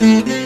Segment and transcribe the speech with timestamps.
[0.00, 0.38] Müzik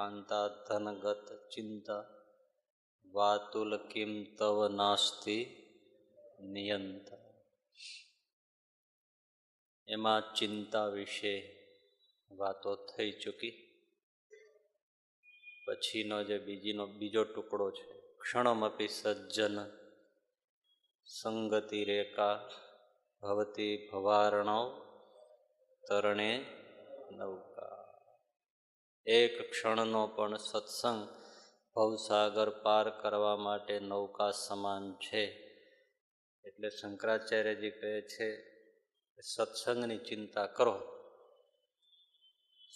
[0.00, 2.04] કાતે ધનગત ચિંતા
[3.06, 5.36] વાતુલ કિમ તવ નાસ્તિ
[6.52, 7.24] નિયંતા
[9.88, 11.34] એમાં ચિંતા વિશે
[12.30, 13.54] વાતો થઈ ચૂકી
[15.64, 17.84] પછીનો જે બીજીનો બીજો ટુકડો છે
[18.20, 19.56] ક્ષણમપી સજ્જન
[21.06, 22.36] સંગતિ રેખા
[23.22, 24.68] ભવતી ભવારણવ
[25.84, 26.30] તરણે
[27.12, 27.49] નૌકા
[29.06, 31.08] એક ક્ષણનો પણ સત્સંગ
[31.74, 35.24] ભવસાગર પાર કરવા માટે નૌકા સમાન છે.
[36.44, 38.50] એટલે શંકરાચાર્યજી કહે છે,
[39.22, 40.80] સત્સંગની ચિંતા કરો.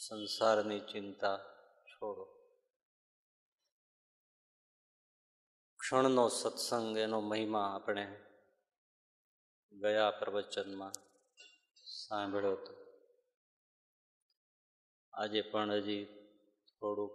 [0.06, 1.38] સંસારની ચિંતા
[1.86, 2.24] છોડો.
[5.80, 8.20] ક્ષણનો સત્સંગ એનો મહિમા આપણે
[9.72, 10.92] ગયા પ્રવચનમાં
[11.84, 12.83] સાંભળ્યો હતો.
[15.14, 16.04] આજે પણ હજી
[16.80, 17.12] થોડુંક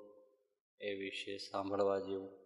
[0.81, 2.39] એ વિશે સાંભળવા જેવું.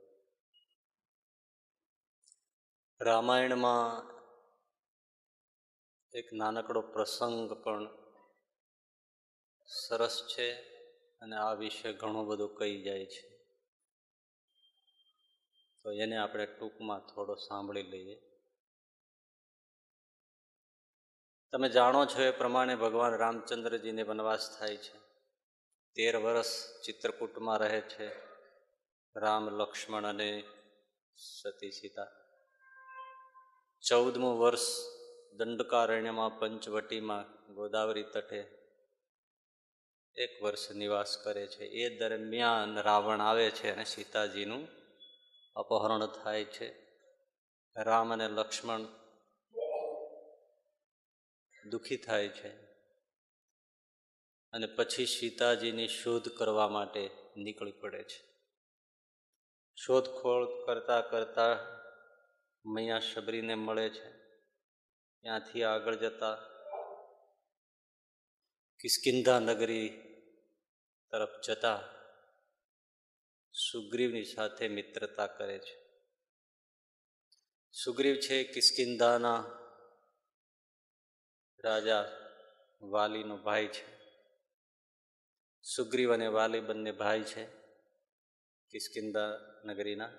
[3.01, 4.13] રામાયણમાં
[6.13, 7.87] એક નાનકડો પ્રસંગ પણ
[9.65, 10.53] સરસ છે
[11.19, 13.45] અને આ વિશે ઘણું બધું કહી જાય છે.
[15.83, 18.15] તો એને આપણે ટૂંકમાં થોડો સાંભળી લઈએ.
[21.51, 25.02] તમે જાણો છો એ પ્રમાણે ભગવાન રામચંદ્રજીને વનવાસ થાય છે.
[25.95, 28.07] તેર વર્ષ ચિત્રકૂટમાં રહે છે
[29.15, 30.43] રામ, લક્ષ્મણ અને
[31.15, 32.07] સતી સીતા.
[33.89, 34.67] ચૌદમું વર્ષ
[35.33, 38.47] દંડકારણ્યમાં પંચવટીમાં ગોદાવરી તટે
[40.15, 41.65] એક વર્ષ નિવાસ કરે છે.
[41.65, 44.67] એ દરમિયાન રાવણ આવે છે અને સીતાજીનું
[45.55, 46.73] અપહરણ થાય છે.
[47.77, 48.81] રામ અને લક્ષ્મણ
[51.69, 52.72] દુઃખી થાય છે.
[54.53, 58.33] અને પછી સીતાજીની શોધ કરવા માટે નીકળી પડે છે.
[59.75, 61.57] શોધખોળ કરતા કરતા
[62.65, 64.09] મૈયા શબરીને મળે છે.
[65.21, 66.35] ત્યાંથી આગળ જતા
[68.79, 69.89] કિસ્કિંધા નગરી
[71.11, 71.81] તરફ જતા
[73.71, 75.83] સુગ્રીવની સાથે મિત્રતા કરે છે.
[77.83, 79.45] સુગ્રીવ છે કિસ્કિંધાના
[81.63, 82.11] રાજા
[82.81, 84.02] વાલીનો ભાઈ છે.
[85.63, 87.45] સુગ્રીવ અને વાલી બંને ભાઈ છે,
[88.69, 90.09] કિસ્કિંદા નગરીના.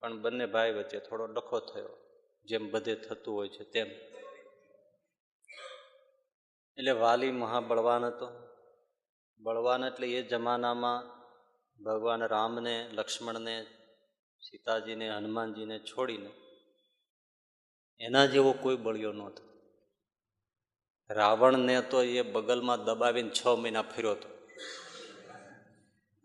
[0.00, 1.88] પણ બંને ભાઈ વચ્ચે થોડો ડખો થયો,
[2.44, 3.88] જેમ બધે થતું હોય છે તેમ.
[6.78, 8.28] એટલે વાલી મહાબળવાન હતો.
[9.40, 11.16] બળવાન એટલે એ જમાનામાં
[11.84, 13.66] ભગવાન રામને, લક્ષ્મણને,
[14.40, 16.30] સીતાજીને, હનુમાનજીને છોડીને
[18.00, 19.55] એના જેવો કોઈ બળ્યો નહોતો.
[21.10, 24.28] રાવણને તો એ બગલમાં દબાવીને છ મહિના ફેર્યો હતો.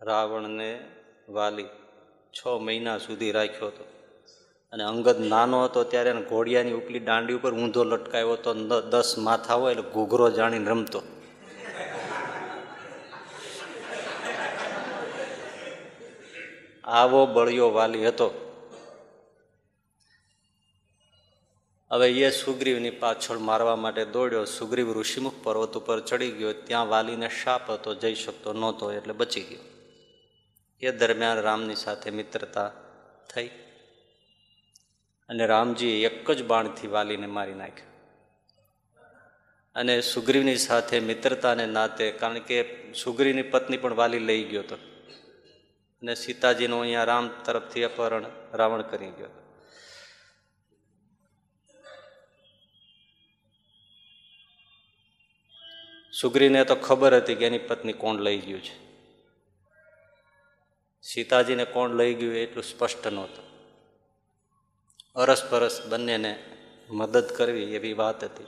[0.02, 0.88] રાવણને
[1.30, 1.66] વાલી
[2.34, 3.84] છ મહિના સુધી રાખ્યો હતો.
[4.72, 8.54] અને અંગદ નાનો હતો ત્યારે એને ઘોડિયાની ઉપલી દાંડી ઉપર ઊંધો લટકાયો હતો.
[8.82, 11.02] દસ માથા હોય એટલે ઘૂઘરો જાણીને રમતો.
[16.84, 18.51] આવો બળિયો વાલી હતો.
[21.92, 24.46] હવે એ સુગ્રીવની પાછળ મારવા માટે દોડ્યો.
[24.46, 26.54] સુગ્રીવ ઋષિમુખ પર્વત ઉપર ચડી ગયો.
[26.54, 29.60] ત્યાં વાલીને શાપ હતો, જઈ શકતો નહોતો, એટલે બચી ગયો.
[30.82, 32.72] એ દરમિયાન રામની સાથે મિત્રતા
[33.36, 33.48] થઈ
[35.30, 37.86] અને રામજીએ એક જ બાણથી વાલીને મારી નાખ્યો.
[39.76, 44.76] અને સુગ્રીવની સાથે મિત્રતાને નાતે, કારણ કે સુગ્રીવની પત્ની પણ વાલી લઈ ગયો હતો.
[46.02, 49.51] અને સીતાજીનું અહીંયા રામ તરફથી અપહરણ, રાવણ કરી ગયો હતો.
[56.20, 58.92] સુગ્રીને તો ખબર હતી કે એની પત્ની કોણ લઈ ગયું છે.
[61.02, 63.46] સીતાજીને કોણ લઈ ગયું એટલું સ્પષ્ટ નહોતું.
[65.16, 66.44] અરસપરસ બંનેને
[66.90, 68.44] મદદ કરવી એવી વાત હતી.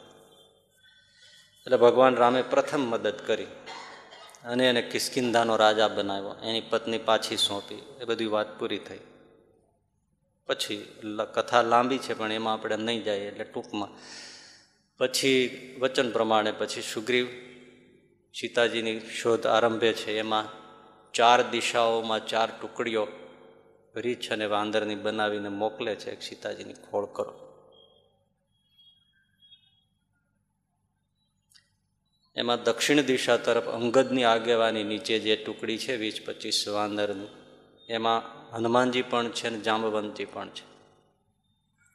[1.66, 3.46] એટલે ભગવાન રામે પ્રથમ મદદ કરી
[4.46, 6.36] અને એને કિસ્કિંધાનો રાજા બનાવ્યો.
[6.44, 7.76] એની પત્ની પાછી સોંપી.
[8.02, 9.00] એ બધી વાત પૂરી થઈ.
[10.48, 11.02] પછી
[11.34, 13.90] કથા લાંબી છે, પણ એમાં આપણે નહીં જઈએ એટલે ટૂંકમાં.
[14.98, 17.28] પછી વચન પ્રમાણે પછી સુગ્રીવ
[18.40, 20.20] સીતાજીની શોધ આરંભે છે.
[20.20, 20.50] એમાં
[21.14, 23.08] ચાર દિશાઓમાં ચાર ટુકડીઓ
[23.96, 26.20] રીછ અને વાંદરની બનાવીને મોકલે છે.
[26.20, 27.40] સીતાજીની ખોળ કરો.
[32.36, 37.28] એમાં દક્ષિણ દિશા તરફ અંગદની આગેવાની નીચે જે ટુકડી છે, વીસ પચીસ વાંદરની,
[37.90, 38.22] એમાં
[38.56, 40.74] હનુમાનજી પણ છે ને જાંબવંતી પણ છે.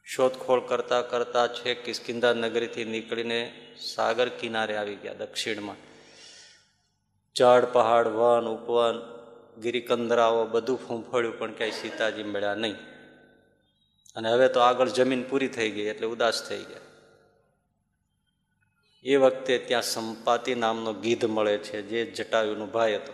[0.03, 5.88] શોધખોળ કરતાં કરતાં છે કિસ્કિંદા નગરીથી નીકળીને સાગર કિનારે આવી ગયા દક્ષિણમાં.
[7.37, 9.19] ઝાડ, પહાડ, વન, ઉપવન,
[9.61, 12.75] ગિરિકંદરાઓ બધું ફૂંફળ્યું પણ ક્યાંય સીતાજી મળ્યા નહીં.
[14.15, 16.77] અને હવે તો આગળ જમીન પૂરી થઈ ગઈ, એટલે ઉદાસ થઈ ગયા.
[19.03, 23.13] એ વખતે ત્યાં સંપાતિ નામનો ગીધ મળે છે, જે જટાયુનો ભાઈ હતો.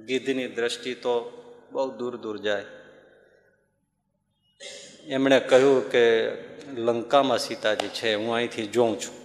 [0.00, 1.42] ગીધની દ્રષ્ટિ તો
[1.72, 2.64] બહુ દૂર દૂર જાય.
[5.04, 6.34] એમણે કહ્યું કે,
[6.74, 9.21] લંકામાં સીતાજી છે, હું અહીંથી જોઉં છું.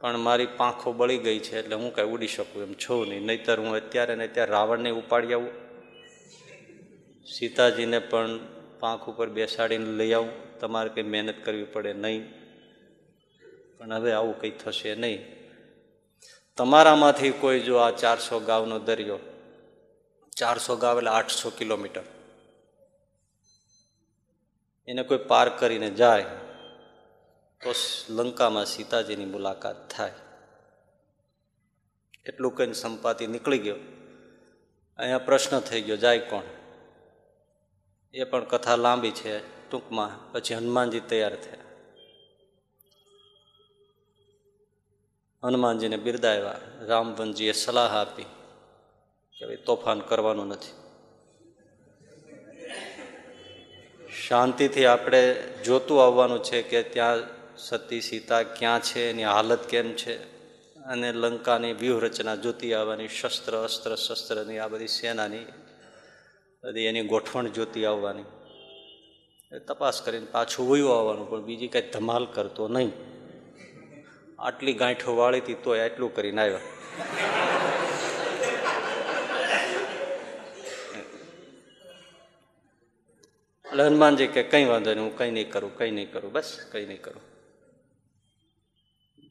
[0.00, 3.24] પણ મારી પાંખો બળી ગઈ છે એટલે હું કાંઈ ઉડી શકું એમ છું નહીં.
[3.26, 5.54] નહીતર હું અત્યારે ને અત્યારે રાવણને ઉપાડી આવું.
[7.26, 8.38] સીતાજીને પણ
[8.80, 10.32] પાંખ ઉપર બેસાડીને લઈ આવું.
[10.60, 12.22] તમારે કંઈ મહેનત કરવી પડે નહીં.
[13.78, 15.20] પણ હવે આવું કંઈ થશે નહીં.
[16.58, 19.18] તમારામાંથી કોઈ જો આ ચારસો ગાવનો દરિયો,
[20.32, 22.02] ચારસો ગાવ એટલે આઠસો કિલોમીટર,
[24.88, 26.26] એને કોઈ પાર કરીને જાય.
[27.64, 27.74] તો
[28.08, 30.12] લંકામાં સીતાજીની મુલાકાત થાય.
[32.26, 33.76] એટલું કહીને સંપાતિ નીકળી ગયો.
[34.98, 36.42] અહીંયા પ્રશ્ન થઈ ગયો, જાય કોણ?
[38.14, 41.54] એ પણ કથા લાંબી છે, ટૂંકમાં પછી હનુમાનજી તૈયાર થયા.
[45.42, 46.60] હનુમાનજીને બિરદાવ્યા.
[46.80, 48.22] રામવનજીએ સલાહ આપી
[49.38, 50.72] કે ભાઈ તોફાન કરવાનું નથી.
[54.28, 55.34] શાંતિથી આપણે
[55.64, 60.40] જોતું આવવાનું છે કે ત્યાં સતી સીતા ક્યાં છે, એની હાલત કેમ છે?
[60.82, 65.46] અને લંકાની વ્યૂહરચના જોતી આવવાની શસ્ત્ર, અસ્ત્ર, શસ્ત્રની, આ બધી સેનાની,
[66.64, 68.22] બધી એની ગોઠવણ જોતી આવવાની.
[69.52, 72.92] એ તપાસ કરીને પાછું વયું આવવાનું, પણ બીજી કાંઈ ધમાલ કરતો નહીં.
[74.38, 76.60] આટલી ગાંઠો વાળી હતી તોય આટલું કરીને આવ્યા.
[83.66, 86.86] એટલે હનુમાનજી કે, કંઈ વાંધો નહીં, હું કંઈ નહીં કરું, કંઈ નહીં કરું, બસ, કંઈ
[86.86, 87.29] નહીં કરું.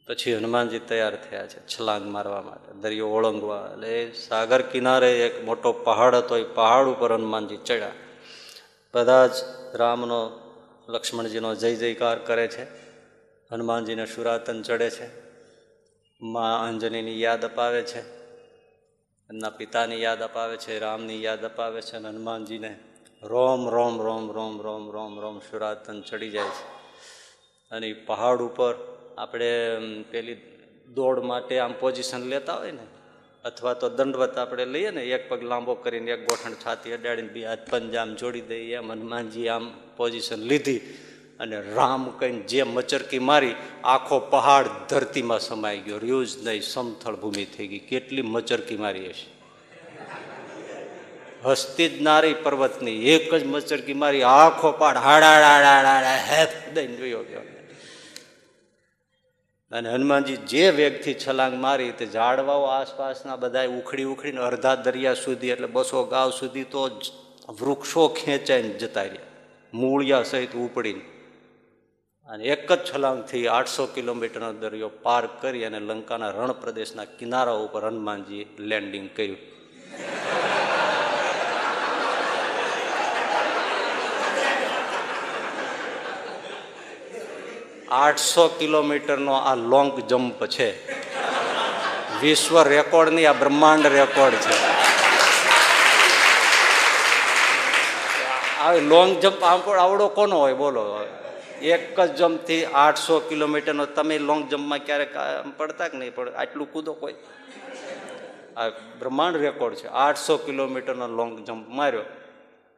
[0.10, 2.74] પછી હનુમાનજી તૈયાર થયા છે છલાંગ મારવા માટે.
[2.74, 3.70] દરિયો ઓળંગવા.
[3.74, 6.38] એટલે સાગર કિનારે એક મોટો પહાડ હતો.
[6.38, 7.92] એ પહાડ ઉપર હનુમાનજી ચડ્યા.
[8.94, 9.32] બધા જ
[9.74, 10.40] રામનો,
[10.90, 12.64] લક્ષ્મણજીનો જય જયકાર કરે છે.
[13.52, 15.10] હનુમાનજીને સુરાતન ચડે છે.
[16.22, 18.00] મા અંજનીની યાદ અપાવે છે.
[19.30, 20.80] એમના પિતાની યાદ અપાવે છે.
[20.80, 22.80] રામની યાદ અપાવે છે અને હનુમાનજીને
[23.24, 26.68] રોમ રોમ રોમ રોમ રોમ રોમ રોમ સુરાતન ચડી જાય છે.
[27.72, 29.52] અને પહાડ ઉપર આપણે
[30.12, 30.38] પેલી
[30.96, 32.86] દોડ માટે આમ પોઝિશન લેતા હોય ને,
[33.46, 37.46] અથવા તો દંડવત આપણે લઈએ ને, એક પગ લાંબો કરીને એક ગોઠણ છાતી અડાડીને બી
[37.50, 39.66] હાથ પંજામ જોડી દઈએ, એમ હનુમાનજી આમ
[39.98, 40.80] પોઝિશન લીધી
[41.40, 47.16] અને રામ કહીને જે મચરકી મારી, આખો પહાડ ધરતીમાં સમાઈ ગયો, રહ્યું જ નહીં, સમથળ
[47.16, 47.84] ભૂમિ થઈ ગઈ.
[47.92, 49.30] કેટલી મચરકી મારી હશે?
[51.46, 57.46] હસ્તી જ નારી પર્વતની, એક જ મચરકી મારી, આખો પાડ હાડા હેફ દઈને જોયો ગયો.
[59.72, 65.50] અને હનુમાનજી જે વેગથી છલાંગ મારી તે ઝાડવાઓ આસપાસના બધા ઉખડી ઉખડીને અડધા દરિયા સુધી
[65.50, 67.02] એટલે બસો ગાવ સુધી તો
[67.50, 69.28] વૃક્ષો ખેંચાઈને જતા રહ્યા.
[69.74, 71.02] મૂળિયા સહિત ઉપડીને.
[72.30, 77.86] અને એક જ છલાંગથી આઠસો કિલોમીટરનો દરિયો પાર કરી અને લંકાના રણ પ્રદેશના કિનારા ઉપર
[77.86, 79.38] હનુમાનજીએ લેન્ડિંગ કર્યું.
[87.92, 90.92] આઠસો કિલોમીટરનો આ લોંગ જમ્પ છે.
[92.22, 94.64] વિશ્વ રેકોર્ડની આ બ્રહ્માંડ રેકોર્ડ છે.
[98.60, 100.54] આ લોંગ જમ્પ આવડો કોનો હોય?
[100.54, 101.06] બોલો.
[101.62, 105.16] એક જ જમ્પથી આઠસો કિલોમીટરનો તમે લોંગ જમ્પમાં ક્યારેક
[105.58, 106.16] પડતા કે નહીં?
[106.16, 107.14] પડે આટલું કૂદો કોઈ.
[108.58, 109.88] આ બ્રહ્માંડ રેકોર્ડ છે.
[109.88, 112.02] આઠસો કિલોમીટરનો લોંગ જમ્પ માર્યો.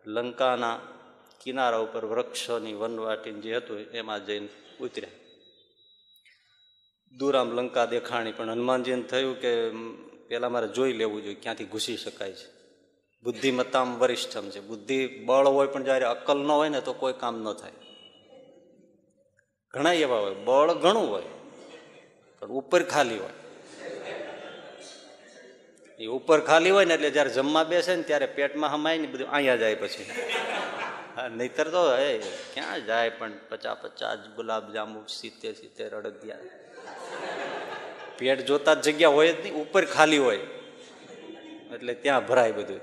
[0.05, 0.79] લંકાના
[1.43, 4.47] કિનારા ઉપર વૃક્ષોની વનવાટી જે હતું એમાં જઈને
[4.81, 5.09] ઉતર્યા.
[7.13, 9.51] દૂર આમ લંકા દેખાણી પણ હનુમાનજીને થયું કે
[10.27, 12.47] પેલા મારે જોઈ લેવું જોઈએ, ક્યાંથી ઘૂસી શકાય છે.
[13.23, 14.59] બુદ્ધિમત્તામ વરિષ્ઠમ છે.
[14.59, 17.71] બુદ્ધિ બળ હોય પણ જ્યારે અક્કલ ન હોય ને તો કોઈ કામ ન થાય.
[19.73, 20.35] ઘણા એવા હોય.
[20.45, 21.27] બળ ઘણું હોય,
[22.39, 23.35] પણ ઉપર ખાલી હોય.
[25.99, 29.29] એ ઉપર ખાલી હોય ને એટલે જ્યારે જમવા બેસે ને ત્યારે પેટમાં હમાય ને બધું
[29.29, 30.05] અહીંયા જાય પછી.
[31.31, 32.17] નહીતર તો હે
[32.53, 36.37] ક્યાં જાય પણ પચાસ પચાસ ગુલાબ જાંબુ સિત્તેર સિત્તેર અડગ્યા
[38.17, 40.37] પેટ જોતા જ જગ્યા હોય જ નહીં, ઉપર ખાલી હોય.
[41.73, 42.79] એટલે ત્યાં ભરાય બધું.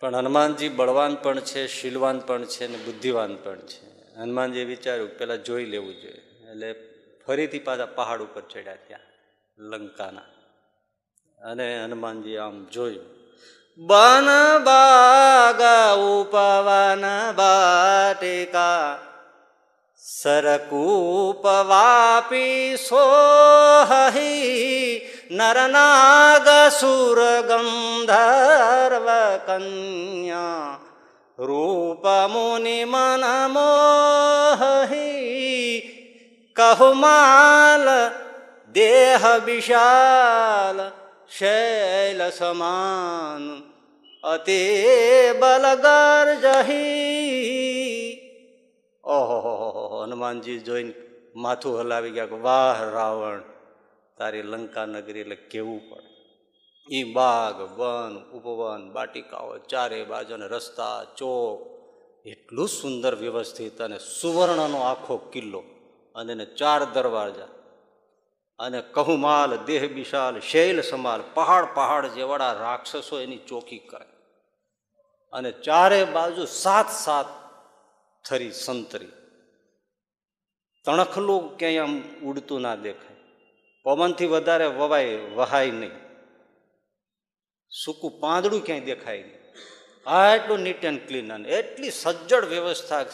[0.00, 4.14] પણ હનુમાનજી બળવાન પણ છે, શીલવાન પણ છે ને બુદ્ધિવાન પણ છે.
[4.16, 6.50] હનુમાનજીએ વિચાર્યું પેલા જોઈ લેવું જોઈએ.
[6.50, 6.74] એટલે
[7.26, 9.00] ફરીથી પાછા પહાડ ઉપર ચડ્યા ત્યાં,
[9.62, 10.22] લંકાના.
[11.50, 13.21] અને હનુમાનજી આમ જોયું.
[13.80, 14.28] બન
[14.60, 15.60] બાગ
[15.96, 18.98] ઉપવન બાટિકા
[20.02, 24.22] સરકૂપ વાપી સોહી
[25.30, 29.08] નરનાગ સુર ગંધર્વ
[29.48, 30.78] કન્યા
[31.38, 34.92] રૂપ મુનિ મન મોહી
[36.56, 37.86] કહુમાલ
[38.74, 41.01] દેહ વિશાલ
[41.38, 43.44] શૈલ સમાન
[44.24, 44.62] અતિ
[45.40, 48.18] બલગર જહી.
[49.04, 49.40] ઓહો
[50.02, 50.92] હનુમાનજી જોઈને
[51.34, 53.40] માથું હલાવી ગયા કે વાહ રાવણ,
[54.18, 56.10] તારી લંકા નગરી એટલે કેવું પડે
[56.88, 61.58] એ બાગ, વન, ઉપવન, બાટિકાઓ, ચારે બાજુને રસ્તા, ચોક,
[62.26, 65.62] એટલું સુંદર વ્યવસ્થિત અને સુવર્ણનો આખો કિલ્લો
[66.14, 67.50] અને એને ચાર દરવાજા.
[68.62, 74.06] અને કહુમાલ, દેહ વિશાલ, શૈલ સમાલ, પહાડ પહાડ જેવાળા રાક્ષસો એની ચોકી કરે.
[75.32, 77.26] અને ચારે બાજુ સાત સાત
[78.28, 79.08] થરી સંતરી.
[80.84, 83.16] તણખલું ક્યાંય આમ ઉડતું ના દેખાય.
[83.82, 85.90] પવનથી વધારે વવાય, વહાય નહીં.
[87.84, 89.42] સૂકું પાંદડું ક્યાંય દેખાય નહીં.
[90.10, 93.04] આટલું નીટ એન્ડ ક્લીન અને એટલી સજ્જડ વ્યવસ્થા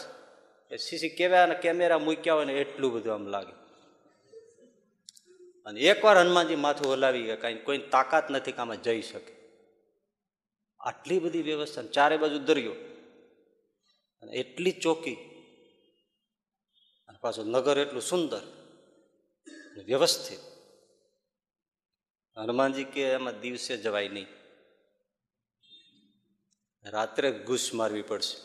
[0.76, 3.57] સીસી કેમેરા કેમેરા મૂક્યા હોય ને એટલું બધું આમ લાગે.
[5.68, 9.32] અને એકવાર હનુમાનજી માથું હલાવી ગયા, કાંઈ કોઈ તાકાત નથી કે આમાં જઈ શકે.
[10.80, 12.72] આટલી બધી વ્યવસ્થા ચારે બાજુ દરિયો.
[14.22, 15.14] અને એટલી ચોકી.
[17.08, 18.40] અને પાછું નગર એટલું સુંદર
[19.84, 20.38] વ્યવસ્થિત.
[22.38, 24.26] હનુમાનજી કે એમાં દિવસે જવાય નહીં.
[26.84, 28.36] રાત્રે ઘૂસ મારવી પડશે.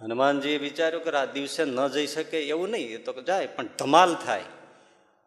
[0.00, 4.14] હનુમાનજીએ વિચાર્યું કે આ દિવસે ન જઈ શકે એવું નહીં, એ તો જાય, પણ ધમાલ
[4.14, 4.44] થાય.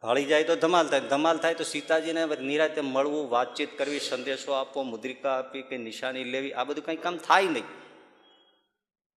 [0.03, 1.00] ભાળી જાય તો ધમાલ થાય.
[1.00, 6.53] ધમાલ થાય તો સીતાજીને નિરાતે મળવું, વાતચીત કરવી, સંદેશો આપવો, મુદ્રિકા આપવી કે નિશાની લેવી,
[6.53, 7.63] આ બધું કંઈ કામ થાય નહીં.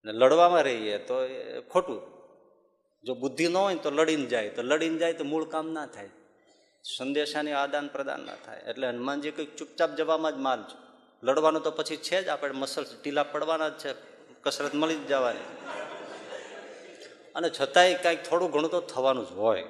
[0.04, 1.14] ને લડવામાં રહીએ તો
[1.72, 2.02] ખોટું.
[3.04, 4.48] જો બુદ્ધિ ન હોય તો લડીને જાય.
[4.48, 6.10] તો લડીને જાય તો મૂળ કામ ના થાય.
[6.98, 8.58] સંદેશાની આદાન પ્રદાન ના થાય.
[8.58, 10.76] એટલે હનુમાનજી કંઈક ચૂપચાપ જવામાં જ માલ છે.
[11.22, 13.94] લડવાનું તો પછી છે જ, આપણે મસલ ઢીલા પડવાના જ છે.
[14.42, 15.40] કસરત મળી જ જવાની.
[17.34, 19.64] અને છતાંય કાંઈક થોડું ઘણું તો થવાનું જ હોય.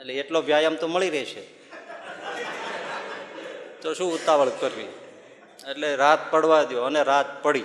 [0.00, 1.42] એટલે એટલો વ્યાયામ તો મળી રહેશે.
[3.82, 4.88] તો શું ઉતાવળ કરવી?
[5.70, 7.64] એટલે રાત પડવા દો અને રાત પડી.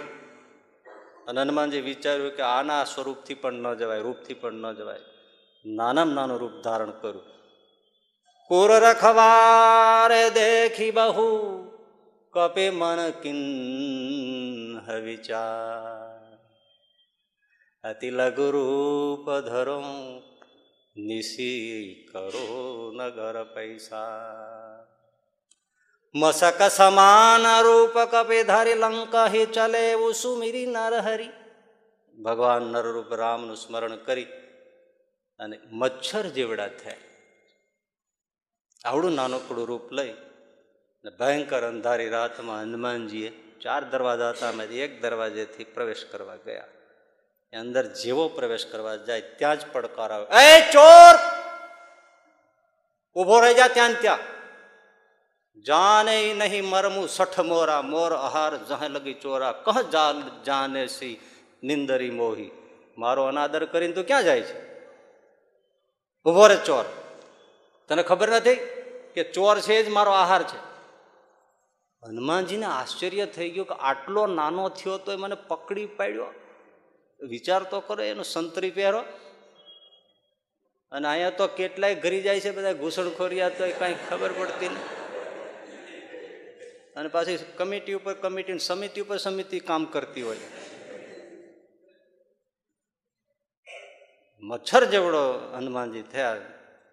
[1.28, 5.00] અને હનુમાનજી વિચાર્યું કે આના સ્વરૂપથી પણ ન જવાય, રૂપથી પણ ન જવાય.
[5.66, 7.24] નાનામાં નાનું રૂપ ધારણ કર્યું.
[8.48, 11.64] કુર રખવારે દેખી બહુ,
[12.34, 16.18] કપે મન કિન વિચાર.
[17.90, 19.84] અતિ લઘુ રૂપ ધરો
[20.98, 22.46] નિશી કરો
[22.96, 24.86] નગર પૈસા.
[26.16, 31.34] મસક સમાન રૂપ કપે ધારી લંકા હે ચલે એવું સુમિરી નરહરી.
[32.18, 34.30] ભગવાન નરરૂપ રામનું સ્મરણ કરી
[35.40, 37.04] અને મચ્છર જેવડા થયા.
[38.86, 40.14] આવડું નાનકડું રૂપ લઈ
[41.06, 43.30] ને ભયંકર અંધારી રાતમાં હનુમાનજીએ
[43.62, 46.77] ચાર દરવાજા હતા, અમે એક દરવાજેથી પ્રવેશ કરવા ગયા.
[47.54, 50.26] એ અંદર જેવો પ્રવેશ કરવા જાય, ત્યાં જ પડકાર આવે.
[50.44, 51.16] એ ચોર!
[53.16, 54.18] ઊભો રહી જા ત્યાં ત્યાં.
[55.64, 59.52] જાને નહીં મરમું, સઠ મોરા, મોર આહાર જહે લગી ચોરા.
[59.52, 61.20] કહ જાલ જાને સી
[61.64, 62.52] નિંદરી મોહી?
[62.98, 64.84] મારો અનાદર કરીને તું ક્યાં જાય છે?
[66.24, 66.86] ઊભો રે ચોર.
[67.88, 68.56] તને ખબર નથી
[69.14, 70.58] કે ચોર છે જ મારો આહાર છે?
[72.04, 76.26] હનુમાનજીને આશ્ચર્ય થઈ ગયું કે આટલો નાનો થયો તો મને પકડી પાડ્યો.
[77.20, 79.02] વિચાર તો કરો એનો સંતરી પહેરો.
[80.92, 84.96] અને અહીંયા તો કેટલાય ઘરી જાય છે બધા ઘૂસણખોરિયા તો કાંઈ ખબર પડતી નહીં
[86.96, 90.38] અને પાછી કમિટી ઉપર કમિટી સમિતિ ઉપર સમિતિ કામ કરતી હોય.
[94.42, 96.38] મચ્છર જેવડો હનુમાનજી થયા,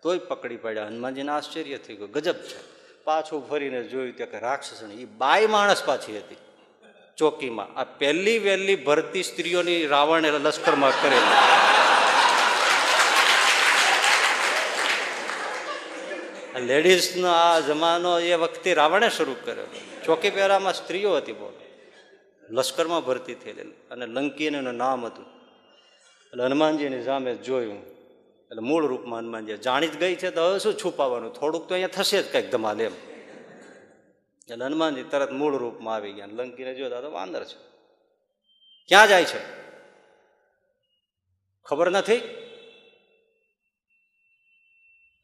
[0.03, 0.87] તોય પકડી પડ્યા.
[0.87, 2.59] હનુમાનજીને આશ્ચર્ય થઈ ગયું, ગજબ છે.
[3.05, 6.37] પાછું ફરીને જોયું ત્યાં કે રાક્ષસણી એ બાય માણસ પાછી હતી.
[7.17, 7.79] ચોકીમાં.
[7.79, 11.65] આ પહેલી વહેલી ભરતી સ્ત્રીઓની રાવણે લશ્કરમાં કરેલી.
[16.67, 19.65] લેડીઝનો આ જમાનો એ વખતે રાવણે શરૂ કર્યો.
[20.05, 21.53] ચોકી પહેરામાં સ્ત્રીઓ હતી બહુ.
[22.51, 23.63] લશ્કરમાં ભરતી થયેલી.
[23.63, 25.25] અને લંકીને એનું નામ હતું.
[26.27, 27.79] એટલે હનુમાનજીની સામે જોયું.
[28.51, 31.33] એટલે મૂળ રૂપમાં હનુમાનજી જાણી જ ગઈ છે તો હવે શું છુપાવવાનું?
[31.33, 33.14] થોડુંક તો અહીંયા થશે જ કંઈક ધમાલ એમ.
[34.51, 36.27] એટલે હનુમાનજી તરત મૂળ રૂપમાં આવી ગયા.
[36.27, 37.57] લંકીને જોતા તો વાંદર છે.
[38.89, 39.39] ક્યાં જાય છે?
[41.65, 42.19] ખબર નથી?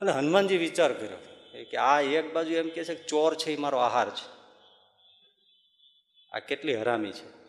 [0.00, 1.16] અને હનુમાનજી વિચાર કર્યો
[1.64, 4.28] કે આ એક બાજુ એમ કે છે કે ચોર છે એ મારો આહાર છે.
[6.32, 7.40] આ કેટલી હરામી છે.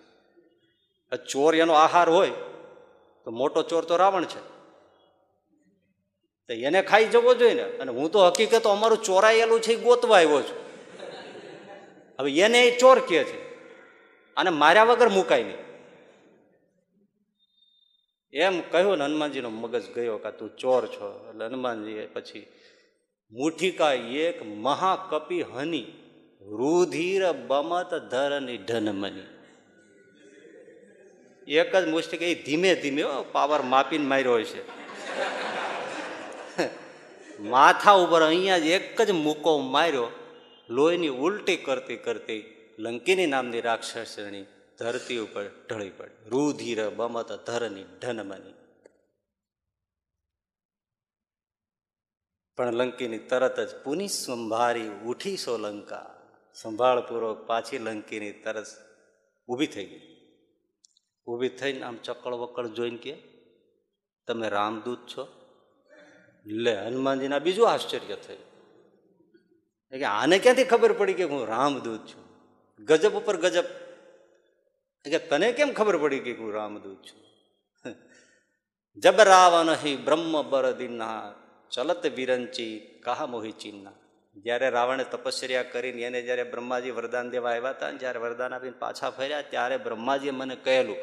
[1.18, 2.32] ચોર એનો આહાર હોય
[3.24, 4.40] તો મોટો ચોર તો રાવણ છે.
[6.48, 7.64] તો એને ખાઈ જવો જોઈએ ને.
[7.64, 10.71] અને હું તો હકીકત અમારું ચોરાયેલું છે એ ગોતવા આવ્યો છું.
[12.22, 13.52] હવે એને એ ચોર કહે છે
[14.36, 15.56] અને માર્યા વગર મુકાય નહીં.
[18.34, 21.28] એમ કહ્યું ને હનુમાનજીનો મગજ ગયો કે તું ચોર છો.
[21.30, 22.48] એટલે હનુમાનજીએ પછી,
[23.32, 25.86] મુઠિકા એક મહાકપી હની,
[26.42, 29.24] રુધિર બમત ધરની ઢનમની.
[31.48, 34.62] એક જ મુષ્ટિક એ ધીમે ધીમે પાવર માપીને માર્યો હોય છે.
[37.40, 40.21] માથા ઉપર અહીંયા જ એક જ મૂકો માર્યો
[40.72, 44.46] લોહીની ઉલટી કરતી કરતી લંકીની નામની રાક્ષસણી
[44.80, 46.30] ધરતી ઉપર ઢળી પડી.
[46.30, 48.54] રુધિર, બમત, ધરની, ઢનમની.
[52.58, 56.18] પણ લંકીની તરત જ પુનિ સંભારી ઉઠી સો લંકા.
[56.54, 58.66] સંભાળપૂર્વક પાછી લંકીની તરત
[59.48, 60.18] ઊભી થઈ ગઈ.
[61.28, 63.18] ઊભી થઈને આમ ચકળ વકળ જોઈને કે,
[64.28, 65.28] તમે રામદૂત છો?
[66.46, 68.51] લે, હનુમાનજીના બીજું આશ્ચર્ય થયું.
[69.94, 72.24] કે આને ક્યાંથી ખબર પડી કે હું રામદૂત છું?
[72.80, 73.68] ગજબ ઉપર ગજબ.
[75.06, 77.22] કે તને કેમ ખબર પડી કે હું રામદૂત છું?
[79.04, 81.34] જબ રાવણ હિ બ્રહ્મ બરદિના
[81.72, 83.98] ચલત વિરંચી કહા મોહી ચિન્ના.
[84.36, 89.10] જ્યારે રાવણે તપશ્ચર્યા કરીને એને જ્યારે બ્રહ્માજી વરદાન દેવા આવ્યા હતા જ્યારે વરદાન આપીને પાછા
[89.10, 91.00] ફર્યા, ત્યારે બ્રહ્માજીએ મને કહેલું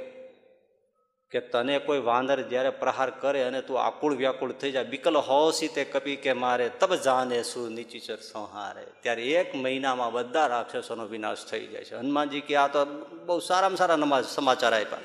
[1.30, 5.68] કે તને કોઈ વાંદર જ્યારે પ્રહાર કરે અને તું આકુળ વ્યાકુળ થઈ જાય બિકલ હોસી
[5.68, 8.84] તે કપી કે મારે, તબ જાને શું નીચીચર સંહારે.
[9.00, 11.94] ત્યારે એક મહિનામાં બધા રાક્ષસોનો વિનાશ થઈ જાય છે.
[11.96, 12.84] હનુમાનજી કે આ તો
[13.26, 14.98] બહુ સારામાં સારા નમાજ સમાચાર આપ્યા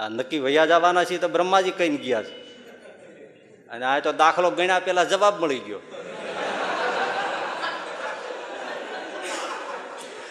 [0.00, 2.34] આ નક્કી વૈયા જવાના છીએ તો બ્રહ્માજી કહીને ગયા છે.
[3.68, 5.80] અને આ તો દાખલો ગણ્યા પહેલાં જવાબ મળી ગયો.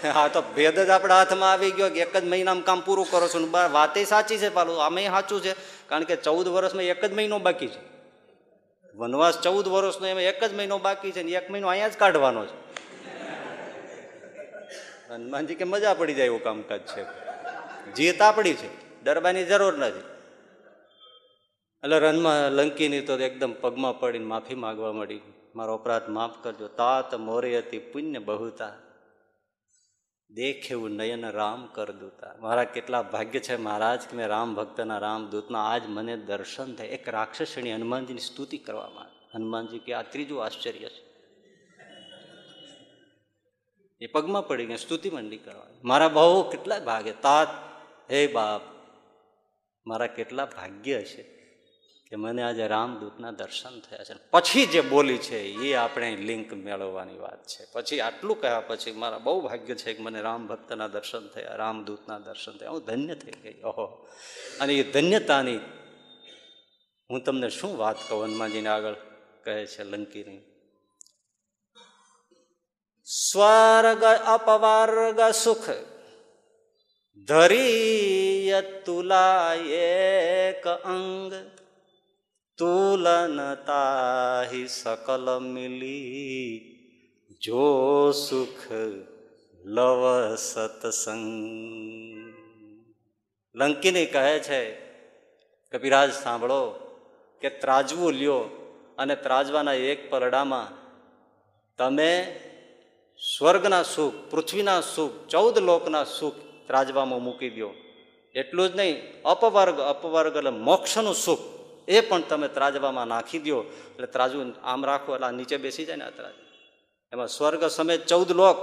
[0.03, 3.27] હા, તો ભેદ જ આપણા હાથમાં આવી ગયો કે એક જ મહિનામાં કામ પૂરું કરો
[3.27, 3.39] છો.
[3.39, 5.53] ને વાતે સાચી છે પાલું આમે સાચું છે.
[5.87, 7.81] કારણ કે ચૌદ વર્ષમાં એક જ મહિનો બાકી છે.
[8.95, 12.45] વનવાસ ચૌદ વર્ષનો એમાં એક જ મહિનો બાકી છે ને એક મહિનો અહીંયા જ કાઢવાનો
[12.45, 12.57] છે.
[15.09, 17.03] હનુમાનજી કે મજા પડી જાય એવું કામકાજ છે.
[17.93, 19.99] જીત આપણી છે, ડરવાની જરૂર નથી.
[21.83, 25.21] એટલે રનમાં લંકીની તો એકદમ પગમાં પડીને માફી માગવા મળી
[25.55, 26.67] મારો અપરાધ માફ કરજો.
[26.67, 28.71] તાત મોરે હતી પુણ્ય બહુતા.
[30.35, 32.35] દેખેવું નયન રામ કર દૂતા.
[32.39, 36.87] મારા કેટલા ભાગ્ય છે મહારાજ કે મેં રામ ભક્તના રામ દૂતના આજ મને દર્શન થાય.
[36.87, 41.09] એક રાક્ષસણી હનુમાનજીની સ્તુતિ કરવામાં હનુમાનજી કે આ ત્રીજું આશ્ચર્ય છે.
[44.01, 47.47] એ પગમાં પડી ગયા સ્તુતિ મંડી કરવાની મારા બહુ કેટલા ભાગે તાત,
[48.11, 48.61] હે બાપ,
[49.87, 51.38] મારા કેટલા ભાગ્ય છે.
[52.09, 54.13] કે મને આજે રામદૂતના દર્શન થયા છે.
[54.31, 57.65] પછી જે બોલી છે, એ આપણે લિંક મેળવવાની વાત છે.
[57.73, 62.19] પછી આટલું કહ્યા પછી મારા બહુ ભાગ્ય છે કે મને રામ ભક્તના દર્શન થયા, રામદૂતના
[62.19, 62.69] દર્શન થયા.
[62.69, 63.61] હું ધન્ય થઈ ગઈ.
[63.61, 64.07] ઓહો.
[64.61, 65.57] અને એ ધન્યતાની
[67.09, 68.23] હું તમને શું વાત કહું?
[68.23, 68.93] હનુમાનજીને આગળ
[69.43, 70.41] કહે છે લંકીની.
[73.05, 75.69] સ્વર્ગ અપવર્ગ સુખ
[77.23, 78.51] ધરી
[78.85, 81.58] તુલા એક અંગ
[82.59, 86.61] તુલનતા હિ સકલ મિલી.
[87.41, 88.71] જો સુખ
[89.65, 91.25] લવ સતસંગ.
[93.55, 94.71] લંકીને કહે છે,
[95.71, 96.71] કપિરાજ, સાંભળો
[97.41, 98.39] કે ત્રાજવું લ્યો
[98.97, 100.67] અને ત્રાજવાના એક પરડામાં
[101.77, 102.41] તમે
[103.37, 106.35] સ્વર્ગના સુખ, પૃથ્વીના સુખ, ચૌદ લોકના સુખ
[106.67, 107.73] ત્રાજવામાં મૂકી દો
[108.35, 111.58] એટલું જ નહીં, અપવર્ગ અપવર્ગ એટલે મોક્ષનું સુખ.
[111.89, 113.59] એ પણ તમે ત્રાજવામાં નાખી દો
[113.93, 116.41] એટલે ત્રાજુ આમ રાખો, એટલે નીચે બેસી જાય ને આ ત્રાજુ.
[117.13, 118.57] એમાં સ્વર્ગ સમેત ચૌદ લોક,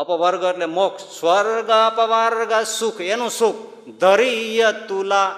[0.00, 1.02] અપવર્ગ એટલે મોક્ષ.
[1.18, 3.60] સ્વર્ગ, અપવર્ગ, સુખ, એનું સુખ.
[4.02, 5.30] ધરીય તુલા.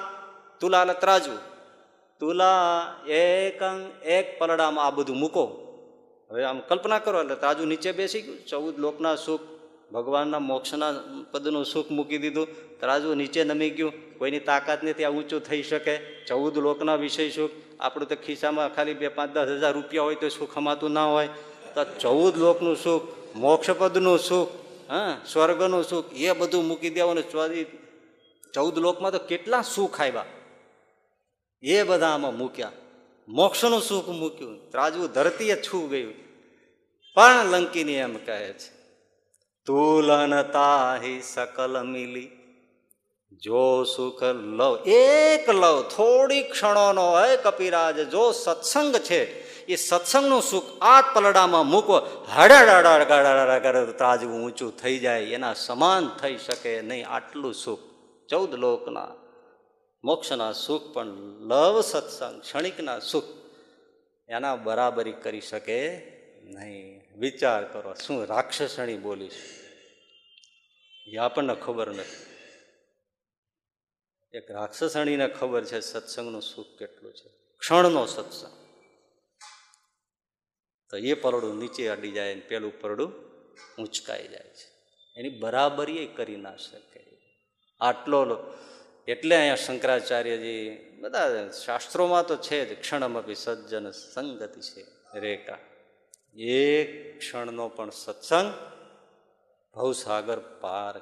[0.60, 1.34] તુલા એટલે ત્રાજુ
[2.20, 3.60] તુલા એક
[4.16, 5.44] એક પલડામાં આ બધું મૂકો.
[6.30, 8.38] હવે આમ કલ્પના કરો, એટલે તાજુ નીચે બેસી ગયું.
[8.50, 9.44] ચૌદ લોકના સુખ
[9.94, 10.92] ભગવાનના મોક્ષના
[11.30, 15.98] પદનું સુખ મૂકી દીધું, તરાજુ નીચે નમી ગયું, કોઈની તાકાત નથી, આ ઊંચું થઈ શકે.
[16.24, 20.28] ચૌદ લોકના વિષય સુખ, આપણું તો ખિસ્સામાં ખાલી બે પાંચ દસ હજાર રૂપિયા હોય તો
[20.28, 21.28] સુખ અમાતું ના હોય.
[21.74, 23.02] તો ચૌદ લોકનું સુખ,
[23.36, 24.48] મોક્ષપદનું સુખ,
[24.90, 27.66] હા, સ્વર્ગનું સુખ, એ બધું મૂકી દેવાનું ચોરી
[28.54, 30.24] ચૌદ લોકમાં તો કેટલા સુખ આવ્યા?
[31.62, 32.72] એ બધા આમાં મૂક્યા.
[33.28, 34.70] મોક્ષનું સુખ મૂક્યું.
[34.70, 36.14] ત્રાજવું ધરતીએ છૂ ગયું.
[37.14, 38.83] પણ લંકીની એમ કહે છે
[39.66, 42.30] તુલનતા હિ સકલ મિલી.
[43.42, 44.22] જો સુખ
[44.58, 49.20] લવ, એક લવ થોડી ક્ષણોનો હે કપિરાજ, જો સત્સંગ છે,
[49.66, 51.96] એ સત્સંગનું સુખ આ પલડામાં મૂકો
[54.00, 57.84] ત્રાજવું ઊંચું થઈ જાય, એના સમાન થઈ શકે નહીં આટલું સુખ.
[58.28, 59.12] ચૌદ લોકના,
[60.04, 61.08] મોક્ષના સુખ પણ
[61.52, 63.30] લવ સત્સંગ, ક્ષણિકના સુખ,
[64.28, 65.80] એના બરાબરી કરી શકે
[66.56, 67.03] નહીં.
[67.18, 69.32] વિચાર કરો, શું રાક્ષસણી બોલીશ
[71.06, 72.34] એ આપણને ખબર નથી.
[74.36, 77.28] એક રાક્ષસણીને ખબર છે સત્સંગનું સુખ કેટલું છે.
[77.58, 78.64] ક્ષણનો સત્સંગ.
[80.90, 83.12] તો એ પરડું નીચે અડી જાય ને પેલું પરડું
[83.82, 84.74] ઊંચકાઈ જાય છે.
[85.16, 87.18] એની બરાબરી કરી ના શકે.
[87.80, 88.54] આટલો
[89.08, 94.86] એટલે અહીંયા શંકરાચાર્યજી બધા શાસ્ત્રોમાં તો છે જ ક્ષણમપી સજ્જન સંગતિ છે
[95.20, 95.58] રેખા.
[96.38, 98.54] એક ક્ષણનો પણ સત્સંગ
[99.74, 100.98] ભવસાગર પાર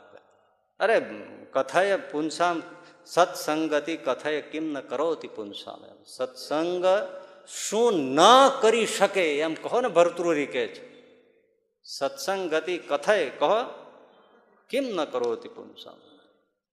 [0.81, 1.01] અરે,
[1.51, 2.62] કથાએ પુંસામ
[3.07, 6.85] સત્સંગતિ કથાએ કેમ ન કરોતી પુંસામ એમ સત્સંગ
[7.49, 8.18] શું ન
[8.61, 10.92] કરી શકે એમ કહો ને ભરતૃરી કે છે.
[11.85, 13.64] સત્સંગતિ કથાએ કહો,
[14.68, 16.01] કેમ ન કરોતી પુંસામ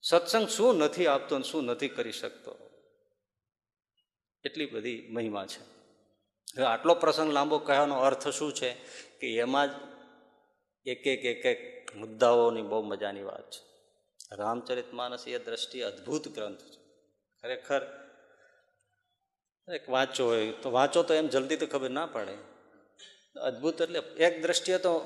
[0.02, 2.56] સત્સંગ શું નથી આપતો શું નથી કરી શકતો?
[4.46, 5.79] એટલી બધી મહિમા છે.
[6.58, 8.74] હવે આટલો પ્રસંગ લાંબો કહેવાનો અર્થ શું છે
[9.20, 9.72] કે એમાં જ
[10.86, 13.70] એક એક એક એક મુદ્દાઓની બહુ મજાની વાત છે.
[14.36, 16.80] રામચરિત માનસ એ દ્રષ્ટિએ અદ્ભુત ગ્રંથ છે.
[17.42, 17.82] ખરેખર
[19.74, 22.38] એક વાંચો હોય તો વાંચો તો એમ જલ્દી તો ખબર ના પડે.
[23.40, 25.00] અદ્ભુત એટલે એક દ્રષ્ટિએ તો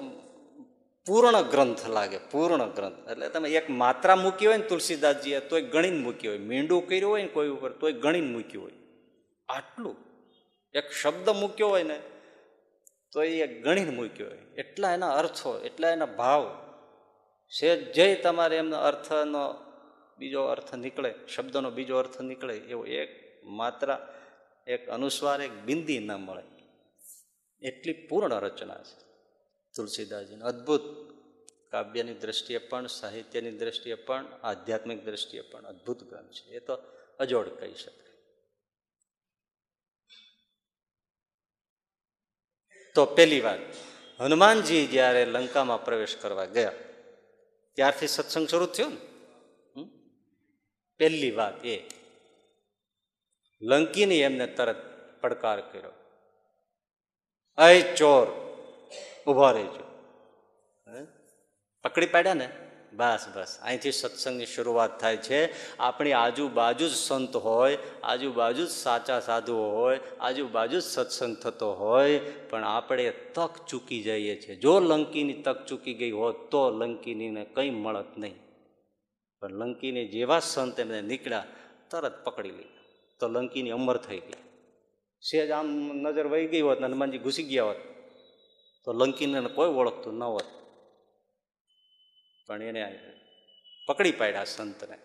[1.06, 3.12] પૂર્ણ ગ્રંથ લાગે, પૂર્ણ ગ્રંથ.
[3.12, 6.38] એટલે તમે એક માત્રા મૂકી હોય ને તુલસીદાસજીએ, તોય ગણીને મૂકી હોય.
[6.38, 8.74] મીંડું કર્યું હોય ને કોઈ ઉપર, તોય ગણીને મૂક્યું હોય.
[9.50, 10.13] આટલું
[10.76, 12.02] એક શબ્દ મૂક્યો હોય ને,
[13.12, 14.38] તો એ ગણીને મૂક્યો હોય.
[14.38, 16.60] એટલા એના અર્થો, એટલા એના ભાવ.
[17.50, 19.56] છે જે તમારે એમનો અર્થનો
[20.18, 24.14] બીજો અર્થ નીકળે, શબ્દનો બીજો અર્થ નીકળે, એવો એક માત્રા,
[24.68, 26.44] એક અનુસ્વાર, એક બિંદી ન મળે.
[27.68, 29.04] એટલી પૂર્ણ રચના છે.
[29.76, 30.82] તુલસીદાસજીની અદ્ભુત
[31.72, 36.50] કાવ્યની દ્રષ્ટિએ પણ, સાહિત્યની દ્રષ્ટિએ પણ, આધ્યાત્મિક દ્રષ્ટિએ પણ અદ્ભુત ગ્રંથ છે.
[36.50, 36.74] એ તો
[37.20, 38.13] અજોડ કહી શકાય.
[42.96, 43.60] તો પહેલી વાત,
[44.20, 46.72] હનુમાનજી જ્યારે લંકામાં પ્રવેશ કરવા ગયા,
[47.74, 49.02] ત્યારથી સત્સંગ શરૂ થયો ને?
[50.98, 51.78] પહેલી વાત એ,
[53.62, 54.82] લંકીની એમને તરત
[55.22, 55.94] પડકાર કર્યો.
[57.58, 58.28] અય ચોર
[59.28, 59.86] ઊભા રહેજો.
[61.84, 62.48] પકડી પાડ્યા ને?
[62.96, 63.60] બસ બસ.
[63.64, 65.40] અહીંથી સત્સંગની શરૂઆત થાય છે.
[65.78, 72.20] આપણી આજુબાજુ જ સંત હોય, આજુબાજુ જ સાચા સાધુઓ હોય, આજુબાજુ જ સત્સંગ થતો હોય,
[72.20, 74.56] પણ આપણે તક ચૂકી જઈએ છીએ.
[74.56, 78.36] જો લંકીની તક ચૂકી ગઈ હોત, તો લંકીનીને કંઈ મળત નહીં.
[79.40, 81.46] પણ લંકીની જેવા સંત એમને નીકળ્યા,
[81.90, 82.84] તરત પકડી લીધા.
[83.20, 84.42] તો લંકીની અમર થઈ ગઈ.
[85.22, 87.78] સેજ આમ નજર વહી ગઈ હોત ને હનુમાનજી ઘૂસી ગયા હોત,
[88.86, 90.63] તો લંકીને કોઈ ઓળખતું ન હોત.
[92.48, 93.00] પણ એને
[93.88, 94.98] પકડી પાડ્યા સંતને.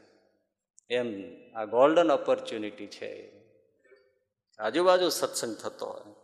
[0.91, 3.39] એમ આ ગોલ્ડન ઓપોર્ચ્યુનિટી છે
[4.59, 6.15] આજુબાજુ સત્સંગ થતો હોય.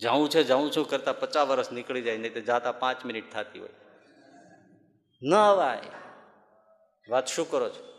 [0.00, 3.58] જાઉં છે, જાઉં છું કરતાં પચાસ વર્ષ નીકળી જાય, નહીં તો જાતા પાંચ મિનિટ થતી
[3.58, 3.68] હોય.
[5.22, 5.78] ન અવાય.
[7.10, 7.92] વાત શું કરો છો?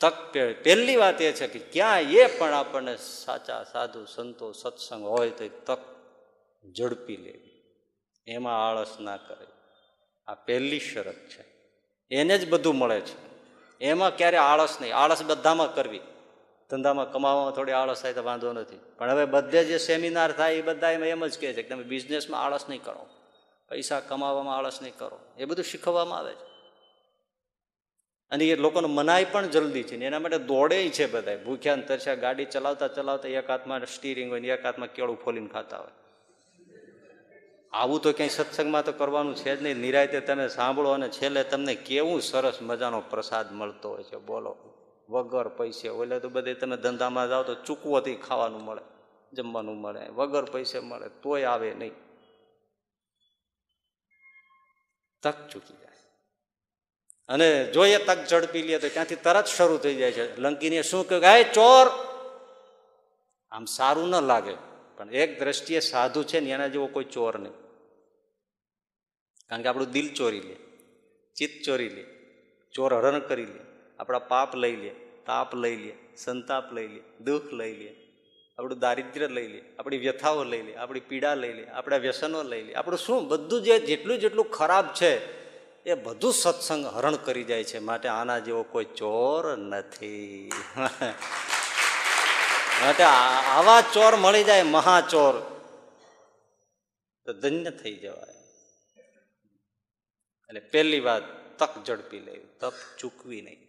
[0.00, 0.32] તક
[0.64, 5.48] પહેલી વાત એ છે કે ક્યાં એ પણ આપણને સાચા સાધુ, સંતો, સત્સંગ હોય તો
[5.48, 5.78] તક
[6.78, 7.62] ઝડપી લેવી.
[8.26, 9.46] એમાં આળસ ના કરે.
[10.30, 11.44] આ પહેલી શરત છે.
[12.10, 13.30] એને જ બધું મળે છે.
[13.80, 14.96] એમાં ક્યારે આળસ નહીં.
[14.96, 16.00] આળસ બધામાં કરવી.
[16.70, 18.80] ધંધામાં કમાવામાં થોડી આળસ થાય તો વાંધો નથી.
[18.98, 21.82] પણ હવે બધે જે સેમિનાર થાય એ બધા એમાં એમ જ કહે છે કે તમે
[21.82, 23.06] બિઝનેસમાં આળસ નહીં કરો.
[23.68, 25.18] પૈસા કમાવામાં આળસ નહીં કરો.
[25.38, 26.50] એ બધું શીખવવામાં આવે છે.
[28.30, 32.14] અને એ લોકોને મનાય પણ જલ્દી છે ને એના માટે દોડે છે બધા ભૂખ્યા તરસ્યા,
[32.14, 35.99] ગાડી ચલાવતા ચલાવતા એક હાથમાં સ્ટીરિંગ હોય ને એક હાથમાં કેળું ફોલીને ખાતા હોય.
[37.72, 39.76] આવું તો ક્યાંય સત્સંગમાં તો કરવાનું છે જ નહીં.
[39.76, 44.16] નિરાયતે તમે સાંભળો અને છેલ્લે તમને કેવું સરસ મજાનો પ્રસાદ મળતો હોય છે.
[44.16, 44.56] બોલો.
[45.08, 45.88] વગર પૈસે.
[45.88, 48.82] ઓલે તો બધે તમે ધંધામાં જાઓ તો ચૂકવોથી ખાવાનું મળે,
[49.32, 50.08] જમવાનું મળે.
[50.08, 51.08] વગર પૈસે મળે.
[51.08, 51.92] તોય આવે નહીં.
[55.22, 55.90] તક ચૂકી જાય.
[57.28, 60.40] અને જો એ તક ઝડપી લે તો ત્યાંથી તરત શરૂ થઈ જાય છે.
[60.40, 61.24] લંકીને શું કહ્યું?
[61.24, 61.86] કે ચોર,
[63.50, 64.69] આમ સારું ન લાગે.
[65.00, 67.52] પણ એક દ્રષ્ટિએ સાધુ છે ને એના જેવો કોઈ ચોર નહીં.
[69.48, 70.56] કારણ કે આપણું દિલ ચોરી લે,
[71.34, 72.04] ચિત્ત ચોરી લે,
[72.72, 73.60] ચોર હરણ કરી લે,
[73.98, 74.90] આપણા પાપ લઈ લે,
[75.26, 77.96] તાપ લઈ લે, સંતાપ લઈ લે, દુઃખ લઈ લે,
[78.58, 82.62] આપણું દારિદ્ર્ય લઈ લે, આપણી વ્યથાઓ લઈ લે, આપણી પીડા લઈ લે, આપણા વ્યસનો લઈ
[82.62, 82.74] લે.
[82.74, 83.28] આપણું શું?
[83.28, 85.40] બધું જે જેટલું જેટલું ખરાબ છે,
[85.90, 87.78] એ બધું સત્સંગ હરણ કરી જાય છે.
[87.78, 90.50] માટે આના જેવો કોઈ ચોર નથી.
[92.80, 95.40] આવા ચોર મળી જાય, મહાચોર,
[97.24, 98.34] તો ધન્ય થઈ જવાય.
[100.48, 101.22] એટલે પહેલી વાત,
[101.58, 103.68] તક ઝડપી લેવી, તક ચૂકવી નહીં.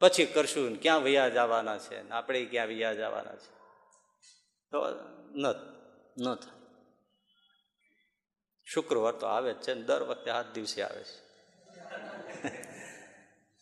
[0.00, 3.50] પછી કરશું ક્યાં વૈયા જવાના છે આપણે ક્યાં વૈયા જવાના છે?
[4.70, 4.86] તો
[5.34, 5.46] ન
[6.18, 6.62] ન થાય.
[8.64, 11.22] શુક્રવાર તો આવે જ છે ને, દર વખતે આઠ દિવસે આવે છે.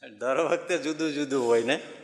[0.18, 1.99] દર વખતે જુદું જુદું હોય ને.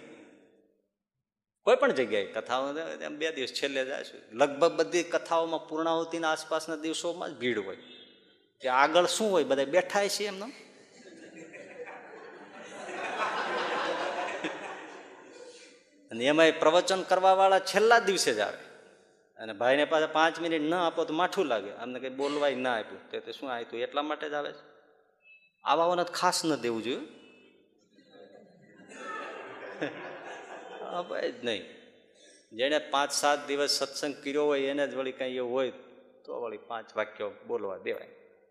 [1.67, 2.25] કોઈ પણ જગ્યાએ.
[2.25, 2.73] કથાઓ
[3.09, 7.77] બે દિવસ છેલ્લે જઈશું લગભગ બધી કથાઓમાં પૂર્ણાહુતિના આસપાસના દિવસોમાં જ ભીડ હોય.
[8.61, 9.45] કે આગળ શું હોય?
[9.45, 10.47] બધા બેઠા છે એમનો
[16.11, 18.59] અને એમાં પ્રવચન કરવા વાળા છેલ્લા દિવસે જ આવે.
[19.39, 21.71] અને ભાઈને પાસે પાંચ મિનિટ ન આપો તો માઠું લાગે.
[21.71, 23.11] અમને કંઈ બોલવાય ના આપ્યું.
[23.11, 24.65] તે શું આવ્યું એટલા માટે જ આવે છે.
[25.65, 27.26] આવાઓને ખાસ ન દેવું જોઈએ.
[31.03, 31.77] ભાઈ જ નહીં.
[32.53, 35.73] જેણે પાંચ સાત દિવસ સત્સંગ કર્યો હોય, એને જ વળી કંઈ એવું હોય,
[36.25, 38.09] તો વળી પાંચ વાક્યો બોલવા દેવાય.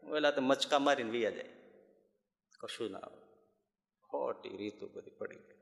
[0.09, 1.45] ઓલા તો મચકા મારીને વિયા જાય.
[2.59, 3.21] કશું ના આવે.
[4.09, 5.55] ખોટી રીતું બધી પડી ગઈ.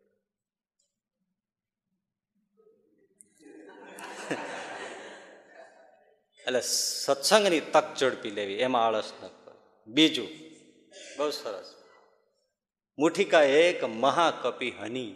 [6.47, 9.29] એટલે સત્સંગની તક ઝડપી લેવી, એમાં આળસ ન
[9.87, 10.27] બીજું,
[11.17, 11.73] બહુ સરસ.
[12.97, 15.15] મુઠિકા એક મહાકપી હની.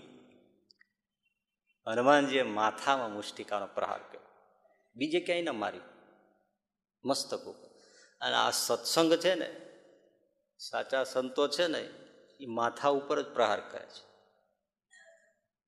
[1.87, 4.19] હનુમાનજીએ માથામાં મુષ્ટિકાનો પ્રહાર કર્યો.
[4.95, 5.79] બીજે ક્યાંય ન મારી
[7.05, 7.67] મસ્તક ઉપર
[8.21, 9.55] અને આ સત્સંગ છે ને,
[10.59, 11.89] સાચા સંતો છે ને,
[12.39, 14.07] એ માથા ઉપર જ પ્રહાર કરે છે.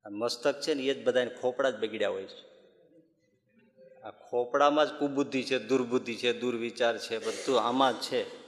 [0.06, 2.50] આ મસ્તક છે ને, એ જ બધાને ખોપડા જ બગડ્યા હોય છે.
[4.02, 8.40] આ ખોપડામાં જ કુબુદ્ધિ છે, દુર્બુદ્ધિ છે, દુર્વિચાર છે, બધું આમાં જ છે.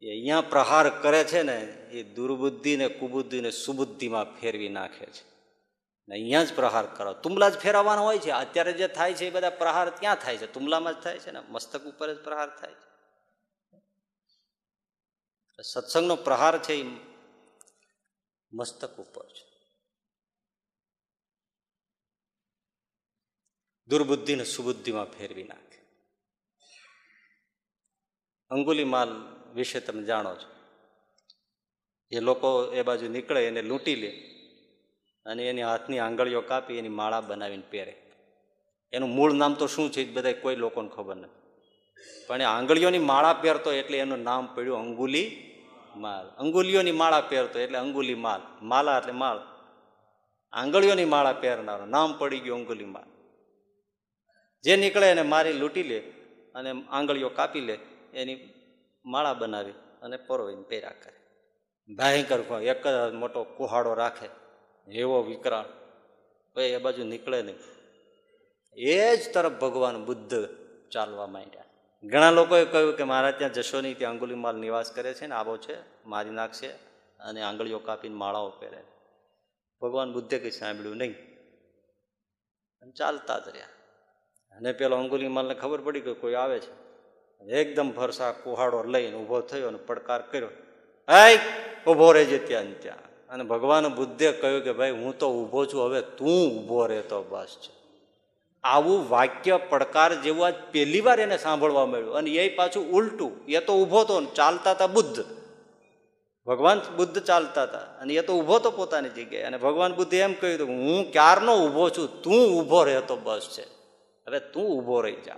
[0.00, 5.37] એ અહીંયા પ્રહાર કરે છે ને, એ દુર્બુદ્ધિને કુબુદ્ધિને સુબુદ્ધિમાં ફેરવી નાખે છે.
[6.08, 7.14] ને અહીંયા જ પ્રહાર કરો.
[7.14, 8.30] તુમલા જ ફેરવવાનો હોય છે.
[8.30, 10.52] અત્યારે જે થાય છે એ બધા પ્રહાર ક્યાં થાય છે?
[10.52, 11.40] તુમલામાં જ થાય છે ને?
[11.40, 12.88] મસ્તક ઉપર જ પ્રહાર થાય છે.
[15.62, 16.82] સત્સંગનો પ્રહાર છે એ
[18.52, 19.48] મસ્તક ઉપર છે.
[23.86, 25.82] દુર્બુદ્ધિને સુબુદ્ધિમાં ફેરવી નાખે.
[28.50, 29.10] અંગુલી માલ
[29.54, 30.54] વિશે તમે જાણો છો.
[32.10, 34.37] એ લોકો એ બાજુ નીકળે, એને લૂંટી લે.
[35.28, 37.94] અને એની હાથની આંગળીઓ કાપી, એની માળા બનાવીને પહેરે.
[38.92, 41.36] એનું મૂળ નામ તો શું છે બધા કોઈ લોકોને ખબર નથી.
[42.26, 45.28] પણ એ આંગળીઓની માળા પહેરતો એટલે એનું નામ પડ્યું અંગુલી
[45.96, 49.40] માલ અંગુલીઓની માળા પહેરતો એટલે અંગુલી માલ માલા એટલે માળ.
[50.52, 51.84] આંગળીઓની માળા પહેરનારો.
[51.86, 53.08] નામ પડી ગયું અંગુલી માલ
[54.64, 55.98] જે નીકળે એને મારી લૂંટી લે
[56.54, 57.76] અને આંગળીઓ કાપી લે,
[58.14, 58.36] એની
[59.04, 61.16] માળા બનાવી અને પરોવીને પહેર્યા કરે.
[61.88, 64.28] ભયંકર એક જ મોટો કુહાડો રાખે.
[64.92, 65.64] એવો વિકરાળ.
[66.56, 67.56] ભાઈ એ બાજુ નીકળે નહીં.
[68.76, 70.48] એ જ તરફ ભગવાન બુદ્ધ
[70.90, 71.64] ચાલવા માંડ્યા.
[72.04, 75.56] ઘણા લોકોએ કહ્યું કે મારા ત્યાં જશો નહીં, ત્યાં અંગુલીમાલ નિવાસ કરે છે ને, આવો
[75.56, 76.68] છે, મારી નાખશે
[77.20, 78.84] અને આંગળીઓ કાપીને માળાઓ પહેરે.
[79.82, 81.14] ભગવાન બુદ્ધે કંઈ સાંભળ્યું નહીં.
[82.82, 83.66] અને ચાલતા જ રહ્યા.
[84.56, 86.88] અને પેલો અંગુલીમાલને ખબર પડી કે કોઈ આવે છે.
[87.44, 90.48] એકદમ ફરસા કુહાડો લઈને ઊભો થયો અને પડકાર કર્યો.
[91.08, 91.38] હાય,
[91.86, 93.07] ઊભો રહેજે ત્યાં ને ત્યાં.
[93.30, 97.56] અને ભગવાન બુદ્ધે કહ્યું કે ભાઈ, હું તો ઊભો છું, હવે તું ઊભો રહેતો બસ
[97.62, 97.78] છે.
[98.64, 103.32] આવું વાક્ય પડકાર જેવું આજ પહેલી વાર એને સાંભળવા મળ્યું અને એ પાછું ઉલટું.
[103.48, 105.24] એ તો ઊભો તો ને, ચાલતા હતા બુદ્ધ.
[106.46, 109.42] ભગવાન બુદ્ધ ચાલતા હતા અને એ તો ઊભો તો પોતાની જગ્યાએ.
[109.42, 113.62] અને ભગવાન બુદ્ધે એમ કહ્યું હતું, હું ક્યારનો ઊભો છું, તું ઊભો રહેતો બસ છે.
[114.26, 115.36] હવે તું ઊભો રહી જા.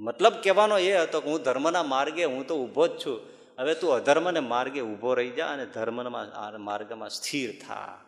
[0.00, 3.20] મતલબ કહેવાનો એ હતો કે હું ધર્મના માર્ગે હું તો ઊભો જ છું.
[3.58, 8.00] હવે તું અધર્મને માર્ગે ઊભો રહી જા અને ધર્મમાં માર્ગમાં સ્થિર થા.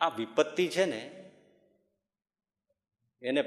[0.00, 1.30] આ વિપત્તિ છે ને,
[3.22, 3.42] એને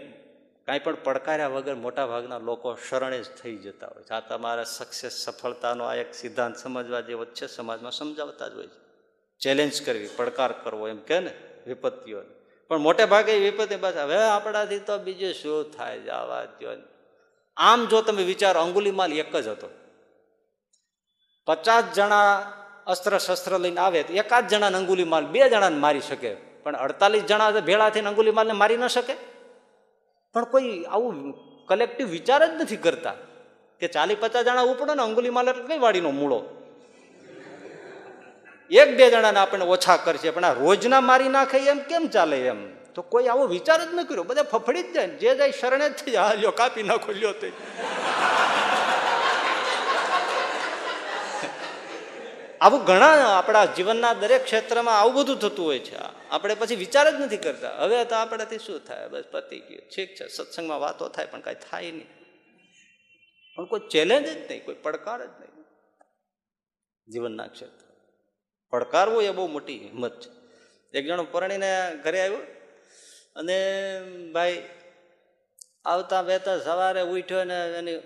[0.66, 4.10] કાંઈ પણ પડકાર્યા વગર મોટા ભાગના લોકો શરણે જ થઈ જતા હોય છે.
[4.10, 7.48] આ તમારા સક્સેસ સફળતાનો આ એક સિદ્ધાંત સમજવા જેવો છે.
[7.48, 8.88] સમાજમાં સમજાવતા જ હોય છે.
[9.40, 11.34] ચેલેન્જ કરવી, પડકાર કરવો, એમ કે ને,
[11.68, 12.30] વિપત્તિઓને.
[12.68, 16.00] પણ મોટે ભાગે વિપત્તિ બસ હવે આપણાથી તો બીજું શું થાય?
[16.00, 16.97] જવા દો ને.
[17.58, 19.68] આમ જો તમે વિચારો અંગુલીમાલ એક જ હતો.
[21.48, 22.54] પચાસ જણા
[22.88, 26.34] અસ્ત્ર શસ્ત્ર લઈને આવે તો એકાદ જણાને અંગુલીમાલ બે જણાને મારી શકે.
[26.64, 29.16] પણ અડતાલીસ જણા ભેળા થઈને અંગુલીમાલને મારી ન શકે.
[30.34, 31.18] પણ કોઈ આવું
[31.68, 33.16] કલેક્ટિવ વિચાર જ નથી કરતા
[33.82, 36.40] કે ચાલી પચાસ જણા ઉપડો ને અંગુલીમાલ એટલે કઈ વાડીનો મૂળો?
[38.72, 42.77] એક બે જણાને આપણને ઓછા કરશે, પણ આ રોજના મારી નાખે એમ કેમ ચાલે એમ?
[42.98, 44.24] તો કોઈ આવો વિચાર જ ન કર્યો.
[44.24, 45.08] બધા ફફડી જ જાય.
[45.08, 46.36] જે જાય શરણે જ જાય.
[46.36, 47.52] લ્યો, કાપી નાખો, લ્યો તે.
[52.62, 55.96] આવું ઘણા આપણા જીવનના દરેક ક્ષેત્રમાં આવું બધું થતું હોય છે.
[56.30, 57.84] આપણે પછી વિચાર જ નથી કરતા.
[57.84, 59.08] હવે તો આપણાથી શું થાય?
[59.08, 59.82] બસ પતી ગયું.
[59.96, 60.28] ઠીક છે.
[60.28, 62.08] સત્સંગમાં વાતો થાય, પણ કાંઈ થાય નહીં.
[63.56, 64.66] પણ કોઈ ચેલેન્જ જ નહીં.
[64.66, 65.64] કોઈ પડકાર જ નહીં.
[67.12, 67.86] જીવનના ક્ષેત્ર
[68.70, 70.30] પડકારવો એ બહુ મોટી હિંમત છે.
[70.98, 72.57] એક જણો પરણીને ઘરે આવ્યો.
[73.38, 73.58] અને
[74.34, 74.58] ભાઈ,
[75.86, 77.98] આવતા વહેતા સવારે ઉઠ્યો ને એની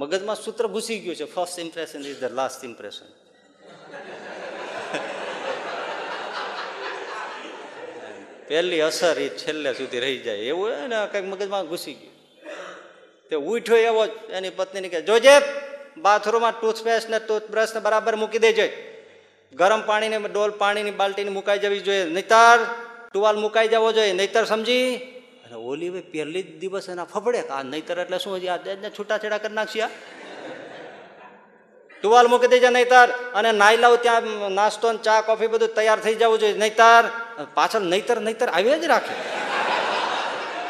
[0.00, 3.10] મગજમાં સૂત્ર ઘૂસી ગયું છે first impression is the last impression
[8.48, 12.14] પહેલી અસર એ છેલ્લે સુધી રહી જાય, એવું હોય ને, કંઈક મગજમાં ઘૂસી ગયું.
[13.28, 15.36] તે ઉઠ્યો એવો જ, એની પત્નીને કહે જોજે,
[16.06, 18.66] બાથરૂમમાં ટૂથપેસ્ટ ને ટૂથબ્રશ ને બરાબર મૂકી દેજે.
[19.52, 22.04] ગરમ પાણીને ડોલ પાણીની બાલ્ટીને મુકાઈ જવી જોઈએ.
[22.16, 22.58] નહીતર
[23.14, 24.86] ટુવાલ મુકાઈ જવો જોઈએ, નહીતર સમજી?
[25.44, 29.38] અને ઓલી ભાઈ પહેલી જ દિવસ એના ફફડે આ નહીતર એટલે શું હજી આ છૂટાછેડા
[29.38, 29.88] કરી નાખશી
[32.02, 34.26] ટુવાલ મૂકી દેજે નહીતર, અને નાઈ લાવ ત્યાં
[34.58, 36.58] નાસ્તો ને ચા, કોફી બધું તૈયાર થઈ જવું જોઈએ.
[36.58, 37.04] નહીતર,
[37.54, 39.14] પાછળ નહીતર નહીતર આવી જ રાખે.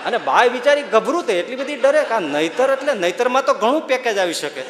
[0.06, 3.82] અને બાય બિચારી ગભરું તે, એટલી બધી ડરે કે આ નહીતર એટલે નહીતરમાં તો ઘણું
[3.88, 4.62] પેકેજ આવી શકે.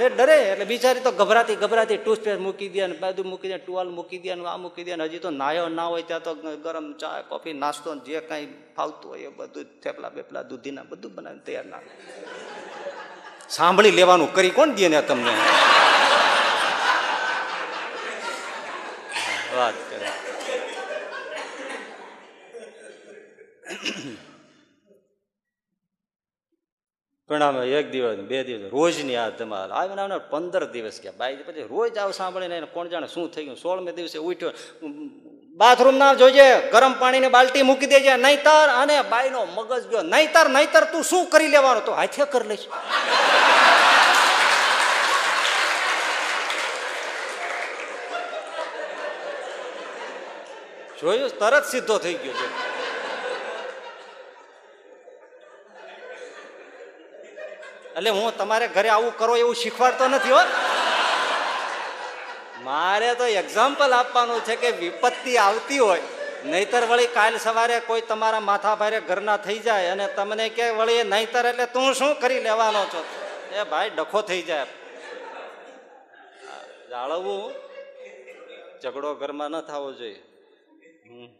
[0.00, 3.90] ને ડરે, એટલે બિચારી તો ગભરાતી ગભરાતી ટૂથપેસ્ટ મૂકી દે ને બધું મૂકી દે, ટુવાલ
[3.96, 6.32] મૂકી દે ને આ મૂકી દે ને હજી તો નાયો ના હોય ત્યાં તો
[6.64, 11.44] ગરમ ચા, કોફી, નાસ્તો જે કાંઈ ફાવતું હોય એ બધું થેપલા બેપલા, દૂધીના બધું બનાવીને
[11.46, 11.82] તૈયાર ના
[13.56, 15.34] સાંભળી લેવાનું, કરી કોણ દે ને તમને?
[19.56, 19.89] વાત.
[27.30, 29.70] આમે એક દિવસ બે દિવસ, રોજની આ ધમાલ.
[29.72, 33.44] આવે ને પંદર દિવસ ગયા બાઈ પછી રોજ આવ સાંભળીને એને કોણ જાણે શું થઈ
[33.44, 33.56] ગયું?
[33.56, 34.50] સોળમે દિવસે ઉઠ્યો
[35.60, 40.84] બાથરૂમ ના જોજે, ગરમ પાણીની બાલટી મૂકી દેજે, નહીતર અને બાઈનો મગજ ગયો, નહીતર નહીતર
[40.92, 41.84] તું શું કરી લેવાનું?
[41.84, 42.66] તો હાથે કરી લઈશ.
[51.00, 51.30] જોયું?
[51.38, 52.69] તરત સીધો થઈ ગયો છે.
[58.00, 60.38] એટલે હું તમારે ઘરે આવું કરો એવું શીખવાડતો નથી, હો.
[62.62, 66.02] મારે તો એક્ઝામ્પલ આપવાનું છે કે વિપત્તિ આવતી હોય,
[66.44, 71.02] નહીતર વળી કાલ સવારે કોઈ તમારા માથા ભારે ઘરના થઈ જાય અને તમને કે વળી
[71.02, 73.04] નહીતર એટલે તું શું કરી લેવાનો છો?
[73.54, 74.66] એ ભાઈ ડખો થઈ જાય.
[76.90, 77.52] જાળવવું,
[78.82, 80.22] ઝઘડો ઘરમાં ન થવો જોઈએ.
[81.08, 81.39] હમ.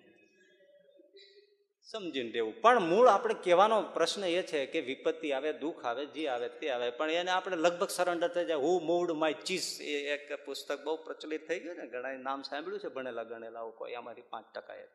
[1.93, 2.61] સમજીને રહેવું.
[2.63, 6.71] પણ મૂળ આપણે કહેવાનો પ્રશ્ન એ છે કે વિપત્તિ આવે, દુઃખ આવે, જે આવે તે
[6.71, 6.91] આવે.
[6.91, 8.57] પણ એને આપણે લગભગ સરેન્ડર થઈ જાય.
[8.57, 12.81] હુ મૂડ માય ચીઝ એ એક પુસ્તક બહુ પ્રચલિત થઈ ગયું ને, ઘણા નામ સાંભળ્યું
[12.81, 14.87] છે, ભણેલા ગણેલા કોઈ અમારી પાંચ ટકા એ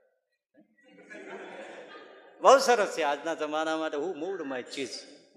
[2.42, 3.98] બહુ સરસ છે આજના જમાના માટે.
[3.98, 4.90] હું મૂડ માય ચીઝ.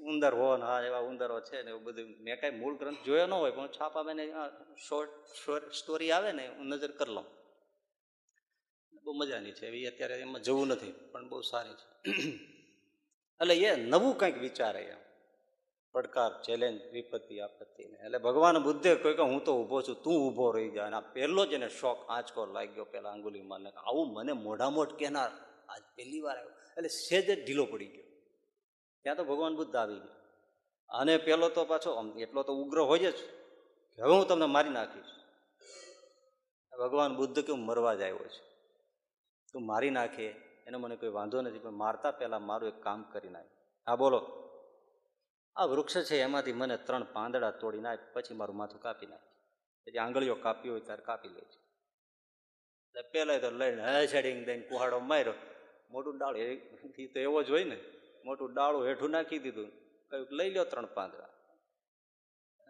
[0.03, 2.15] ઉંદર હો ને, હા, એવા ઉંદરો છે ને, એવું બધું.
[2.21, 4.19] મેં કાંઈ મૂળ ગ્રંથ જોયો ન હોય, પણ છાપા મેં
[4.77, 7.38] શોર્ટ સ્ટોરી આવે ને, હું નજર કરી લઉં.
[9.09, 9.67] બહુ મજાની છે.
[9.67, 12.11] એ અત્યારે એમાં જવું નથી, પણ બહુ સારી છે.
[13.41, 14.97] એટલે એ નવું કંઈક વિચારે એમ.
[15.93, 17.97] પડકાર ચેલેન્જ વિપત્તિ, આપત્તિને.
[18.05, 21.01] એટલે ભગવાન બુદ્ધે કહ્યું કે હું તો ઊભો છું, તું ઊભો રહી જાય અને આ
[21.01, 25.31] પહેલો જ એને શોખ આંચકો લાગ્યો પેલા આંગુલીમાં ને આવું મને મોઢામોઢ કહેનાર
[25.69, 26.51] આજ પહેલી વાર આવ્યો.
[26.51, 28.05] એટલે સેજ જ ઢીલો પડી ગયો.
[29.03, 30.17] ત્યાં તો ભગવાન બુદ્ધ આવી ગયા.
[30.89, 33.17] અને પેલો તો પાછો એટલો તો ઉગ્ર હોય જ.
[34.01, 35.11] હવે હું તમને મારી નાખીશ.
[36.79, 38.48] ભગવાન બુદ્ધ કે હું મરવા જ આવ્યો છું.
[39.53, 40.27] તું મારી નાખે,
[40.67, 43.47] એનો મને કોઈ વાંધો નથી, પણ મારતા પહેલાં મારું એક કામ કરી નાખ.
[43.87, 44.21] હા, બોલો.
[45.57, 49.21] આ વૃક્ષ છે, એમાંથી મને ત્રણ પાંદડા તોડી નાખ, પછી મારું માથું કાપી નાખ.
[49.87, 51.69] પછી આંગળીઓ કાપી હોય ત્યારે કાપી લે છે.
[52.89, 55.33] એટલે પેલા તો લઈને હેડેડિંગ દઈને કુહાડો માર્યો.
[55.91, 57.79] મોટું ડાળું એ તો એવો જ હોય ને.
[58.25, 59.71] મોટું ડાળું હેઠું નાખી દીધું.
[60.09, 61.29] કહ્યું લઈ લો ત્રણ પાંદડા.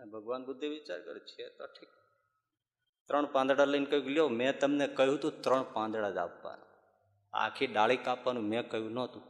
[0.05, 1.89] ભગવાન બુદ્ધે વિચાર કરે છે તો ઠીક.
[3.09, 4.29] ત્રણ પાંદડા લઈને કહ્યું લ્યો.
[4.29, 6.68] મેં તમને કહ્યું તું ત્રણ પાંદડા જ આપવાના.
[7.33, 9.23] આખી ડાળી કાપવાનું મેં કહ્યું નહોતું.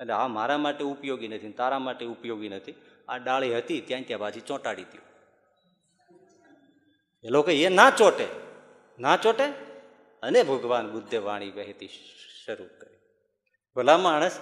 [0.00, 2.74] એટલે આ મારા માટે ઉપયોગી નથી તારા માટે ઉપયોગી નથી.
[3.08, 5.10] આ ડાળી હતી ત્યાં ત્યાં પાછી ચોંટાડી દો
[7.24, 8.26] એ લોકો એ ના ચોટે.
[8.98, 9.44] ના ચોટે?
[10.22, 11.88] અને ભગવાન બુદ્ધે વાણી વહેતી
[12.46, 12.96] શરૂ કરી.
[13.76, 14.38] ભલા માણસ,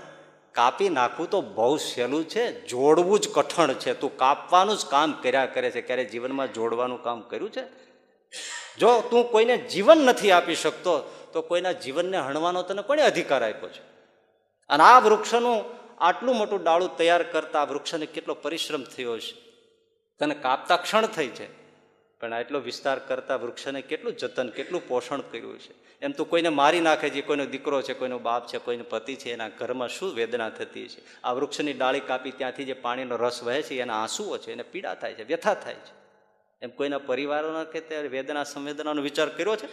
[0.53, 3.95] કાપી નાખવું તો બહુ સહેલું છે, જોડવું જ કઠણ છે.
[3.95, 5.81] તું કાપવાનું જ કામ કર્યા કરે છે.
[5.81, 7.63] ક્યારે જીવનમાં જોડવાનું કામ કર્યું છે?
[8.79, 13.71] જો તું કોઈને જીવન નથી આપી શકતો તો કોઈના જીવનને હણવાનો તને કોણે અધિકાર આપ્યો
[13.71, 13.83] છે?
[14.71, 15.59] અને આ વૃક્ષનું
[15.99, 19.35] આટલું મોટું ડાળું તૈયાર કરતા આ વૃક્ષને કેટલો પરિશ્રમ થયો છે
[20.21, 21.47] તને કાપતા ક્ષણ થઈ છે,
[22.21, 25.75] પણ આટલો વિસ્તાર કરતા વૃક્ષને કેટલું જતન, કેટલું પોષણ કર્યું છે?
[26.03, 29.29] એમ તો કોઈને મારી નાખે છે, કોઈનો દીકરો છે, કોઈનો બાપ છે, કોઈનો પતિ છે,
[29.33, 33.63] એના ઘરમાં શું વેદના થતી છે આ વૃક્ષની ડાળી કાપી ત્યાંથી જે પાણીનો રસ વહે
[33.63, 35.95] છે, એના આંસુઓ છે, એને પીડા થાય છે, વ્યથા થાય છે.
[36.63, 39.69] એમ કોઈના પરિવારોના કે વેદના સંવેદનાનો વિચાર કર્યો છે?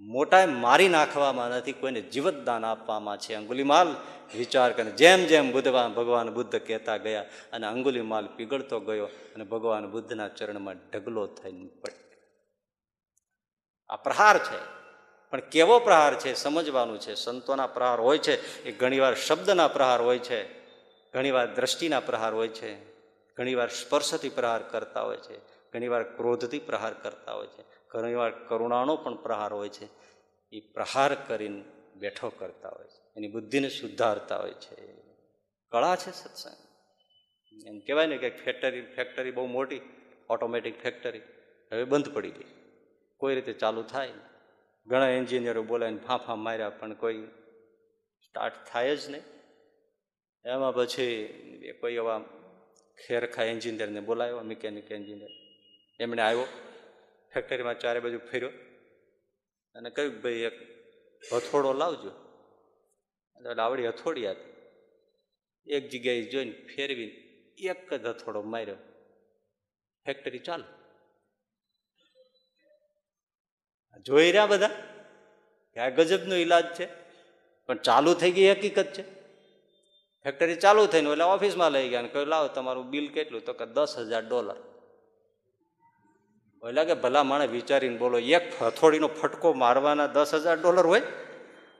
[0.00, 3.34] મોટા મારી નાખવામાં નથી, કોઈને જીવતદાન આપવામાં છે.
[3.34, 3.96] અંગુલીમાલ
[4.38, 7.22] વિચાર કરે, જેમ જેમ બુધવાન ભગવાન બુદ્ધ કહેતા ગયા
[7.52, 12.08] અને અંગુલીમાલ પીગળતો ગયો અને ભગવાન બુદ્ધના ચરણમાં ઢગલો થઈને પડ્યો.
[13.88, 14.78] આ પ્રહાર છે.
[15.30, 16.34] પણ કેવો પ્રહાર છે?
[16.34, 17.14] સમજવાનું છે.
[17.14, 18.62] સંતોના પ્રહાર હોય છે.
[18.62, 20.60] એ ઘણીવાર શબ્દના પ્રહાર હોય છે.
[21.12, 22.92] ઘણીવાર દ્રષ્ટિના પ્રહાર હોય છે.
[23.34, 25.38] ઘણીવાર સ્પર્શથી પ્રહાર કરતા હોય છે.
[25.72, 27.77] ઘણીવાર ક્રોધથી પ્રહાર કરતા હોય છે.
[27.90, 29.88] ઘણીવાર કરુણાનો પણ પ્રહાર હોય છે.
[30.52, 31.64] એ પ્રહાર કરીને
[31.96, 33.02] બેઠો કરતા હોય છે.
[33.16, 34.92] એની બુદ્ધિને સુધારતા હોય છે.
[35.70, 36.68] કળા છે સત્સંગ.
[37.66, 39.80] એમ કહેવાય ને કે ફેક્ટરી ફેક્ટરી બહુ મોટી
[40.30, 41.18] ઓટોમેટિક ફેક્ટરી
[41.72, 42.54] હવે બંધ પડી ગઈ.
[43.16, 44.10] કોઈ રીતે ચાલુ થાય
[44.86, 47.26] ઘણા એન્જિનિયરો બોલાવીને ફાંફા માર્યા, પણ કોઈ
[48.22, 49.22] સ્ટાર્ટ થાય જ નહીં.
[50.44, 51.26] એમાં પછી
[51.80, 52.24] કોઈ એવા
[53.06, 55.30] ખેરખા એન્જિનિયરને બોલાવ્યો મિકેનિક એન્જિનિયર
[56.00, 56.46] એમણે આવ્યો.
[57.34, 58.50] ફેક્ટરીમાં ચારે બાજુ ફેર્યો
[59.74, 60.52] અને કહ્યું ભાઈ, એક
[61.32, 62.10] હથોડો લાવજો.
[63.36, 64.58] એટલે આવડી હથોડી હતી
[65.72, 67.12] એક જગ્યાએ જોઈને ફેરવીને
[67.58, 68.76] એક જ હથોડો માર્યો.
[70.06, 70.64] ફેક્ટરી ચાલુ.
[74.00, 74.70] જોઈ રહ્યા બધા?
[75.80, 76.88] આ ગજબનો ઈલાજ છે.
[77.66, 79.02] પણ ચાલુ થઈ ગઈ હકીકત છે.
[80.22, 83.44] ફેક્ટરી ચાલુ થઈને એટલે ઓફિસમાં લઈ ગયા અને કહ્યું, લાવો તમારું બિલ કેટલું?
[83.44, 84.77] તો કે દસ હજાર ડોલર.
[86.66, 91.02] એટલે કે ભલા માણે વિચારીને બોલો, એક હથોડીનો ફટકો મારવાના દસ હજાર ડોલર હોય?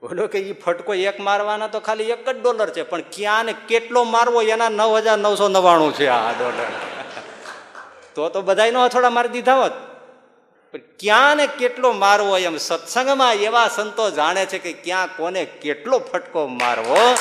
[0.02, 3.54] બોલો કે એ ફટકો એક મારવાના તો ખાલી એક જ ડોલર છે, પણ ક્યાં ને
[3.68, 6.70] કેટલો મારવો એના નવ હજાર નવસો નવ્વાણું છે આ ડોલર.
[8.14, 9.72] તો તો બધાનો હથોડા મારી દીધા હોત.
[10.72, 15.98] પણ ક્યાં ને કેટલો મારવો એમ સત્સંગમાં એવા સંતો જાણે છે કે ક્યાં કોને કેટલો
[15.98, 17.14] ફટકો મારવો.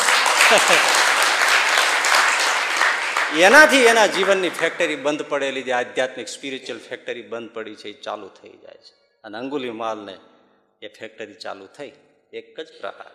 [3.36, 8.28] એનાથી એના જીવનની ફેક્ટરી બંધ પડેલી જે આધ્યાત્મિક સ્પિરિચ્યુઅલ ફેક્ટરી બંધ પડી છે, એ ચાલુ
[8.28, 8.93] થઈ જાય છે.
[9.23, 10.17] અને અંગુલી માલને
[10.82, 11.91] એ ફેક્ટરી ચાલુ થઈ,
[12.34, 13.11] એક જ પ્રહાર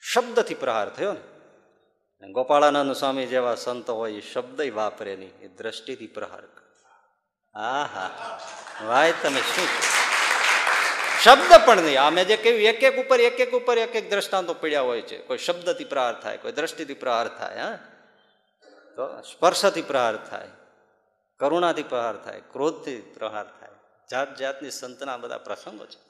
[0.00, 2.32] શબ્દથી પ્રહાર થયો ને.
[2.32, 6.66] ગોપાળાનંદ સ્વામી જેવા સંતો હોય, એ શબ્દ વાપરે નહીં, એ દ્રષ્ટિથી પ્રહાર કરે.
[7.54, 9.68] હા હા તમે શું
[11.24, 12.00] શબ્દ પણ નહીં.
[12.00, 15.18] આમે જે કહ્યું, એક એક ઉપર, એક એક ઉપર એક એક દ્રષ્ટાંતો પડ્યા હોય છે.
[15.18, 17.78] કોઈ શબ્દથી પ્રહાર થાય, કોઈ દ્રષ્ટિથી પ્રહાર થાય, હા.
[19.04, 20.48] સ્પર્શથી પ્રહાર થાય,
[21.38, 23.68] કરુણાથી પ્રહાર થાય, ક્રોધથી પ્રહાર થાય.
[24.10, 26.00] જાત જાતની સંતના બધા પ્રસંગો છે.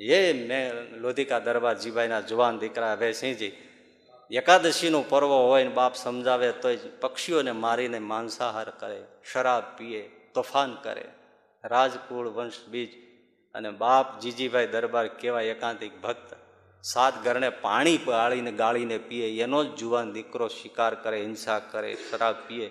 [0.00, 3.52] એ મેં લોધિકા દરબાર જીભાઈના જુવાન દીકરા વેસિંહજી
[4.30, 6.68] એકાદશીનો પર્વ હોય ને બાપ સમજાવે તો
[7.00, 11.08] પક્ષીઓને મારીને માંસાહાર કરે, શરાબ પીએ, તોફાન કરે.
[11.64, 12.92] રાજકુળ વંશ બીજ
[13.54, 16.36] અને બાપ જીજીભાઈ દરબાર કેવા એકાંતિક ભક્ત.
[16.92, 22.34] સાત ઘરને પાણી પાળીને ગાળીને પીએ, એનો જ જુવાન દીકરો શિકાર કરે, હિંસા કરે, શરાબ
[22.48, 22.70] પીએ,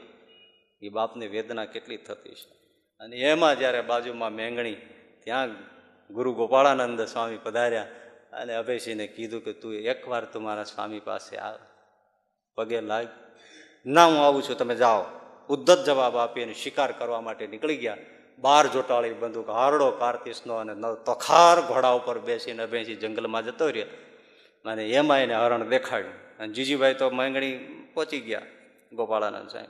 [0.82, 2.56] એ બાપને વેદના કેટલી થતી છે.
[3.00, 4.76] અને એમાં જ્યારે બાજુમાં મેંગણી,
[5.24, 5.50] ત્યાં
[6.10, 7.82] ગુરુ ગોપાળાનંદ સ્વામી પધાર્યા
[8.34, 11.58] અને અભયસિંહને કીધું કે તું એકવાર તું મારા સ્વામી પાસે આવ.
[12.56, 13.08] પગે લાગ
[13.86, 15.04] ના, હું આવું છું, તમે જાઓ.
[15.50, 17.98] ઉદ્ધત જવાબ આપી અને શિકાર કરવા માટે નીકળી ગયા.
[18.40, 20.74] બાર જોટાળી બંદૂક, હારડો કાર્તિસનો અને
[21.06, 23.86] તખાર ઘોડા ઉપર બેસીને અભયસિંહ જંગલમાં જતો રહ્યો.
[24.70, 26.14] અને એમાં એને હરણ દેખાડ્યું.
[26.14, 27.58] અને જીજીભાઈ તો માંગણી
[27.94, 28.42] પહોંચી ગયા,
[28.94, 29.68] ગોપાળાનંદ સાહેબ.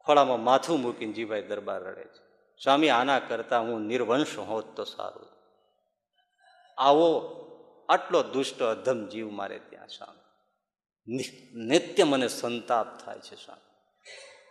[0.00, 2.26] ખોળામાં માથું મૂકીને જીભાઈ દરબાર રડે છે.
[2.64, 5.26] સ્વામી, આના કરતાં હું નિર્વંશ હોત તો સારું.
[6.78, 7.32] આવો
[7.88, 10.20] આટલો દુષ્ટ અધમ જીવ મારે ત્યાં, સ્વામી.
[11.54, 13.70] નિત્ય મને સંતાપ થાય છે, સ્વામી.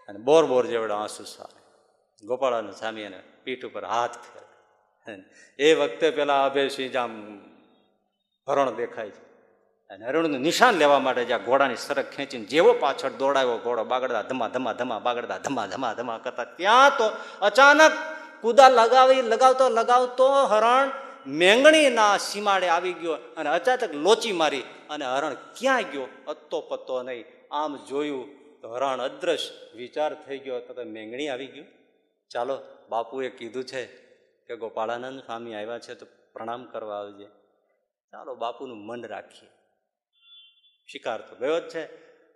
[0.08, 1.65] અને બોર બોર જેવડા આંસુ સારે.
[2.24, 5.20] ગોપાળાનંદ સ્વામી એને પીઠ ઉપર હાથ ફેર
[5.60, 7.42] એ વખતે પેલા અભયસિંહ આમ
[8.50, 9.26] હરણ દેખાય છે.
[9.90, 14.48] અને હરણનું નિશાન લેવા માટે જ્યાં ઘોડાની સરક ખેંચીને જેવો પાછળ દોડાયો ઘોડો બાગડતા ધમા
[14.48, 17.12] ધમા ધમા બાગડતા ધમા ધમા ધમા કરતા ત્યાં તો
[17.42, 17.92] અચાનક
[18.42, 20.92] કુદા લગાવી, લગાવતો લગાવતો હરણ
[21.28, 26.08] મેંગણીના સીમાડે આવી ગયો અને અચાનક લોચી મારી અને હરણ ક્યાં ગયો?
[26.28, 27.26] અત્તો પત્તો નહીં.
[27.52, 28.26] આમ જોયું
[28.62, 30.60] તો હરણ અદ્રશ્ય વિચાર થઈ ગયો.
[30.60, 31.75] તો મેંગણી આવી ગયું.
[32.36, 33.86] ચાલો, બાપુએ કીધું છે
[34.48, 37.26] કે ગોપાળાનંદ સ્વામી આવ્યા છે તો પ્રણામ કરવા આવજે.
[38.12, 39.50] ચાલો, બાપુનું મન રાખીએ.
[40.88, 41.86] શિકાર તો ગયો જ છે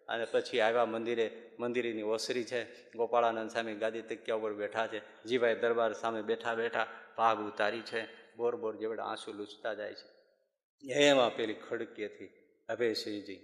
[0.07, 2.91] અને પછી આવ્યા મંદિરે, મંદિરની ઓસરી છે.
[2.91, 5.23] ગોપાળાનંદ સામે ગાદી તકિયા ઉપર બેઠા છે.
[5.23, 6.87] જીભાઈ દરબાર સામે બેઠા બેઠા
[7.17, 8.07] ભાગ ઉતારી છે.
[8.37, 10.19] બોર બોર જેવડા આંસુ લૂછતા જાય છે.
[10.93, 12.25] એમાં પેલી ખડકેથી
[12.69, 13.39] અભયસિંહજી,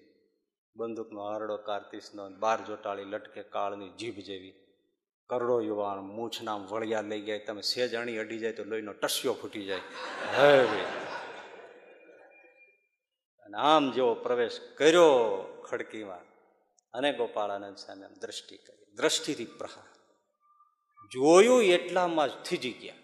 [0.76, 4.65] બંદૂકનો આરડો, કારતીસનો બાર જોટાળી લટકે કાળની જીભ જેવી
[5.28, 7.40] કરડો યુવાન મૂછના વળિયા લઈ ગયા.
[7.48, 9.80] તમે સેજ અણી અડી જાય તો લોહીનો ટસ્યો ફૂટી જાય.
[10.38, 10.82] હવે
[13.44, 15.08] અને આમ જેવો પ્રવેશ કર્યો
[15.70, 16.20] ખડકીમાં.
[16.94, 18.86] અને ગોપાળાનંદ સામે દ્રષ્ટિ કરી.
[18.96, 19.96] દ્રષ્ટિથી પ્રહાર.
[21.14, 22.96] જોયું એટલામાં જ થીજી ગયા.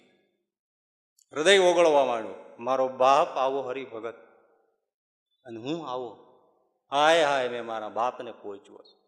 [1.33, 2.63] હૃદય ઓગળવા માંડ્યું.
[2.63, 4.15] મારો બાપ આવો હરિભગત.
[5.45, 6.17] અને હું આવો.
[6.91, 9.00] હાય હાય, મેં મારા બાપને પહોંચ્યો છે.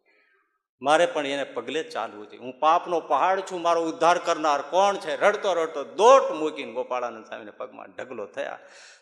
[0.84, 5.21] મારે પણ એને પગલે ચાલવું છે હું પાપનો પહાડ છું, મારો ઉદ્ધાર કરનાર કોણ છે?
[5.21, 8.59] રડતો રડતો દોટ મૂકીને ગોપાળાનંદ સ્વામીને પગમાં ઢગલો થયા.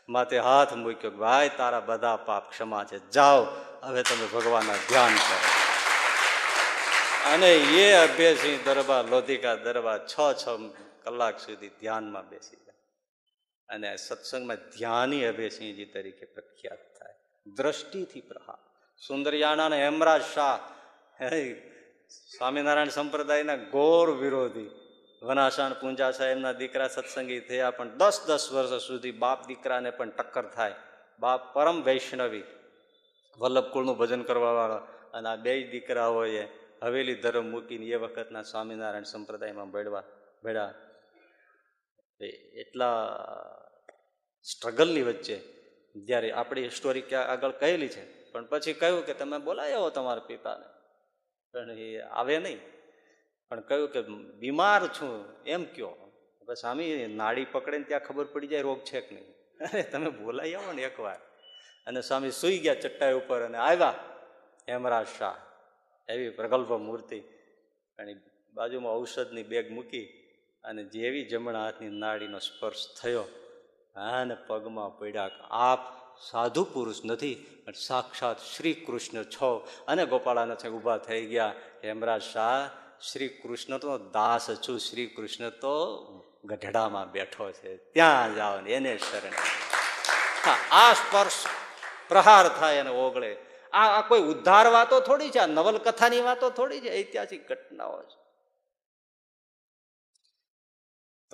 [0.09, 3.09] માથે હાથ મૂક્યો ભાઈ, તારા બધા પાપ ક્ષમા છે.
[3.09, 3.43] જાઓ,
[3.84, 5.39] હવે તમે ભગવાનના ધ્યાન કરો.
[7.34, 10.45] અને એ અભ્યાસી દરબાર, લોધિકા દરબાર છ છ
[11.03, 12.82] કલાક સુધી ધ્યાનમાં બેસી જાય
[13.69, 17.13] અને સત્સંગમાં ધ્યાની અભયસિંહજી તરીકે પ્રખ્યાત થાય.
[17.55, 18.57] દ્રષ્ટિથી પ્રહાર.
[19.07, 20.59] સુંદરયાના હેમરાજ શાહ
[22.12, 24.70] સ્વામિનારાયણ સંપ્રદાયના ઘોર વિરોધી
[25.22, 30.47] વનાશાન પૂંજા સાહેબના દીકરા સત્સંગી થયા પણ દસ દસ વર્ષ સુધી બાપ દીકરાને પણ ટક્કર
[30.55, 30.78] થાય.
[31.20, 32.45] બાપ પરમ વૈષ્ણવી
[33.39, 34.84] વલ્લભકુળનું ભજન કરવાવાળા
[35.14, 36.43] અને આ બે દીકરાઓએ
[36.84, 40.03] હવેલી ધર્મ મૂકીને એ વખતના સ્વામિનારાયણ સંપ્રદાયમાં બળવા
[40.43, 40.70] બેડા
[42.64, 42.97] એટલા
[44.45, 45.38] સ્ટ્રગલની વચ્ચે
[45.95, 50.66] જ્યારે આપણી સ્ટોરી ક્યાં આગળ કહેલી છે, પણ પછી કહ્યું કે તમે બોલાયો તમારા પિતાને.
[51.53, 52.57] પણ એ આવે નહીં.
[53.49, 54.01] પણ કહ્યું કે,
[54.39, 55.25] બીમાર છું.
[55.45, 55.87] એમ કયો.
[56.41, 59.31] હવે સ્વામી, નાડી પકડે ને ત્યાં ખબર પડી જાય, રોગ છે કે નહીં?
[59.65, 61.15] અરે, તમે બોલાઈ આવો ને એકવાર.
[61.87, 63.93] અને સ્વામી સૂઈ ગયા ચટ્ટાઈ ઉપર અને આવ્યા.
[64.69, 65.35] હેમરાજ શાહ,
[66.09, 67.19] એવી પ્રગલ્ભ મૂર્તિ.
[67.99, 68.15] અને
[68.53, 70.05] બાજુમાં ઔષધની બેગ મૂકી
[70.63, 73.23] અને જેવી જમણા હાથની નાડીનો સ્પર્શ થયો
[73.95, 79.67] અને પગમાં પડ્યા આપ સાધુ પુરુષ નથી પણ સાક્ષાત શ્રી કૃષ્ણ છો.
[79.88, 81.53] અને ગોપાળાના છે ઊભા થઈ ગયા.
[81.84, 82.69] હેમરાજ શાહ
[83.11, 84.80] શ્રી કૃષ્ણ તો દાસ છું.
[84.80, 85.97] શ્રી કૃષ્ણ તો
[86.45, 87.78] ગઢડામાં બેઠો છે.
[87.78, 89.38] ત્યાં જાઓ ને એને શરણે.
[90.45, 91.45] હા, આ સ્પર્શ
[92.09, 93.38] પ્રહાર થાય અને ઓગળે.
[93.74, 95.39] આ આ કોઈ ઉદ્ધાર વાતો થોડી છે?
[95.39, 96.97] આ નવલકથાની વાતો થોડી છે?
[96.97, 98.20] ઐતિહાસિક ઘટનાઓ છે.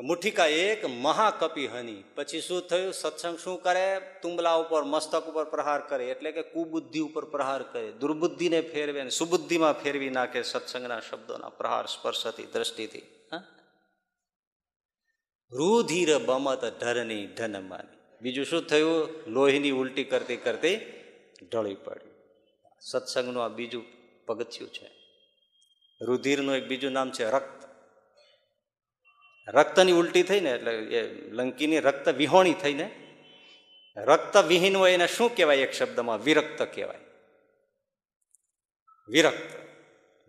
[0.04, 2.04] મુઠ્ઠિકા એક મહાકપી હની.
[2.16, 2.94] પછી શું થયું?
[2.94, 4.02] સત્સંગ શું કરે?
[4.22, 6.06] તુંબલા ઉપર, મસ્તક ઉપર પ્રહાર કરે.
[6.06, 7.92] એટલે કે કુબુદ્ધિ ઉપર પ્રહાર કરે.
[7.92, 13.02] દુર્બુદ્ધિને ફેરવે ને સુબુદ્ધિમાં ફેરવી નાખે સત્સંગના શબ્દોના પ્રહાર, સ્પર્શથી, દ્રષ્ટિથી?
[15.52, 19.10] રુધિર બમત ઢરની ઢનમાની બીજું શું થયું?
[19.28, 20.76] લોહીની ઉલટી કરતી કરતી
[21.52, 22.10] ઢળી પડી.
[22.82, 23.84] સત્સંગનું આ બીજું
[24.26, 24.92] પગથિયું છે.
[26.02, 27.67] રુધિરનું એક બીજું નામ છે રક્ત.
[29.48, 32.92] રક્તની ઉલટી થઈને, એટલે એ લંકીની રક્ત વિહોણી થઈને,
[33.98, 36.24] રક્ત વિહીન હોય એને શું કહેવાય એક શબ્દમાં?
[36.24, 36.98] વિરક્ત કહેવાય.
[39.10, 39.68] વિરક્ત.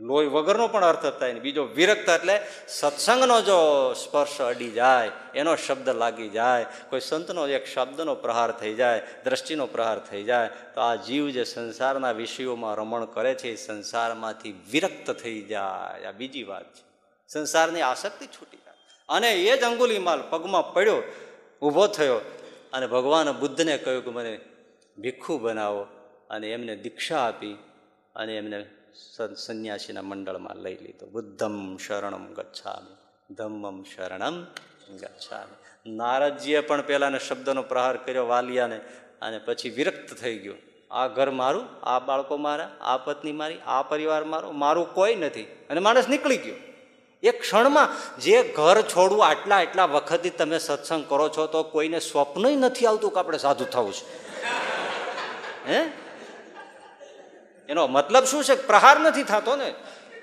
[0.00, 1.40] લોહી વગરનો પણ અર્થ થાય ને.
[1.40, 7.66] બીજો વિરક્ત એટલે સત્સંગનો જો સ્પર્શ અડી જાય, એનો શબ્દ લાગી જાય, કોઈ સંતનો એક
[7.66, 13.04] શબ્દનો પ્રહાર થઈ જાય, દ્રષ્ટિનો પ્રહાર થઈ જાય, તો આ જીવ જે સંસારના વિષયોમાં રમણ
[13.04, 16.04] કરે છે, એ સંસારમાંથી વિરક્ત થઈ જાય.
[16.04, 16.82] આ બીજી વાત છે.
[17.28, 18.56] સંસારની આસક્તિ છૂટી
[19.08, 21.02] અને એ જ અંગુલીમાલ પગમાં પડ્યો,
[21.62, 22.20] ઊભો થયો
[22.72, 24.40] અને ભગવાન બુદ્ધને કહ્યું કે મને
[24.98, 25.86] ભિક્ષુ બનાવો
[26.30, 27.58] અને એમને દીક્ષા આપી
[28.16, 28.66] અને એમને
[29.36, 31.06] સંન્યાસીના મંડળમાં લઈ લીધો.
[31.06, 32.96] બુદ્ધમ શરણમ ગચ્છામી.
[33.34, 34.42] ધમ્મમ શરણમ
[34.96, 35.56] ગચ્છામી.
[35.96, 38.76] નારદજીએ પણ પહેલાંને શબ્દનો પ્રહાર કર્યો વાલિયાને
[39.22, 40.54] અને પછી વિરક્ત થઈ ગયો.
[40.90, 45.42] આ ઘર મારું, આ બાળકો મારા, આ પત્ની મારી, આ પરિવાર મારો, મારું કોઈ નથી.
[45.42, 46.54] અને માણસ નીકળી ગયો.
[47.22, 52.58] એક ક્ષણમાં જે ઘર છોડવું આટલા આટલા વખતથી તમે સત્સંગ કરો છો તો કોઈને સ્વપ્ન
[52.58, 54.04] નથી આવતું કે આપણે સાધુ થવું છે.
[55.72, 55.86] હે?
[57.68, 58.54] એનો મતલબ શું છે?
[58.54, 59.74] પ્રહાર નથી થતો ને.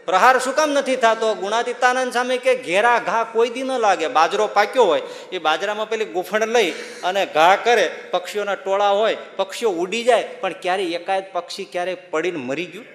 [0.06, 1.34] પ્રહાર શું કામ નથી થતો?
[1.34, 4.08] ગુણાતીતાનંદ સામે કે ઘેરા ઘા કોઈ દી ન લાગે.
[4.08, 6.72] બાજરો પાક્યો હોય, એ બાજરામાં પેલી ગુફણ લઈ
[7.04, 7.92] અને ઘા કરે.
[8.12, 12.86] પક્ષીઓના ટોળા હોય, પક્ષીઓ ઉડી જાય, પણ ક્યારેય એકાએક પક્ષી ક્યારેય પડીને મરી ગયું?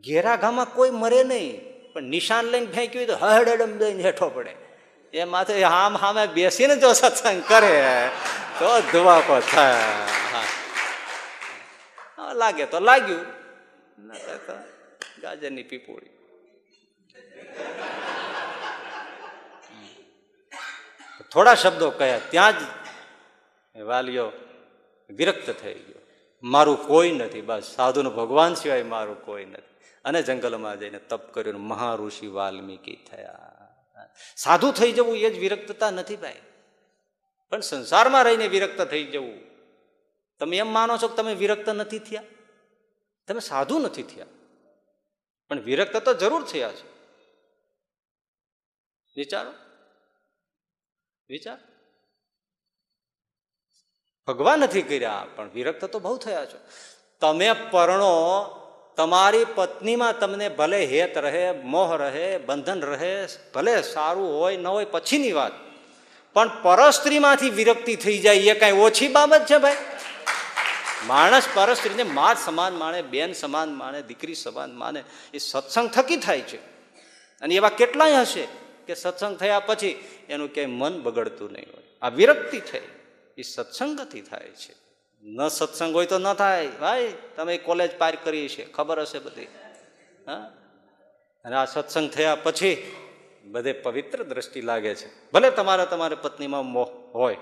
[0.00, 1.73] ઘેરા ઘામાં કોઈ મરે નહીં.
[1.94, 4.54] પણ નિશાન લઈને ફેંક્યું તો હડડમ દઈને હેઠો પડે.
[5.12, 7.76] એ માથે હામ હામે બેસીને જો સત્સંગ કરે,
[8.58, 9.76] તો ધુવાકો થાય.
[12.34, 13.24] લાગે તો લાગ્યું.
[15.22, 16.10] ગાજરની પીપોળી.
[21.32, 22.62] થોડા શબ્દો કયા ત્યાં જ
[23.80, 24.26] વાલીઓ
[25.10, 26.00] વિરક્ત થઈ ગયો.
[26.42, 29.73] મારું કોઈ નથી, બસ સાધુનું ભગવાન સિવાય મારું કોઈ નથી.
[30.04, 33.50] અને જંગલમાં જઈને તપ કર્યું મહાઋષિ વાલ્મીકી થયા.
[34.36, 36.42] સાધુ થઈ જવું એ જ વિરક્તતા નથી ભાઈ.
[37.48, 39.40] પણ સંસારમાં રહીને વિરક્ત થઈ જવું.
[40.38, 42.22] તમે એમ માનો છો કે તમે વિરક્ત નથી થયા?
[43.28, 44.26] તમે સાધુ નથી થયા.
[45.48, 46.88] પણ વિરક્ત તો જરૂર થયા છે.
[49.16, 49.52] વિચારો.
[51.28, 51.58] વિચાર.
[54.26, 56.58] ભગવાન નથી કર્યા, પણ વિરક્ત તો બહુ થયા છો.
[57.20, 58.44] તમે પરણો
[58.96, 64.84] તમારી પત્નીમાં તમને ભલે હેત રહે, મોહ રહે, બંધન રહે, ભલે સારું હોય, ન હોય,
[64.84, 65.52] પછીની વાત.
[66.34, 69.76] પણ પરસ્ત્રીમાંથી વિરક્તિ થઈ જાય, એ કાંઈ ઓછી બાબત છે ભાઈ.
[71.06, 76.40] માણસ પરસ્ત્રીને મા સમાન માણે, બેન સમાન માણે, દીકરી સમાન માને એ સત્સંગ થકી થાય
[76.40, 76.56] છે.
[77.40, 78.48] અને એવા કેટલાય હશે
[78.86, 81.82] કે સત્સંગ થયા પછી એનું ક્યાંય મન બગડતું નહીં હોય.
[82.02, 82.88] આ વિરક્તિ થઈ,
[83.38, 84.83] એ સત્સંગથી થાય છે.
[85.24, 86.68] ન સત્સંગ હોય તો ન થાય.
[86.80, 88.64] ભાઈ, તમે કોલેજ પાર કરી છે.
[88.72, 89.48] ખબર હશે બધી.
[90.26, 90.52] હા?
[91.44, 92.92] અને આ સત્સંગ થયા પછી
[93.44, 95.08] બધે પવિત્ર દ્રષ્ટિ લાગે છે.
[95.32, 97.36] ભલે તમારા તમારી પત્નીમાં મોહ હોય,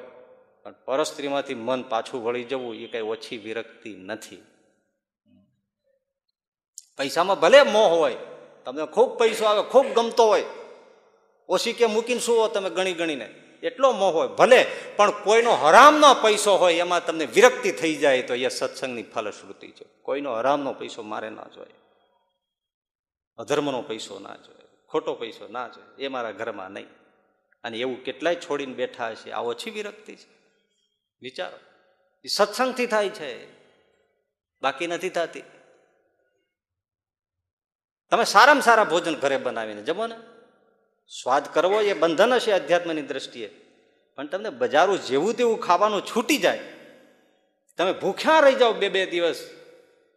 [0.62, 4.42] પણ પરસ્ત્રીમાંથી મન પાછું વળી જવું એ કઈ ઓછી વિરક્તિ નથી.
[6.98, 8.16] પૈસામાં ભલે મોહ હોય,
[8.64, 10.44] તમને ખૂબ પૈસો આવે, ખૂબ ગમતો હોય
[11.48, 13.28] ઓછી કે મૂકીને શું તમે ગણી ગણીને.
[13.62, 18.34] એટલો મોહ હોય, ભલે, પણ કોઈનો હરામનો પૈસો હોય, એમાં તમને વિરક્તિ થઈ જાય તો
[18.34, 19.84] એ સત્સંગની ફલશ્રુતિ છે.
[20.02, 21.74] કોઈનો હરામનો પૈસો મારે ના જોઈએ.
[23.36, 24.86] અધર્મનો પૈસો ના જોઈએ.
[24.88, 26.04] ખોટો પૈસો ના જોઈએ.
[26.04, 26.86] એ મારા ઘરમાં નહીં.
[27.64, 29.32] અને એવું કેટલાય છોડીને બેઠા હશે.
[29.32, 30.28] આ ઓછી વિરક્તિ છે.
[31.20, 31.58] વિચારો.
[32.24, 33.46] એ સત્સંગથી થાય છે.
[34.62, 35.42] બાકી નથી થતી.
[38.10, 40.16] તમે સારામાં સારા ભોજન ઘરે બનાવીને જમો ને.
[41.08, 43.58] સ્વાદ કરવો એ બંધન હશે અધ્યાત્મની દ્રષ્ટિએ.
[44.16, 46.60] પણ તમને બજારું જેવું તેવું ખાવાનું છૂટી જાય.
[47.76, 49.50] તમે ભૂખ્યા રહી જાઓ બે બે દિવસ.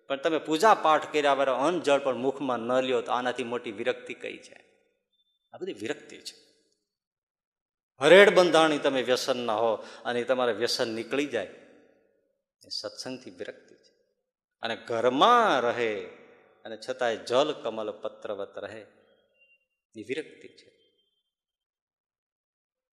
[0.07, 3.71] પણ તમે પૂજા પાઠ કર્યા વગર અન્ન જળ પણ મુખમાં ન લ્યો તો આનાથી મોટી
[3.71, 4.65] વિરક્તિ કઈ છે?
[5.53, 6.45] આ બધી વિરક્તિ છે.
[8.01, 9.75] હરેડ બંધાણી તમે વ્યસન ના હો
[10.05, 11.45] અને તમારે વ્યસન નીકળી જાય.
[12.65, 13.93] એ સત્સંગથી વિરક્તિ છે.
[14.61, 16.01] અને ઘરમાં રહે
[16.65, 18.85] અને છતાંય જલ કમલ પત્રવત રહે.
[19.95, 20.74] એ વિરક્તિ છે.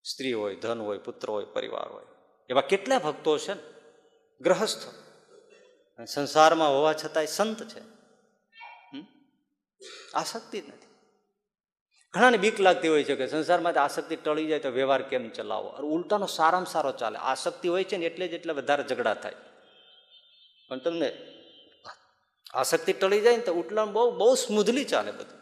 [0.04, 2.04] સ્ત્રી હોય ધન હોય પુત્ર હોય પરિવાર હોય
[2.50, 3.60] એવા કેટલા ભક્તો છે ને?
[4.40, 4.80] ગ્રહસ્થ.
[6.04, 7.80] સંસારમાં હોવા છતાંય સંત છે.
[10.14, 10.86] આસક્તિ જ નથી.
[12.12, 15.68] ઘણાને બીક લાગતી હોય છે કે સંસારમાંથી આસક્તિ ટળી જાય તો વ્યવહાર કેમ ચલાવો?
[15.68, 17.18] અને ઉલટાનો સારામાં સારો ચાલે.
[17.18, 19.34] આસક્તિ હોય છે ને એટલે જ એટલે વધારે ઝઘડા થાય.
[20.68, 21.18] પણ તમને
[22.54, 25.41] આસક્તિ ટળી જાય ને તો ઉલટાનું બહુ બહુ સ્મૂધલી ચાલે બધું.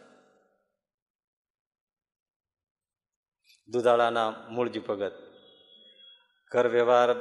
[3.71, 5.11] દુધાળાના મૂળજી ભગત.
[6.51, 7.15] ઘર વ્યવહાર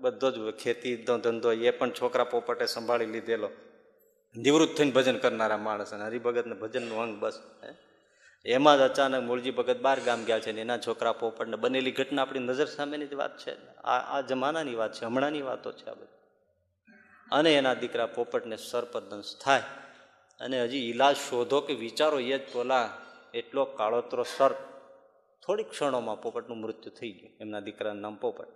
[0.00, 3.50] બધો જ ખેતી ધંધો, એ પણ છોકરા પોપટે સંભાળી લીધેલો.
[4.36, 7.40] નિવૃત્ત થઈને ભજન કરનારા માણસ અને હરિભગતને ભજનનું અંગ બસ
[8.44, 12.22] એમાં જ અચાનક મૂળજી ભગત બાર ગામ ગયા છે ને એના છોકરા પોપટને બનેલી ઘટના
[12.22, 13.76] આપણી નજર સામેની જ વાત છે.
[13.76, 16.16] આ આ જમાનાની વાત છે, હમણાંની વાતો છે આ બધી.
[17.32, 19.62] અને એના દીકરા પોપટને સર્પદંશ થાય.
[20.40, 22.90] અને હજી ઈલાજ શોધો કે વિચારો એ જ પોલા
[23.34, 24.75] એટલો કાળોતરો સર્પ
[25.46, 27.32] થોડીક ક્ષણોમાં પોપટનું મૃત્યુ થઈ ગયું.
[27.40, 28.48] એમના દીકરાનું નામ પોપટ.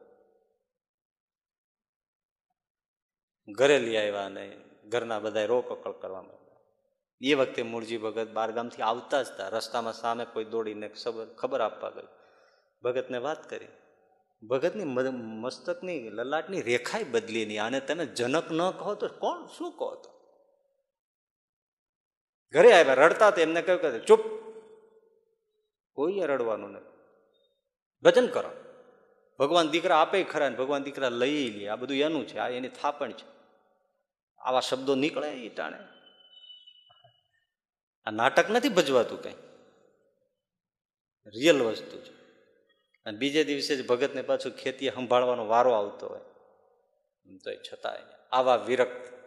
[3.49, 6.57] ઘરે લઈ આવ્યા અને ઘરના બધા રોકકળ કરવા માંડ્યા.
[7.21, 9.49] એ વખતે મૂળજી ભગત બારગામથી આવતા જ હતા.
[9.49, 12.09] રસ્તામાં સામે કોઈ દોડીને ખબર ખબર આપવા ગયું
[12.83, 13.69] ભગતને વાત કરી.
[14.43, 17.65] ભગતની મસ્તકની લલાટની રેખાય બદલી નહીં.
[17.65, 20.11] આને તમે જનક ન કહો તો કોણ શું કહો તો?
[22.53, 24.40] ઘરે આવ્યા, રડતા તો એમને કહ્યું કે ચૂપ.
[26.01, 26.99] કોઈએ રડવાનું નથી.
[28.03, 28.51] ભજન કરો.
[29.39, 31.69] ભગવાન દીકરા આપે ખરા ને ભગવાન દીકરા લઈ લે.
[31.69, 33.27] આ બધું એનું છે, આ એની થાપણ છે.
[34.39, 35.77] આવા શબ્દો નીકળે એ ટાણે.
[38.07, 39.35] આ નાટક નથી ભજવાતું કંઈ.
[41.27, 42.13] રિયલ વસ્તુ છે.
[43.05, 46.21] અને બીજે દિવસે જ ભગતને પાછું ખેતી સંભાળવાનો વારો આવતો હોય.
[47.39, 48.03] તો છતાંય.
[48.33, 49.20] આવા વિરક્ત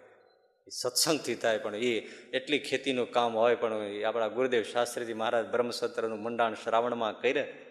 [0.70, 2.00] સત્સંગથી થાય, પણ એ
[2.34, 7.66] એટલી ખેતીનું કામ હોય, પણ એ આપણા ગુરુદેવ શાસ્ત્રીજી મહારાજ બ્રહ્મસત્રનું મંડાણ શ્રાવણમાં કરે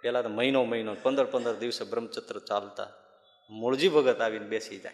[0.00, 2.88] પહેલાં તો મહિનો મહિનો, પંદર પંદર દિવસે બ્રહ્મચત્ર ચાલતા.
[3.50, 4.92] મૂળજી ભગત આવીને બેસી જાય.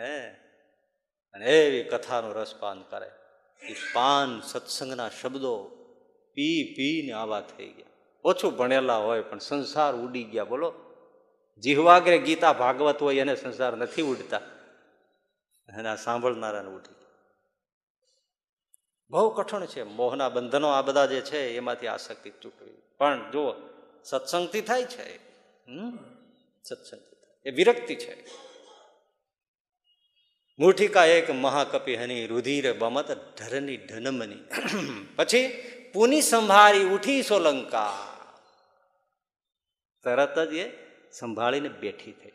[0.00, 0.28] હે?
[1.34, 3.10] અને એવી કથાનું રસપાન કરે.
[3.68, 5.70] એ પાન સત્સંગના શબ્દો
[6.34, 7.86] પી પીને આવા થઈ ગયા.
[8.24, 10.44] ઓછું ભણેલા હોય, પણ સંસાર ઉડી ગયા.
[10.44, 10.74] બોલો,
[11.62, 14.40] જીહવાગ્રે ગીતા ભાગવત હોય, એને સંસાર નથી ઉડતા.
[15.68, 16.94] આ સાંભળનારાને ઉઠી
[19.10, 22.72] બહુ કઠણ છે મોહના બંધનો આ બધા જે છે એમાંથી આસક્તિ ચૂકવી.
[22.98, 23.54] પણ જુઓ
[24.04, 25.16] સત્સંગથી થાય છે
[26.62, 28.14] સત્સંગથી એ વિરક્તિ છે.
[30.58, 34.42] મૂઠિકા એક મહાકપી હની રુધિર બમત ઢરની ઢનમની.
[35.16, 35.42] પછી
[35.94, 37.92] પુની સંભાળી ઉઠી સોલંકા
[40.04, 40.64] તરત જ એ
[41.12, 42.32] સંભાળીને બેઠી થઈ.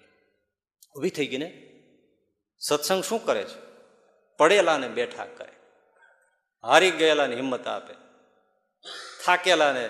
[0.96, 1.50] ઊભી થઈ ગઈ ને?
[2.60, 3.70] સત્સંગ શું કરે છે?
[4.38, 5.54] પડેલાને બેઠા કરે.
[6.64, 7.94] હારી ગયેલાને હિંમત આપે.
[9.26, 9.90] થાકેલાને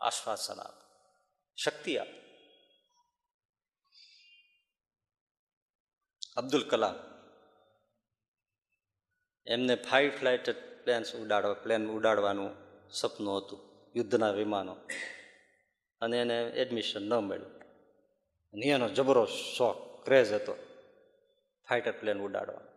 [0.00, 0.80] આશ્વાસન આપે.
[1.56, 2.20] શક્તિ આપે.
[6.36, 6.94] અબ્દુલ કલામ
[9.46, 10.50] એમને ફાઈવ ફ્લાઇટ
[10.84, 12.56] પ્લેન્સ ઉડાડવા પ્લેન ઉડાડવાનું
[12.90, 13.58] સપનું હતું,
[13.96, 14.76] યુદ્ધના વિમાનો.
[16.00, 17.58] અને એને એડમિશન ન મળ્યું.
[18.52, 20.69] અને એનો જબરો શોખ ક્રેઝ હતો.
[21.70, 22.70] ફાઇટર પ્લેન ઉડાડવાનું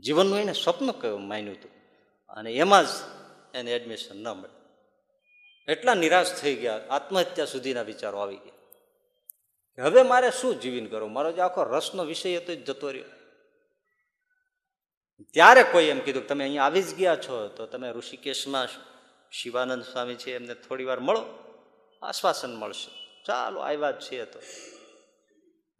[0.00, 1.70] જીવનનું એને સ્વપ્ન માન્યું હતું.
[2.28, 2.88] અને એમાં જ
[3.54, 4.56] એને એડમિશન ન મળ્યું.
[5.68, 9.84] એટલા નિરાશ થઈ ગયા, આત્મહત્યા સુધીના વિચારો આવી ગયા.
[9.84, 11.12] હવે મારે શું જીવીન કરવું?
[11.12, 13.04] મારો જે આખો રસનો વિષય હતો જતો રહ્યો.
[15.32, 18.68] ત્યારે કોઈ એમ કીધું કે તમે અહીંયા આવી જ ગયા છો, તો તમે ઋષિકેશમાં
[19.30, 21.24] શિવાનંદ સ્વામી છે, એમને થોડી વાર મળો.
[22.02, 23.22] આશ્વાસન મળશે.
[23.24, 24.40] ચાલો, આવ્યા જ છીએ તો.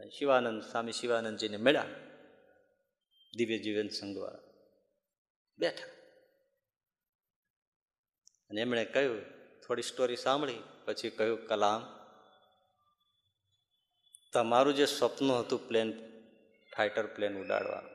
[0.09, 1.85] શિવાનંદ સ્વામી શિવાનંદજીને મળ્યા.
[3.37, 4.39] દિવ્ય જીવન સંઘ દ્વારા.
[5.59, 5.87] બેઠા.
[8.51, 9.23] અને એમણે કહ્યું,
[9.61, 11.99] થોડી સ્ટોરી સાંભળી, પછી કહ્યું, કલામ,
[14.33, 16.21] તમારું જે સ્વપ્ન હતું પ્લેન
[16.77, 17.91] ફાઇટર પ્લેન ઉડાડવાનું,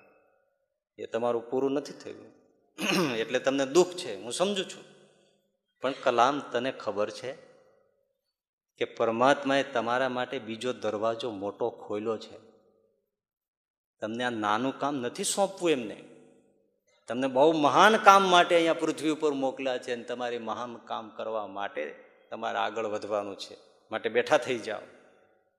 [0.97, 2.31] એ તમારું પૂરું નથી થયું.
[3.17, 4.83] એટલે તમને દુઃખ છે, હું સમજુ છું.
[5.81, 7.33] પણ કલામ, તને ખબર છે
[8.77, 12.50] કે પરમાત્માએ તમારા માટે બીજો દરવાજો મોટો ખોલ્યો છે.
[14.01, 16.03] તમને આ નાનું કામ નથી સોંપવું એમને.
[17.07, 21.47] તમને બહુ મહાન કામ માટે અહીંયા પૃથ્વી ઉપર મોકલ્યા છે અને તમારી મહાન કામ કરવા
[21.47, 23.57] માટે તમારે આગળ વધવાનું છે.
[23.91, 24.79] માટે બેઠા થઈ જાઓ.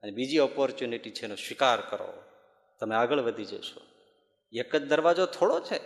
[0.03, 2.22] અને બીજી ઓપોર્ચ્યુનિટી છે એનો સ્વીકાર કરો.
[2.80, 3.80] તમે આગળ વધી જશો.
[4.53, 5.78] એક જ દરવાજો થોડો છે.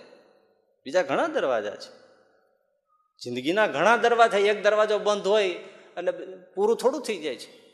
[0.84, 2.06] બીજા ઘણા દરવાજા છે.
[3.22, 6.12] જિંદગીના ઘણા દરવાજા, એક દરવાજો બંધ હોય એટલે
[6.54, 7.66] પૂરું થોડું થઈ જાય છે.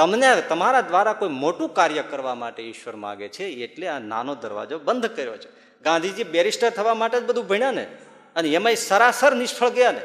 [0.00, 4.78] તમને તમારા દ્વારા કોઈ મોટું કાર્ય કરવા માટે ઈશ્વર માગે છે એટલે આ નાનો દરવાજો
[4.78, 5.50] બંધ કર્યો છે.
[5.84, 7.84] ગાંધીજી બેરિસ્ટર થવા માટે જ બધું ભણ્યા ને
[8.36, 10.04] અને એમાંય સરાસર નિષ્ફળ ગયા ને.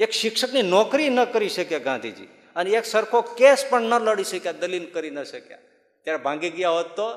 [0.00, 4.60] એક શિક્ષકની નોકરી ન કરી શક્યા ગાંધીજી અને એક સરખો કેસ પણ ન લડી શક્યા,
[4.62, 5.58] દલીલ કરી ન શક્યા.
[6.06, 7.08] ત્યારે ભાંગી ગયા હોત તો?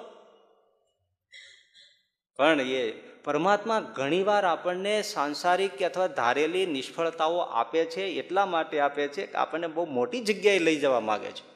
[2.39, 2.83] પણ એ
[3.23, 9.35] પરમાત્મા ઘણીવાર આપણને સાંસારિક કે અથવા ધારેલી નિષ્ફળતાઓ આપે છે, એટલા માટે આપે છે કે
[9.37, 11.52] આપણને બહુ મોટી જગ્યાએ લઈ જવા માગે છે.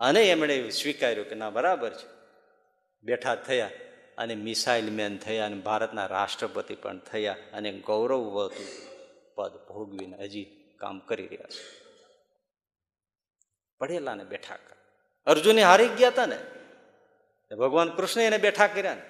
[0.00, 2.06] અને એમણે સ્વીકાર્યું કે ના, બરાબર છે.
[3.02, 3.70] બેઠા થયા
[4.18, 8.50] અને મિસાઇલ મેન થયા અને ભારતના રાષ્ટ્રપતિ પણ થયા અને ગૌરવ
[9.34, 11.84] પદ ભોગવીને હજી કામ કરી રહ્યા છે.
[13.78, 14.76] પડેલા ને બેઠા કર.
[15.26, 16.38] અર્જુને હારી ગયા હતા ને.
[17.54, 19.02] ભગવાન કૃષ્ણ એને બેઠા કર્યા ને.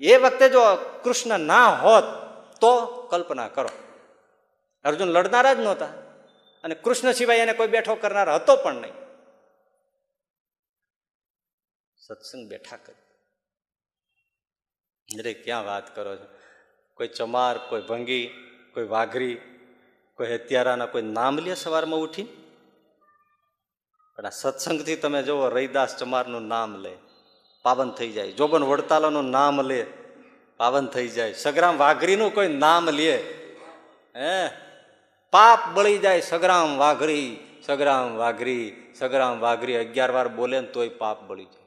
[0.00, 0.60] એ વખતે જો
[1.04, 2.04] કૃષ્ણ ના હોત
[2.60, 3.68] તો કલ્પના કરો.
[4.84, 5.86] અર્જુન લડનારા જ નહોતા
[6.64, 9.03] અને કૃષ્ણ સિવાય એને કોઈ બેઠો કરનાર હતો પણ નહીં.
[12.06, 12.94] સત્સંગ બેઠા કરી.
[15.18, 16.26] અરે, ક્યાં વાત કરો છો?
[16.94, 18.30] કોઈ ચમાર, કોઈ ભંગી,
[18.74, 19.34] કોઈ વાઘરી,
[20.16, 22.22] કોઈ હત્યારાના કોઈ નામ લે સવારમાં ઉઠી?
[24.16, 26.96] પણ આ સત્સંગથી તમે જુઓ રૈદાસ ચમારનું નામ લે,
[27.62, 28.32] પાવન થઈ જાય.
[28.32, 29.86] જોબન વડતાલાનું નામ લે,
[30.56, 31.32] પાવન થઈ જાય.
[31.32, 33.16] સગ્રામ વાઘરીનું કોઈ નામ લે,
[34.16, 34.48] હે?
[35.30, 37.36] પાપ બળી જાય, સગ્રામ વાઘરી
[37.66, 41.63] સગ્રામ વાઘરી સગ્રામ વાઘરી અગિયાર વાર બોલે ને તોય પાપ બળી જાય.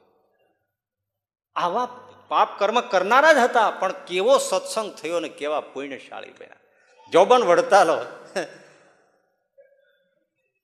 [1.58, 1.86] આવા
[2.30, 6.62] પાપ કર્મ કરનારા જ હતા, પણ કેવો સત્સંગ થયો ને કેવા પુણ્યશાળી બન્યા.
[7.12, 7.96] જોબન વડતાલો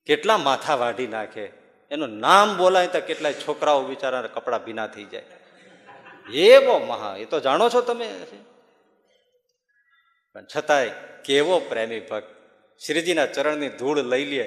[0.07, 1.45] કેટલા માથા વાઢી નાખે.
[1.91, 5.27] એનું નામ બોલાય તો કેટલાય છોકરાઓ બિચારા કપડા ભીના થઈ જાય.
[6.49, 8.09] એવો મહા, એ તો જાણો છો તમે
[10.37, 10.91] પણ છતાંય
[11.25, 12.31] કેવો પ્રેમી ભક્ત.
[12.81, 14.45] શ્રીજીના ચરણની ધૂળ લઈ લે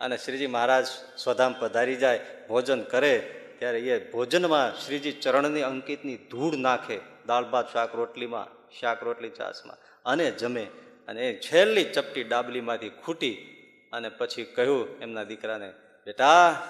[0.00, 0.86] અને શ્રીજી મહારાજ
[1.18, 3.12] સ્વધામ પધારી જાય, ભોજન કરે
[3.58, 6.98] ત્યારે એ ભોજનમાં શ્રીજી ચરણની અંકિતની ધૂળ નાખે.
[7.26, 8.46] દાળ, ભાત, શાક, રોટલીમાં,
[8.80, 10.66] શાક, રોટલી ચાસમાં અને જમે.
[11.08, 13.52] અને એ છેલ્લી ચપટી ડાબલીમાંથી ખૂટી
[13.92, 15.72] અને પછી કહ્યું એમના દીકરાને,
[16.06, 16.62] બેટા,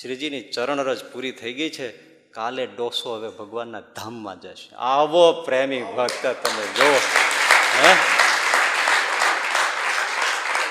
[0.00, 2.14] શ્રીજીની ચરણરજ પૂરી થઈ ગઈ છે.
[2.30, 4.74] કાલે ડોસો હવે ભગવાનના ધામમાં જશે.
[4.74, 7.00] આવો પ્રેમી ભક્ત તમે જો.
[7.82, 7.92] હે?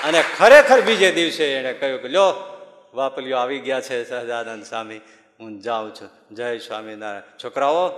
[0.08, 2.54] અને ખરેખર બીજે દિવસે એણે કહ્યું કે, લ્યો,
[2.94, 5.00] વાપલીઓ આવી ગયા છે સહજાનંદ સ્વામી.
[5.44, 6.34] હું જાઉં છું.
[6.34, 7.22] જય સ્વામિનારાયણ.
[7.44, 7.90] છોકરાઓ,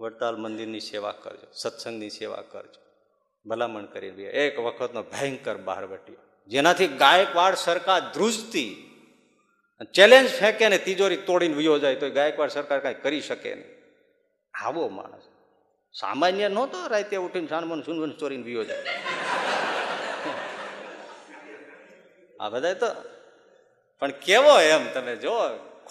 [0.00, 1.46] વડતાલ મંદિરની સેવા કરજો.
[1.52, 2.80] સત્સંગની સેવા કરજો.
[3.46, 8.86] ભલામણ કરી દે એક વખતનો ભયંકર બહારવટીયો જેનાથી ગાયકવાડ સરકાર ધ્રુજતી.
[9.94, 13.68] ચેલેન્જ ફેંકે ને તિજોરી તોડીને વયો જાય તો ગાયકવાડ સરકાર કાંઈ કરી શકે નહીં.
[14.54, 15.22] આવો માણસ.
[15.92, 18.84] સામાન્ય નહોતો રાતે ઉઠીને સાનમન સુનવન ચોરીને વયો જાય.
[22.40, 22.86] આ બધા તો
[23.98, 25.32] પણ કેવો એમ તમે જો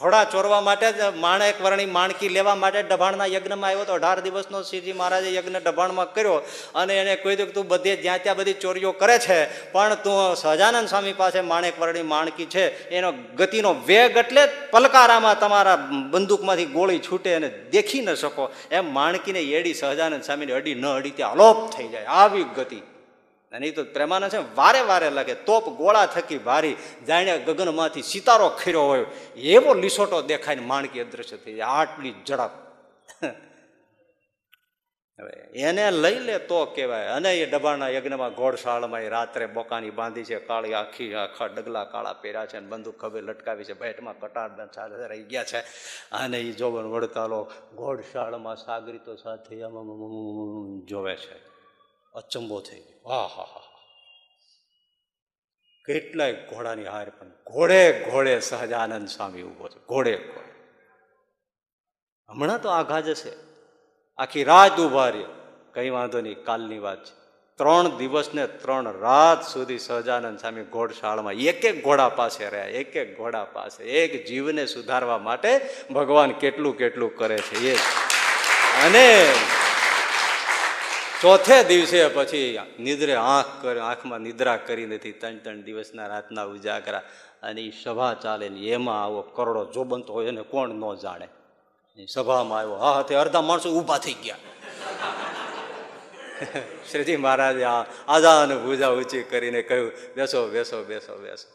[0.02, 4.60] ઘોડા ચોરવા માટે જ માણેક વર્ણી માણકી લેવા માટે ડભાણના યજ્ઞમાં આવ્યો તો અઢાર દિવસનો
[4.64, 6.36] શ્રીજી મહારાજે યજ્ઞ ડભાણમાં કર્યો
[6.76, 9.40] અને એને કહી દીધું કે તું બધે જ્યાં ત્યાં બધી ચોરીઓ કરે છે,
[9.74, 12.66] પણ તું સહજાનંદ સ્વામી પાસે માણેક વર્ણી માણકી છે.
[12.90, 15.76] એનો ગતિનો વેગ એટલે પલકારામાં તમારા
[16.14, 18.46] બંદૂકમાંથી ગોળી છૂટે અને દેખી ન શકો.
[18.72, 22.08] એમ માણકીને એડી સહજાનંદ સ્વામીને અડી ન અડી ત્યાં અલોપ થઈ જાય.
[22.22, 22.82] આવી ગતિ.
[23.52, 25.34] અને એ તો પ્રેમાનંદ છે વારે વારે લાગે.
[25.34, 26.76] તોપ ગોળા થકી ભારી.
[27.08, 29.06] જાણે ગગનમાંથી સિતારો ખીરો હોય.
[29.36, 31.66] એવો લીસોટો દેખાઈને માણકી અદ્રશ્ય થઈ જાય.
[31.66, 32.50] આટલી ઝડપ.
[35.20, 37.08] હવે એને લઈ લે તો કહેવાય.
[37.08, 40.40] અને એ ડબાના યજ્ઞમાં ઘોડશાળમાં એ રાત્રે બોકાની બાંધી છે.
[40.40, 43.74] કાળી આખી, આખા ડગલા કાળા પહેર્યા છે અને બંદૂક ખભે લટકાવી છે.
[43.74, 44.50] ભેટમાં કટાર
[45.08, 45.60] રહી ગયા છે.
[46.12, 49.60] અને એ જોવન વડતાલો ઘોડશાળમાં સાગરીતો સાથે
[50.86, 51.50] જોવે છે.
[52.14, 52.80] અચંબો થઈ
[53.10, 53.66] હા હા હા
[55.86, 59.80] કેટલાય ઘોડાની હાર પણ ઘોડે ઘોડે સહજાનંદ સ્વામી ઊભો છે.
[59.86, 60.54] ઘોડે ઘોડે.
[62.30, 63.32] હમણાં તો આઘા જશે.
[64.18, 65.26] આખી રાત ઊભા રહ્યો
[65.74, 67.20] કઈ વાંધો નહીં, કાલની વાત છે.
[67.58, 72.66] ત્રણ દિવસ ને ત્રણ રાત સુધી સહજાનંદ સ્વામી ઘોડશાળમાં એક એક ઘોડા પાસે રહ્યા.
[72.66, 73.84] એક એક ઘોડા પાસે.
[73.84, 75.62] એક જીવને સુધારવા માટે
[75.94, 77.78] ભગવાન કેટલું કેટલું કરે છે એ
[78.86, 79.34] અને
[81.22, 85.12] ચોથે દિવસે પછી નિદ્રે આંખ કરી આંખમાં નિદ્રા કરી નથી.
[85.12, 87.02] ત્રણ ત્રણ દિવસના રાતના ઉજાગરા.
[87.44, 91.28] અને એ સભા ચાલે ને એમાં આવો કરોડો જોબંતો હોય એને કોણ ન જાણે.
[92.08, 92.76] સભામાં આવ્યો.
[92.76, 94.36] હા તે અડધા માણસો ઊભા થઈ ગયા.
[96.92, 97.82] શ્રીજી મહારાજે આ
[98.44, 101.48] અને ભૂજા ઊંચી કરીને કહ્યું, બેસો બેસો બેસો બેસો.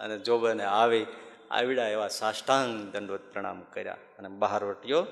[0.00, 1.06] અને જોબને આવી
[1.50, 5.06] આવડા એવા સાષ્ટાંગ દંડવત પ્રણામ કર્યા અને બહાર વટ્યો,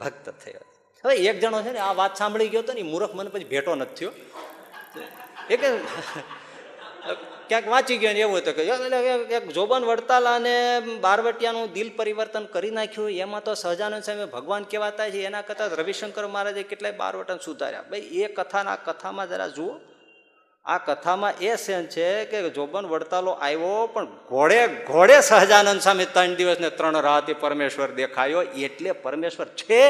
[0.00, 0.75] ભક્ત થયો.
[1.04, 3.74] હવે એક જણો છે ને આ વાત સાંભળી ગયો હતો ને મૂર્ખ મને પછી ભેટો
[3.74, 4.12] નથી થયો.
[5.50, 5.62] એક
[7.48, 8.62] ક્યાંક વાંચી ગયો ને એવું હતું કે
[9.36, 10.54] એક જોબન વડતાલ અને
[11.00, 13.10] બારવટિયાનું દિલ પરિવર્તન કરી નાખ્યું.
[13.10, 15.20] એમાં તો સહજાનંદ સ્વામી ભગવાન કહેવાતા છે.
[15.24, 17.82] એના કરતાં રવિશંકર મહારાજે કેટલાય બારવટન સુધાર્યા.
[17.82, 19.72] ભાઈ, એ કથાના કથામાં જરા જુઓ.
[20.66, 26.34] આ કથામાં એ સેન છે કે જોબન વડતાલો આવ્યો પણ ઘોડે ઘોડે સહજાનંદ સ્વામી ત્રણ
[26.34, 28.42] દિવસ ને ત્રણ રાતે પરમેશ્વર દેખાયો.
[28.42, 29.80] એટલે પરમેશ્વર છે,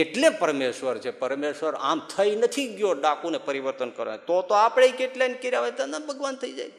[0.00, 1.10] એટલે પરમેશ્વર છે.
[1.10, 4.16] પરમેશ્વર આમ થઈ નથી ગયો, ડાકુને પરિવર્તન કરવા.
[4.16, 6.70] તો તો આપણે કેટલા ને કર્યા હોય તો ભગવાન થઈ જાય.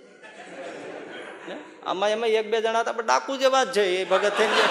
[1.85, 4.67] આમાં એમાં એક બે જણા હતા, પણ ડાકુ જેવા જ છે, એ ભગત થઈ ગયા.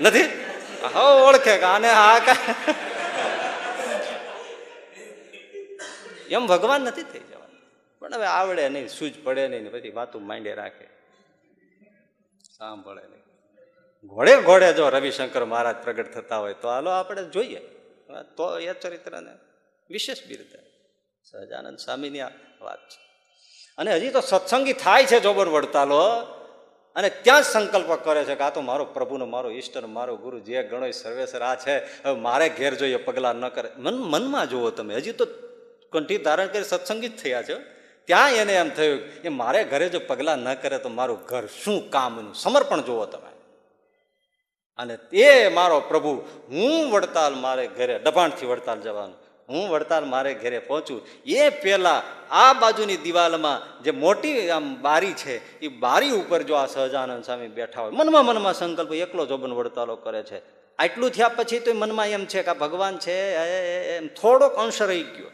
[0.00, 0.43] નથી?
[0.84, 2.36] હા, ઓળખે કે આને હા કા
[6.30, 7.60] એમ ભગવાન નથી થઈ જવાનું.
[8.00, 10.86] પણ હવે આવડે નહીં સૂજ પડે નહીં પછી વાતું માંડે રાખે.
[12.58, 13.22] સાંભળે નહીં.
[14.08, 17.62] ઘોડે ઘોડે જો રવિશંકર મહારાજ પ્રગટ થતા હોય તો હાલો આપણે જોઈએ.
[18.36, 19.34] તો એ ચરિત્રને
[19.90, 20.58] વિશેષ બિરદે.
[21.24, 22.30] સહજાનંદ સ્વામીની આ
[22.60, 23.00] વાત છે.
[23.78, 26.00] અને હજી તો સત્સંગી થાય છે જોબર વડતાલો
[26.96, 30.62] અને ત્યાં સંકલ્પ કરે છે કે આ તો મારો પ્રભુનો, મારો ઈષ્ટનો, મારો ગુરુ, જે
[30.62, 33.70] ગણો સર્વેસર આ છે, હવે મારે ઘેર જોઈએ, પગલાં ન કરે.
[33.76, 35.26] મન, મનમાં જુઓ તમે, હજી તો
[35.92, 37.54] કંઠી ધારણ કરી સત્સંગી જ થયા છે.
[38.04, 41.90] ત્યાં એને એમ થયું કે મારે ઘરે જો પગલાં ન કરે તો મારું ઘર શું
[41.90, 42.34] કામનું?
[42.34, 43.30] સમર્પણ જુઓ તમે.
[44.78, 49.23] અને તે મારો પ્રભુ, હું વડતાલ મારે ઘરે દબાણથી વડતાલ જવાનું.
[49.48, 51.00] હું વડતાલ મારે ઘરે પહોંચું.
[51.26, 56.66] એ પહેલાં આ બાજુની દિવાલમાં જે મોટી આમ બારી છે, એ બારી ઉપર જો આ
[56.66, 60.38] સહજાનંદ સ્વામી બેઠા હોય, મનમાં મનમાં સંકલ્પ એકલો જોબન વડતાલો કરે છે.
[60.78, 63.16] આટલું થયા પછી તો મનમાં એમ છે કે આ ભગવાન છે
[63.96, 65.30] એમ થોડોક અંશ રહી ગયો.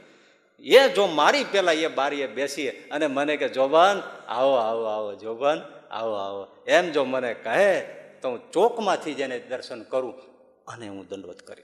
[0.61, 5.59] એ જો મારી પહેલાં એ બારીએ બેસીએ અને મને કે, જોબન, આવો આવો આવો, જોબન,
[5.91, 6.47] આવો આવો.
[6.67, 7.81] એમ જો મને કહે,
[8.23, 10.15] તો હું ચોકમાંથી જેને દર્શન કરું
[10.69, 11.63] અને હું દંડવત કરી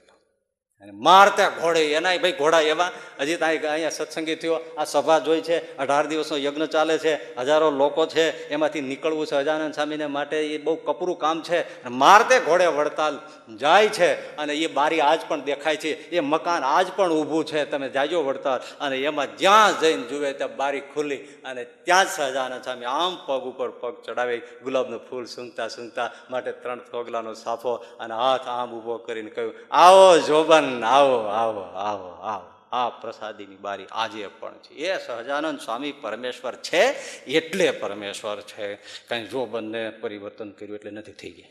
[0.81, 2.89] અને મારતા ઘોડે એના ભાઈ ઘોડા એવા.
[3.19, 4.59] હજી ત્યાં અહીંયા સત્સંગી થયો.
[4.77, 9.35] આ સભા જોઈ છે, અઢાર દિવસનો યજ્ઞ ચાલે છે, હજારો લોકો છે, એમાંથી નીકળવું છે
[9.35, 10.37] અજાનંદ સ્વામીને માટે.
[10.47, 11.59] એ બહુ કપરું કામ છે
[12.03, 13.15] મારતે ઘોડે વડતાલ
[13.55, 15.91] જાય છે અને એ બારી આજ પણ દેખાય છે.
[16.09, 17.65] એ મકાન આજ પણ ઊભું છે.
[17.65, 18.59] તમે જાજો વડતાલ.
[18.79, 22.85] અને એમાં જ્યાં જઈને જુએ ત્યાં બારી ખુલ્લી અને ત્યાં જ સહજાનંદ સ્વામી.
[22.85, 28.47] આમ પગ ઉપર પગ ચડાવી, ગુલાબનું ફૂલ સૂંઘતા સૂંઘતા માટે ત્રણ થોગલાનો સાફો અને હાથ
[28.47, 32.45] આમ ઊભો કરીને કહ્યું, આવો જોબન આવો આવો આવો આવો.
[32.71, 34.73] આ પ્રસાદીની બારી આજે પણ છે.
[34.73, 36.83] એ સહજાનંદ સ્વામી પરમેશ્વર છે,
[37.25, 38.75] એટલે પરમેશ્વર છે.
[39.09, 41.49] કઈ જોબનને પરિવર્તન કર્યું એટલે નથી થઈ ગયા.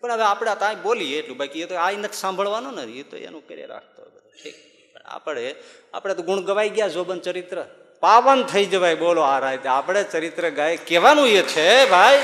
[0.00, 3.16] પણ હવે આપણે ત્યાં બોલીએ એટલું બાકી, એ તો આ નથી સાંભળવાનું ને, એ તો
[3.16, 4.02] એનું કરી રાખતો
[4.92, 5.54] પણ આપણે
[5.94, 7.64] આપણે તો ગુણ ગવાઈ ગયા, જોબન ચરિત્ર.
[8.00, 12.22] પાવન થઈ જવાય, બોલો આ રાતે આપણે ચરિત્ર ગાય, કહેવાનું એ છે, ભાઈ.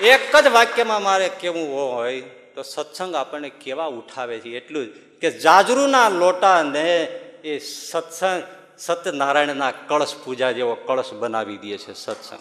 [0.00, 2.20] એક જ વાક્યમાં મારે કેવું હોય
[2.58, 4.56] તો સત્સંગ આપણને કેવા ઉઠાવે છે?
[4.56, 4.88] એટલું જ
[5.20, 7.04] કે જાજરૂના લોટાને
[7.44, 8.42] એ સત્સંગ
[8.78, 12.38] સત્યનારાયણના કળશ પૂજા જેવો કળશ બનાવી દે છે સત્સંગ.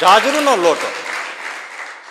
[0.00, 0.86] જાજરૂનો લોટો.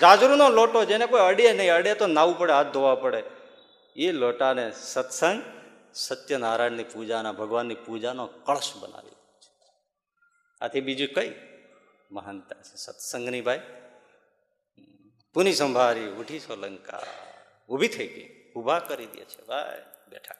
[0.02, 3.24] જાજરૂનો લોટો જેને કોઈ અડે નહીં, અડે તો નાવું પડે, હાથ ધોવા પડે.
[3.96, 5.44] એ લોટાને સત્સંગ
[5.94, 9.72] સત્યનારાયણની પૂજાના, ભગવાનની પૂજાનો કળશ બનાવી છે.
[10.62, 11.36] આથી બીજું કઈ
[12.12, 12.76] મહાનતા છે?
[12.76, 13.60] સત્સંગની ભાઈ
[15.34, 17.04] પુની સંભારી, ઉઠી સોલંકા
[17.70, 18.52] ઊભી થઈ ગઈ.
[18.54, 19.46] ઊભા કરી દે છે.
[19.46, 20.36] ભાઈ, બેઠા.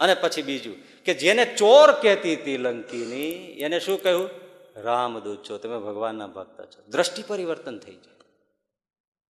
[0.00, 3.30] અને પછી બીજું કે જેને ચોર કહેતી હતી લંકીની,
[3.60, 4.30] એને શું કહ્યું?
[4.76, 6.82] રામદૂત છો તમે ભગવાનના ભક્ત છો.
[6.88, 8.14] દ્રષ્ટિ પરિવર્તન થઈ જાય.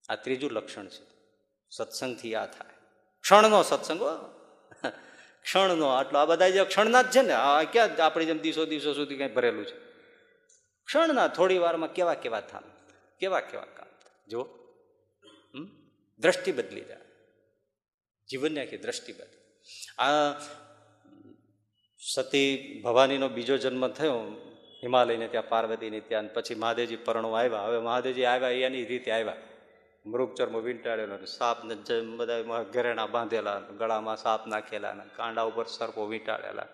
[0.10, 1.14] આ ત્રીજું લક્ષણ છે.
[1.70, 2.70] સત્સંગથી આ થાય.
[3.22, 4.02] ક્ષણનો સત્સંગ
[5.44, 8.94] ક્ષણનો, આટલો આ બધા જે ક્ષણના જ છે ને, આ ક્યાં આપણી જેમ દિવસો દિવસો
[8.94, 9.78] સુધી કંઈ ભરેલું છે?
[10.86, 12.64] ક્ષણના થોડી વારમાં કેવા કેવા થામ
[13.20, 14.63] કેવા કેવા કામ થાય.
[16.20, 17.06] દ્રષ્ટિ બદલી જાય
[18.30, 19.42] જીવનની આખી દ્રષ્ટિ બદલી
[20.00, 20.30] આ
[22.02, 22.50] સતી
[22.82, 24.20] ભવાનીનો બીજો જન્મ થયો
[24.84, 29.42] હિમાલયને ત્યાં પાર્વતીને ત્યાં પછી મહાદેવજી પરણો આવ્યા હવે મહાદેવજી આવ્યા એની રીતે આવ્યા
[30.06, 31.76] મૃગચર્મ વીંટાળેલો સાપને
[32.18, 36.70] બધા ઘરેણા બાંધેલા ગળામાં સાપ નાખેલા કાંડા ઉપર સર્પો વીંટાળેલા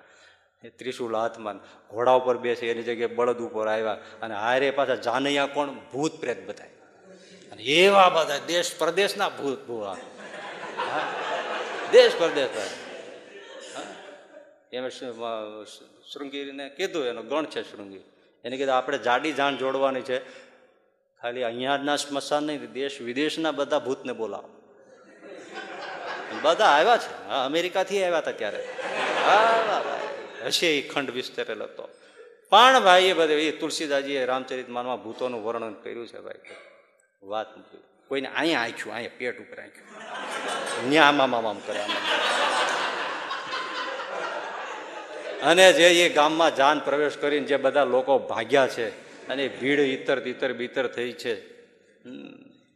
[0.64, 1.60] એ ત્રિશુલ હાથમાં
[1.92, 6.42] ઘોડા ઉપર બેસે એની જગ્યાએ બળદ ઉપર આવ્યા અને હારે પાછા જાનૈયા કોણ ભૂત પ્રેત
[6.46, 6.72] બધા
[7.52, 9.98] અને એવા બધા દેશ પ્રદેશના ભૂત ભૂવા.
[11.92, 12.50] દેશ પ્રદેશ
[14.74, 14.86] એમ
[16.10, 18.04] શૃંગીરીને કીધું, એનો ગણ છે શૃંગી
[18.46, 20.20] એને કીધું, આપણે જાડી જાણ જોડવાની છે.
[21.22, 24.50] ખાલી અહીંયાના સ્મશાન નહીં, દેશ વિદેશના બધા ભૂતને બોલાવો.
[26.44, 27.12] બધા આવ્યા છે.
[27.28, 28.62] હા, અમેરિકાથી આવ્યા હતા ત્યારે
[30.48, 31.86] હશે એ ખંડ વિસ્તરેલો હતો
[32.52, 36.42] પણ ભાઈ, એ બધે, એ તુલસીદાસજીએ રામચરિત માનમાં ભૂતોનું વર્ણન કર્યું છે ભાઈ.
[37.24, 41.82] વાત મૂકી કોઈને અહીંયા આંખ્યું અહીંયા પેટ ઉપર આંખ્યું ન્યા આમ આમ કરે.
[45.44, 48.88] અને જે એ ગામમાં જાન પ્રવેશ કરીને જે બધા લોકો ભાગ્યા છે
[49.28, 51.34] અને ભીડ ઈતર તિતર બીતર થઈ છે.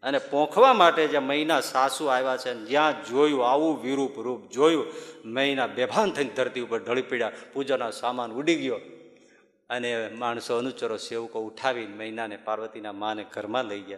[0.04, 4.88] અને પોંખવા માટે જે મહિના સાસુ આવ્યા છે જ્યાં જોયું આવું વિરૂપ રૂપ જોયું,
[5.26, 8.80] મહિના બેભાન થઈને ધરતી ઉપર ઢળી પડ્યા, પૂજાના સામાન ઉડી ગયો.
[9.70, 13.98] અને માણસો અનુચરો સેવકો ઉઠાવીને મહિનાને પાર્વતીના માને ઘરમાં લઈ ગયા.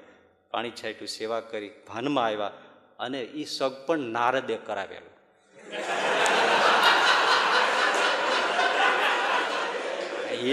[0.56, 2.51] પાણી છાંટ્યું, સેવા કરી, ભાનમાં આવ્યા
[2.99, 5.14] અને એ સગ પણ નારદે કરાવેલું.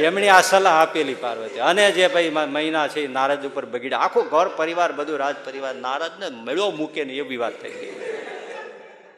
[0.08, 1.60] એમણે આ સલાહ આપેલી પાર્વતી.
[1.70, 3.96] અને જે ભાઈ મહિના છે નારદ ઉપર બગીડે.
[4.04, 7.92] આખો ઘર, પરિવાર, બધું રાજ પરિવાર નારદને મેળો મૂકે ને એવી વાત થઈ ગઈ.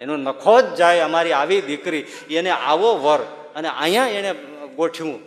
[0.01, 2.03] એનો નખો જ જાય અમારી આવી દીકરી,
[2.41, 3.23] એને આવો વર
[3.57, 4.33] અને અહીંયા એને
[4.79, 5.21] ગોઠવ્યું.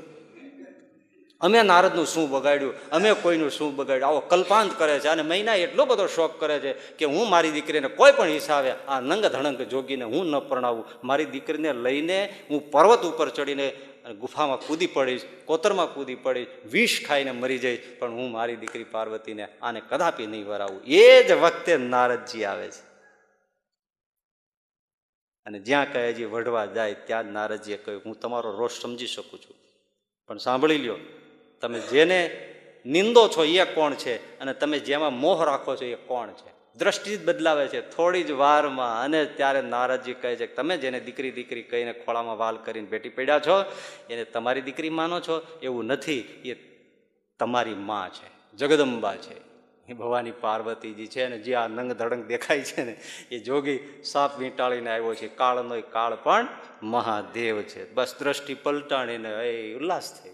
[1.41, 2.89] અમે નારદનું શું બગાડ્યું?
[2.89, 4.07] અમે કોઈનું શું બગાડ્યું?
[4.07, 7.87] આવો કલ્પાંત કરે છે અને મહિના એટલો બધો શોખ કરે છે કે હું મારી દીકરીને
[7.87, 10.85] કોઈ પણ હિસાબે આ નંગ ધણંગ જોગીને હું ન પરણાવું.
[11.03, 13.71] મારી દીકરીને લઈને હું પર્વત ઉપર ચડીને
[14.19, 17.79] ગુફામાં કૂદી પડીશ, કોતરમાં કૂદી પડીશ, વિષ ખાઈને મરી જઈશ.
[17.99, 20.81] પણ હું મારી દીકરી પાર્વતીને આને કદાપી નહીં વરાવું.
[20.85, 22.87] એ જ વખતે નારદજી આવે છે.
[25.45, 29.55] અને જ્યાં છે, વઢવા જાય, ત્યાં જ નારદજીએ કહ્યું, હું તમારો રોષ સમજી શકું છું.
[30.27, 30.95] પણ સાંભળી લ્યો
[31.61, 32.49] તમે જેને
[32.85, 34.39] નિંદો છો એ કોણ છે?
[34.39, 36.57] અને તમે જેમાં મોહ રાખો છો એ કોણ છે?
[36.75, 37.81] દ્રષ્ટિ જ બદલાવે છે.
[37.81, 42.37] થોડી જ વારમાં અને ત્યારે નારદજી કહે છે કે તમે જેને દીકરી દીકરી કહીને ખોળામાં
[42.37, 43.71] વાલ કરીને બેટી પડ્યા છો,
[44.09, 45.59] એને તમારી દીકરી માનો છો?
[45.63, 46.19] એવું નથી.
[46.19, 46.53] એ
[47.39, 48.57] તમારી માં છે.
[48.57, 49.47] જગદંબા છે.
[49.89, 52.99] એ ભવાની પાર્વતીજી છે અને જે આ નંગ ધડંગ દેખાય છે ને,
[53.31, 55.27] એ જોગી સાપ વીંટાળીને આવ્યો છે.
[55.27, 56.47] કાળનો કાળ પણ
[56.83, 57.93] મહાદેવ છે.
[57.93, 60.29] બસ દ્રષ્ટિ પલટાણીને, એ ઉલ્લાસ થઈ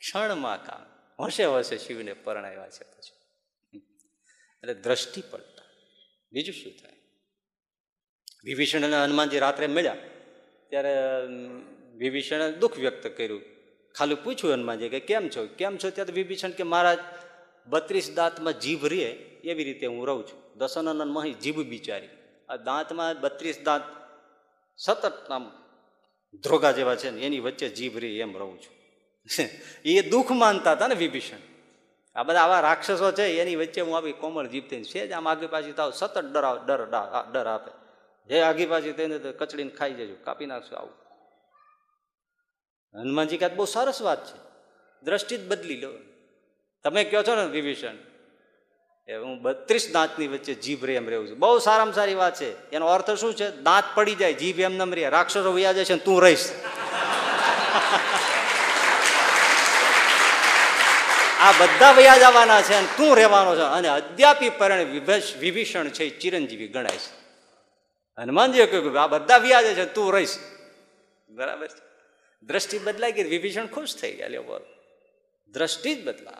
[0.00, 0.86] ક્ષણમાં કામ.
[1.18, 3.20] હોશે હોશે શિવને પરણાવ્યા છે પછી.
[4.62, 5.62] એટલે દ્રષ્ટિ પડતા.
[6.32, 6.92] બીજું શું થાય?
[8.44, 9.96] વિભીષણ અને હનુમાનજી રાત્રે મળ્યા.
[10.68, 10.96] ત્યારે
[11.96, 13.42] વિભીષણે દુઃખ વ્યક્ત કર્યું.
[13.94, 15.46] ખાલી પૂછ્યું હનુમાનજી કે કેમ છો?
[15.46, 15.90] કેમ છો?
[15.90, 16.98] ત્યારે વિભીષણ કે મહારાજ,
[17.66, 19.02] બત્રીસ દાંતમાં જીભ રે,
[19.44, 20.58] એવી રીતે હું રહું છું.
[20.58, 22.08] દશાનંદન મહી જીભ બિચારી.
[22.48, 23.82] આ દાંતમાં બત્રીસ દાંત,
[24.76, 25.50] સતત આમ
[26.38, 28.79] ધ્રોગા જેવા છે ને, એની વચ્ચે જીભ રે એમ રહું છું.
[29.84, 31.36] એ દુઃખ માનતા હતા ને વિભીષણ.
[32.14, 35.28] આ બધા આવા રાક્ષસો છે, એની વચ્ચે હું આવી કોમળ જીભ થઈને છે જ, આમ
[35.28, 36.84] આગી પાછી તાવ સતત ડરાવ ડર
[37.32, 37.70] ડર આપે.
[38.28, 40.92] જે આગી પાછી થઈને કચડીને ખાઈ જજો, કાપી નાખશું આવું.
[43.00, 44.38] હનુમાનજી કહે બહુ સરસ વાત છે.
[45.02, 45.90] દ્રષ્ટિ જ બદલી લો.
[46.84, 47.94] તમે કહો છો ને વિભીષણ,
[49.08, 51.38] એ હું બત્રીસ દાંતની વચ્ચે જીભ રે એમ રહેવું છું.
[51.38, 52.70] બહુ સારામાં સારી વાત છે.
[52.70, 53.50] એનો અર્થ શું છે?
[53.50, 56.50] દાંત પડી જાય, જીભ એમ નમ રે રાક્ષસો વ્યાજે છે ને તું રહીશ.
[61.40, 63.60] આ બધા વયા જવાના છે અને તું રહેવાનો છે.
[63.60, 64.84] અને અદ્યાપી પરણે
[65.40, 67.20] વિભીષણ છે એ ચિરંજીવી ગણાય છે.
[68.22, 70.38] હનુમાનજીએ કહ્યું આ બધા વ્યાજે છે, તું રહીશ.
[71.30, 71.80] બરાબર છે?
[72.42, 74.28] દ્રષ્ટિ બદલાઈ ગઈ, વિભીષણ ખુશ થઈ ગયા.
[74.28, 74.60] લ્યો બોલ.
[75.52, 76.32] દ્રષ્ટિ જ બદલા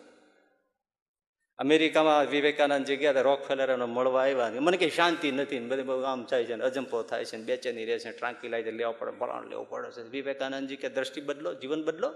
[1.59, 6.24] અમેરિકામાં વિવેકાનંદ ગયા હતા રોક ફેલરનો મળવા આવ્યા મને કે શાંતિ નથી બધે બહુ આમ
[6.24, 9.90] થાય છે અજંપો થાય છે બેચેની રહે છે ટ્રાંકી લાવી લેવા પડે ભરાણ લેવું પડે
[9.90, 10.09] છે.
[10.09, 12.14] વિવેકાનંદજી કે દ્રષ્ટિ બદલો, જીવન બદલો?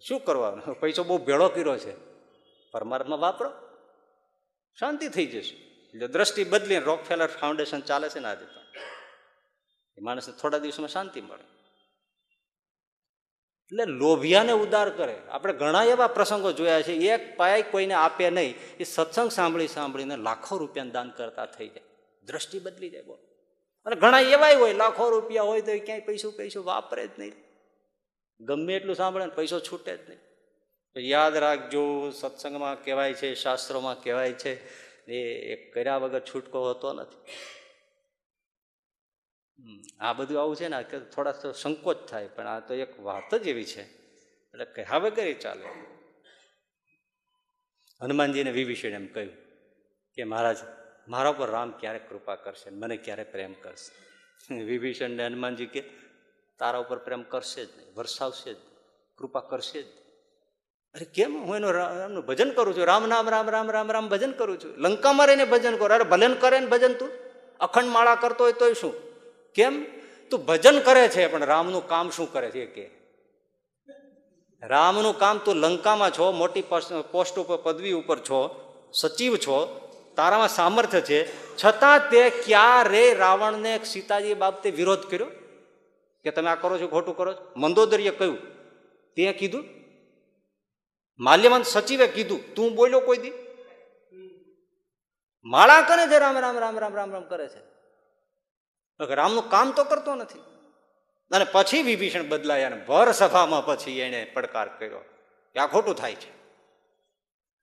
[0.00, 0.80] શું કરવાનું?
[0.80, 1.96] પૈસો બહુ ભેળો કર્યો છે.
[2.70, 3.52] પરમાત્મા વાપરો.
[4.78, 5.56] શાંતિ થઈ જશે.
[5.88, 8.60] એટલે દ્રષ્ટિ બદલીને રોક ફેલર ફાઉન્ડેશન ચાલે છે ને આજે તો.
[9.98, 11.44] એ માણસને થોડા દિવસમાં શાંતિ મળે.
[13.66, 15.22] એટલે લોભિયાને ઉદાર કરે.
[15.30, 16.92] આપણે ઘણા એવા પ્રસંગો જોયા છે.
[16.92, 18.54] એક પાય કોઈને આપે નહીં.
[18.80, 21.82] એ સત્સંગ સાંભળી સાંભળીને લાખો રૂપિયા દાન કરતા થઈ જાય.
[22.22, 23.18] દ્રષ્ટિ બદલી જાય બોલ.
[23.84, 27.43] અને ઘણા એવાય હોય, લાખો રૂપિયા હોય તો ક્યાંય પૈસું પૈસું વાપરે જ નહીં.
[28.40, 30.18] ગમે એટલું સાંભળે ને પૈસો છૂટે જ નહીં.
[30.94, 37.32] તો યાદ રાખજો, સત્સંગમાં કહેવાય છે, શાસ્ત્રોમાં કહેવાય છે, એ કર્યા વગર છૂટકો હોતો નથી.
[40.00, 43.48] આ બધું આવું છે ને કે થોડા સંકોચ થાય, પણ આ તો એક વાત જ
[43.48, 43.82] એવી છે.
[44.52, 45.64] એટલે કહ્યા વગર એ ચાલે.
[48.00, 49.32] હનુમાનજીને વિભીષણ એમ કહ્યું
[50.14, 50.56] કે, મહારાજ,
[51.08, 52.70] મારા પર રામ ક્યારે કૃપા કરશે?
[52.70, 54.04] મને ક્યારે પ્રેમ કરશે?
[54.54, 56.03] વિભીષણને હનુમાનજી કે
[56.58, 58.56] તારા ઉપર પ્રેમ કરશે જ નહીં, વરસાવશે જ
[59.18, 59.86] કૃપા કરશે જ
[60.94, 62.84] અરે કેમ હું એનું રામનું ભજન કરું છું?
[62.86, 64.72] રામ નામ રામ રામ રામ રામ ભજન કરું છું.
[64.78, 65.94] લંકામાં રહીને ભજન કરો.
[65.94, 67.08] અરે ભલન કરે ને ભજન તું?
[67.60, 68.92] અખંડ માળા કરતો હોય તોય શું?
[69.54, 69.84] કેમ?
[70.30, 72.84] તું ભજન કરે છે, પણ રામનું કામ શું કરે છે કે?
[74.62, 76.62] રામનું કામ તું લંકામાં છો, મોટી
[77.12, 78.40] પોસ્ટ ઉપર, પદવી ઉપર છો,
[78.92, 79.56] સચિવ છો,
[80.16, 81.20] તારામાં સામર્થ્ય છે.
[81.56, 85.26] છતાં તે ક્યારે રાવણને સીતાજી બાબતે વિરોધ કર્યો?
[86.24, 87.52] કે તમે આ કરો છો, ખોટું કરો છો?
[87.56, 88.38] મંદોદરીએ કહ્યું.
[89.14, 89.64] તે કીધું
[91.18, 93.32] માલ્યવંત સચિવે કીધું, તું બોલ્યો કોઈ દી?
[95.44, 96.18] માળા કરે છે?
[96.18, 97.74] રામ રામ રામ રામ રામ રામ કરે છે.
[99.14, 100.38] રામનું કામ તો કરતો નથી.
[101.30, 104.98] અને પછી વિભીષણ બદલાયા અને ભર સભામાં પછી એને પડકાર કર્યો
[105.52, 106.30] કે આ ખોટું થાય છે.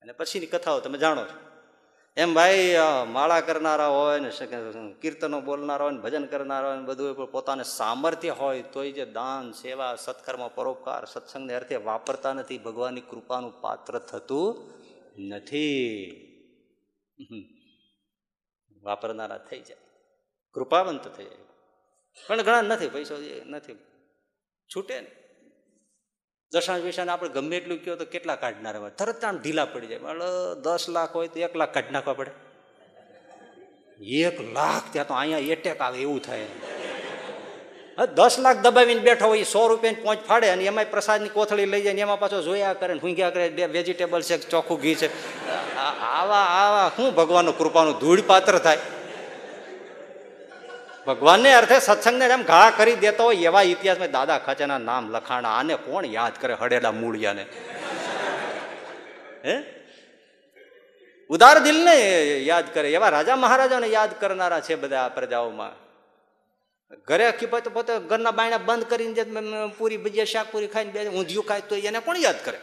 [0.01, 1.50] અને પછીની કથાઓ તમે જાણો છો.
[2.17, 2.75] એમ ભાઈ
[3.07, 4.31] માળા કરનારા હોય ને
[5.01, 9.51] કીર્તનો બોલનારા હોય ને ભજન કરનારા હોય ને બધું પોતાને સામર્થ્ય હોય તોય જે દાન,
[9.51, 14.71] સેવા, સત્કર્મ, પરોપકાર, સત્સંગને અર્થે વાપરતા નથી, ભગવાનની કૃપાનું પાત્ર થતું
[15.27, 16.11] નથી.
[18.83, 19.77] વાપરનારા થઈ જાય.
[20.53, 21.37] કૃપાવંત થઈ જાય.
[22.27, 23.73] પણ ઘણા નથી, પૈસો નથી.
[24.75, 25.11] છૂટે ને.
[26.53, 28.89] દશાંશ વિશાને આપણે ગમે એટલું કહો તો કેટલા કાઢનાર હોય?
[28.89, 29.99] તરત આમ ઢીલા પડી જાય.
[29.99, 32.31] એટલે દસ લાખ હોય તો એક લાખ કાઢી નાખવા પડે.
[34.25, 36.47] એક લાખ ત્યાં તો અહીંયા એટેક આવે એવું થાય.
[38.15, 41.93] દસ લાખ દબાવીને બેઠો હોય સો રૂપિયાની પહોંચ ફાડે અને એમાં પ્રસાદની કોથળી લઈ જાય
[41.93, 45.09] એમાં પાછો જોયા કરે ને હુંગ્યા કરે, બે વેજીટેબલ છે, ચોખ્ખું ઘી છે.
[45.77, 48.77] આવા આવા શું ભગવાનનું કૃપાનું ધૂળ પાત્ર થાય?
[51.07, 55.49] ભગવાનને અર્થે સત્સંગને જેમ ઘા કરી દેતો હોય એવા ઇતિહાસમાં દાદા ખાચાના નામ લખાણા.
[55.49, 57.45] આને કોણ યાદ કરે હડેલા મૂળિયાને?
[59.45, 59.55] હે?
[61.29, 61.95] ઉદાર દિલને
[62.39, 65.71] યાદ કરે, એવા રાજા મહારાજાને યાદ કરનારા છે બધા આ પ્રજાઓમાં.
[67.07, 69.23] ઘરે કે પોતે ઘરના બાયણા બંધ કરીને
[69.77, 72.57] પૂરી ભજીયા, શાક પૂરી ખાઈને બે ઊંધિયું ખાય તો એને કોણ યાદ કરે?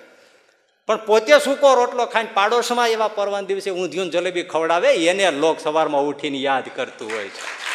[0.86, 6.02] પણ પોતે સૂકો રોટલો ખાઈને પાડોશમાં એવા પરવાન દિવસે ઊંધિયું જલેબી ખવડાવે, એને લોક સવારમાં
[6.02, 7.67] ઉઠીને યાદ કરતું હોય છે.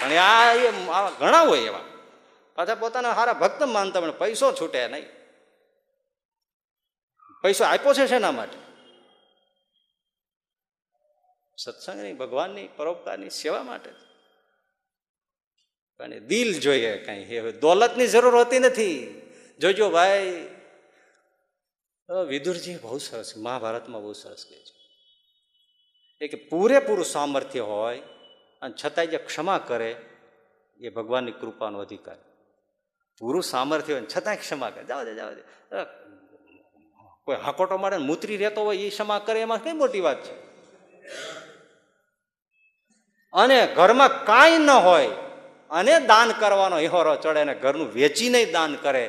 [0.00, 0.70] પણ આ એ
[1.18, 1.82] ઘણા હોય એવા.
[2.54, 5.06] પાછા પોતાના સારા ભક્ત માનતા પણ પૈસો છૂટે નહીં.
[7.42, 8.58] પૈસો આપ્યો છે શેના માટે?
[11.58, 13.90] સત્સંગની ભગવાનની પરોપકારની સેવા માટે.
[16.00, 19.22] અને દિલ જોઈએ કઈ દોલતની જરૂર હોતી નથી.
[19.58, 20.48] જોજો ભાઈ
[22.28, 24.74] વિદુરજી બહુ સરસ મહાભારતમાં બહુ સરસ કહે છે.
[26.20, 28.02] એ કે પૂરેપૂરું સામર્થ્ય હોય
[28.62, 29.90] અને છતાંય જે ક્ષમા કરે,
[30.80, 32.16] એ ભગવાનની કૃપાનો અધિકાર.
[33.20, 34.84] પૂરું સામર્થ્ય હોય છતાંય ક્ષમા કરે.
[34.84, 35.42] જાવ દે જાવ દે.
[37.24, 40.34] કોઈ હાકોટો મારે મૂત્રી રહેતો હોય એ ક્ષમા કરે, એમાં કઈ મોટી વાત છે?
[43.32, 45.08] અને ઘરમાં કાંઈ ન હોય,
[45.70, 49.04] અને દાન કરવાનો હિહોરો ચડે અને ઘરનું વેચીને દાન કરે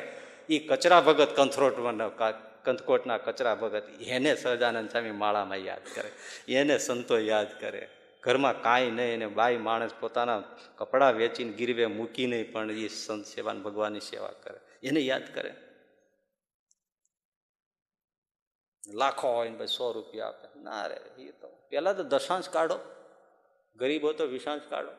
[0.48, 1.74] એ કચરા ભગત કંથરોટ
[2.64, 6.10] કંથકોટના કચરા ભગત, એને સહજાનંદ સ્વામી માળામાં યાદ કરે,
[6.52, 7.88] એને સંતો યાદ કરે.
[8.22, 10.42] ઘરમાં કાંઈ નહીં અને બાઈ માણસ પોતાના
[10.76, 14.60] કપડાં વેચીને ગીરવે મૂકીને પણ એ સંત સેવાને ભગવાનની સેવા કરે.
[14.82, 15.54] એને યાદ કરે.
[18.88, 20.60] લાખો હોય ને ભાઈ સો રૂપિયા આપે.
[20.60, 22.78] ના રે, એ તો પહેલાં તો દશાંશ કાઢો.
[23.76, 24.90] ગરીબો તો વિશાંશ કાઢો.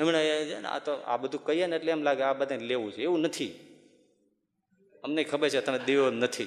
[0.00, 2.64] એમણે એ છે ને, આ તો આ બધું કહીએ ને એટલે એમ લાગે આ બધાને
[2.64, 3.02] લેવું છે.
[3.02, 3.70] એવું નથી.
[5.04, 6.44] અમને ખબર છે તમે દેવો નથી.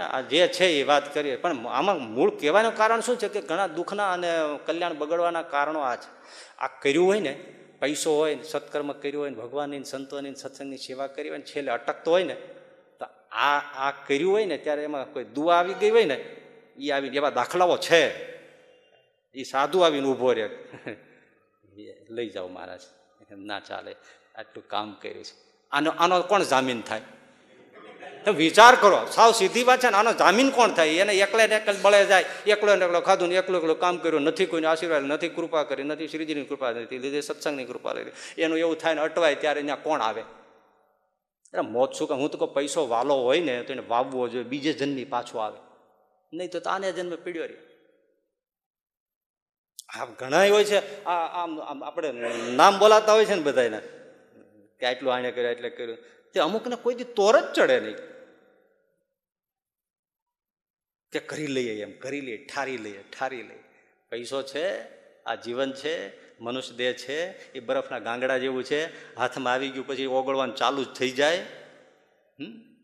[0.00, 3.66] આ જે છે એ વાત કરીએ, પણ આમાં મૂળ કહેવાનું કારણ શું છે કે ઘણા
[3.66, 4.28] દુઃખના અને
[4.66, 6.08] કલ્યાણ બગડવાના કારણો આ છે.
[6.58, 7.32] આ કર્યું હોય ને,
[7.80, 11.72] પૈસો હોય ને, સત્કર્મ કર્યું હોય ને, ભગવાનની સંતોની સત્સંગની સેવા કરી હોય ને, છેલ્લે
[11.72, 12.34] અટકતો હોય ને,
[12.98, 16.36] તો આ આ કર્યું હોય ને, ત્યારે એમાં કોઈ દુઆ આવી ગઈ હોય ને
[16.78, 18.36] એ આવી એવા દાખલાઓ છે.
[19.34, 20.50] એ સાધુ આવીને ઊભો રહે.
[22.10, 22.80] લઈ જાઓ મહારાજ.
[23.38, 23.96] ના ચાલે.
[24.34, 25.46] આટલું કામ કર્યું છે.
[25.72, 27.00] આનો આનો કોણ જામીન થાય?
[28.26, 29.00] તો વિચાર કરો.
[29.16, 31.02] સાવ સીધી વાત છે ને આનો જામીન કોણ થાય?
[31.02, 32.26] એને એકલે ને એકલ બળે જાય.
[32.54, 35.86] એકલો ને એકલો ખાધું ને એકલો એકલો કામ કર્યું, નથી કોઈને આશીર્વાદ, નથી કૃપા કરી,
[35.90, 39.82] નથી શ્રીજીની કૃપા નથી લીધે સત્સંગની કૃપા લીધી એનું એવું થાય ને અટવાય ત્યારે ત્યાં
[39.86, 40.22] કોણ આવે?
[41.52, 44.48] એટલે મોત શું કે હું તો કહું પૈસો વાલો હોય ને તો એને વાવવો જોઈએ,
[44.52, 45.58] બીજે જન્મી પાછો આવે.
[46.32, 47.62] નહીં તો આને જન્મે પીડ્યો રહી
[49.94, 50.78] આ ઘણા હોય છે.
[51.12, 52.10] આ આમ આપણે
[52.58, 53.80] નામ બોલાતા હોય છે ને બધાને
[54.80, 55.98] કે આટલું આને કર્યું એટલે કર્યું.
[56.34, 57.98] તે અમુકને કોઈ દી તોર જ ચડે નહીં.
[61.12, 63.64] કે કરી લઈએ એમ, કરી લઈએ, ઠારી લઈએ ઠારી લઈએ.
[64.10, 64.78] પૈસો છે,
[65.24, 70.06] આ જીવન છે, મનુષ્ય દેહ છે, એ બરફના ગાંગડા જેવું છે, હાથમાં આવી ગયું પછી
[70.06, 71.38] ઓગળવાનું ચાલુ જ થઈ જાય.
[72.40, 72.76] હમ?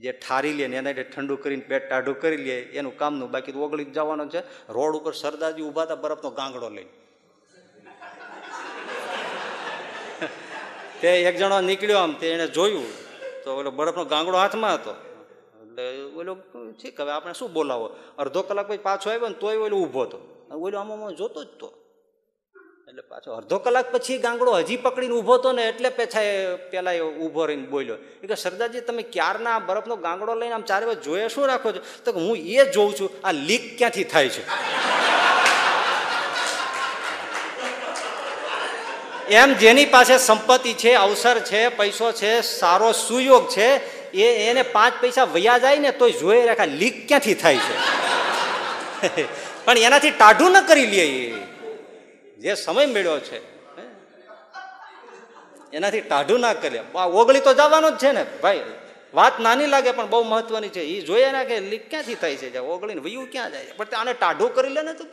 [0.00, 3.58] જે ઠારી લે ને એના ઠંડુ કરીને પેટ ટાઢું કરી લે, એનું કામનું બાકી તો
[3.58, 4.38] ઓગળી જવાનું છે.
[4.68, 6.90] રોડ ઉપર સરદારજી ઊભા હતા બરફનો ગાંગડો લઈને.
[11.00, 12.86] તે એક જણો નીકળ્યો આમ, તે એણે જોયું.
[13.44, 15.11] તો ઓલો બરફનો ગાંગડો હાથમાં હતો.
[15.72, 16.34] એટલે ઓલો
[16.82, 17.90] ઠીક, હવે આપણે શું બોલાવો?
[18.18, 20.46] અડધો કલાક પછી પાછો આવ્યો ને તોય ઓલો ઊભો હતો.
[20.52, 21.72] ઓલો આમાં જોતો જ તો.
[22.88, 26.20] એટલે પાછો અડધો કલાક પછી ગાંગડો હજી પકડીને ઊભો હતો ને એટલે પેછા
[26.70, 27.96] પેલા એ ઊભો રહીને બોલ્યો.
[28.22, 31.80] એ કે સરદારજી, તમે ક્યારના બરફનો ગાંગડો લઈને આમ ચારે બાજુ જોયે શું રાખો છો?
[32.04, 34.42] તો હું એ જોઉં છું, આ લીક ક્યાંથી થાય છે?
[39.30, 44.94] એમ જેની પાસે સંપત્તિ છે, અવસર છે, પૈસો છે, સારો સુયોગ છે એ એને પાંચ
[45.00, 47.74] પૈસા વયા જાય ને તોય જોઈ રાખા લીક ક્યાંથી થાય છે.
[49.64, 51.06] પણ એનાથી ટાઢું ન કરી લે
[52.38, 53.38] જે સમય મેળ્યો છે?
[55.72, 56.80] એનાથી ટાઢું ના કરે.
[57.20, 58.24] ઓગળી તો જવાનું જ છે ને.
[58.42, 58.60] ભાઈ,
[59.14, 60.82] વાત નાની લાગે પણ બહુ મહત્વની છે.
[60.82, 62.58] એ જોઈએ ને કે લીક ક્યાંથી થાય છે?
[62.58, 63.74] ઓગળીને વયું ક્યાં જાય છે?
[63.76, 65.08] પણ આને ટાઢું કરી લે ને તું.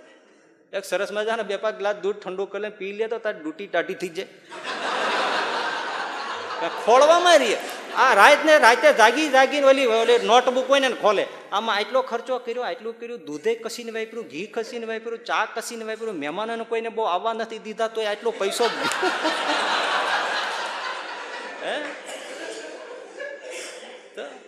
[0.74, 3.68] એક સરસ મજાને બે પાંચ ગ્લાસ દૂધ ઠંડુ કરી લે પી લે તો તાર ડૂટી
[3.68, 4.28] ટાઢી થઈ જાય.
[6.86, 7.58] ખોળવામાં રહીએ
[7.96, 11.28] આ રાત ને રાતે જાગી જાગીને ઓલી ઓલી નોટબુક હોય ને ખોલે.
[11.52, 16.20] આમાં આટલો ખર્ચો કર્યો, આટલું કર્યું, દૂધે કસીને વાપર્યું, ઘી કસીને વાપર્યું, ચા કસીને વાપર્યું,
[16.20, 18.66] મહેમાનોને કોઈને બહુ આવવા નથી દીધા તો આટલો પૈસો
[21.64, 21.82] હે?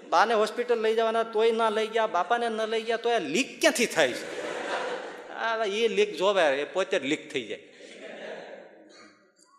[0.09, 3.61] બાને હોસ્પિટલ લઈ જવાના, તોય ના લઈ ગયા, બાપાને ન લઈ ગયા તો આ લીક
[3.61, 4.41] ક્યાંથી થાય છે?
[5.35, 7.59] આ એ લીક જોવે, એ પોતે લીક થઈ જાય.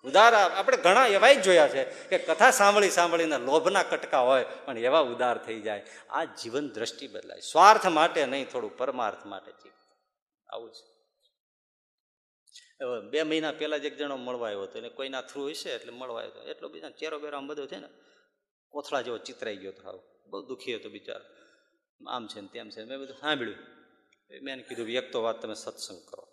[0.04, 4.98] ઉદાર આપણે ઘણા એવાય જોયા છે કે કથા સાંભળી સાંભળીને લોભના કટકા હોય, પણ એવા
[4.98, 5.86] ઉદાર થઈ જાય.
[6.10, 7.40] આ જીવન દ્રષ્ટિ બદલાય.
[7.40, 9.72] સ્વાર્થ માટે નહીં, થોડું પરમાર્થ માટે જીવ.
[10.48, 10.92] આવું છે
[13.10, 14.78] બે મહિના પહેલા જ એક જણો મળવા આવ્યો હતો.
[14.78, 16.50] એને કોઈના થ્રુ હશે એટલે મળવા આવ્યો હતો.
[16.50, 17.88] એટલો બીજા ચેરો બેરો બધો છે ને
[18.68, 19.88] કોથળા જેવો ચિતરાઈ ગયો હતો.
[19.88, 20.02] આવું.
[20.26, 21.24] બહુ દુઃખી હતો બિચારો.
[22.08, 23.56] આમ છે ને તેમ છે મેં બધું સાંભળ્યું.
[24.42, 26.28] મેં એને કીધું, એક તો વાત તમે સત્સંગ કરો.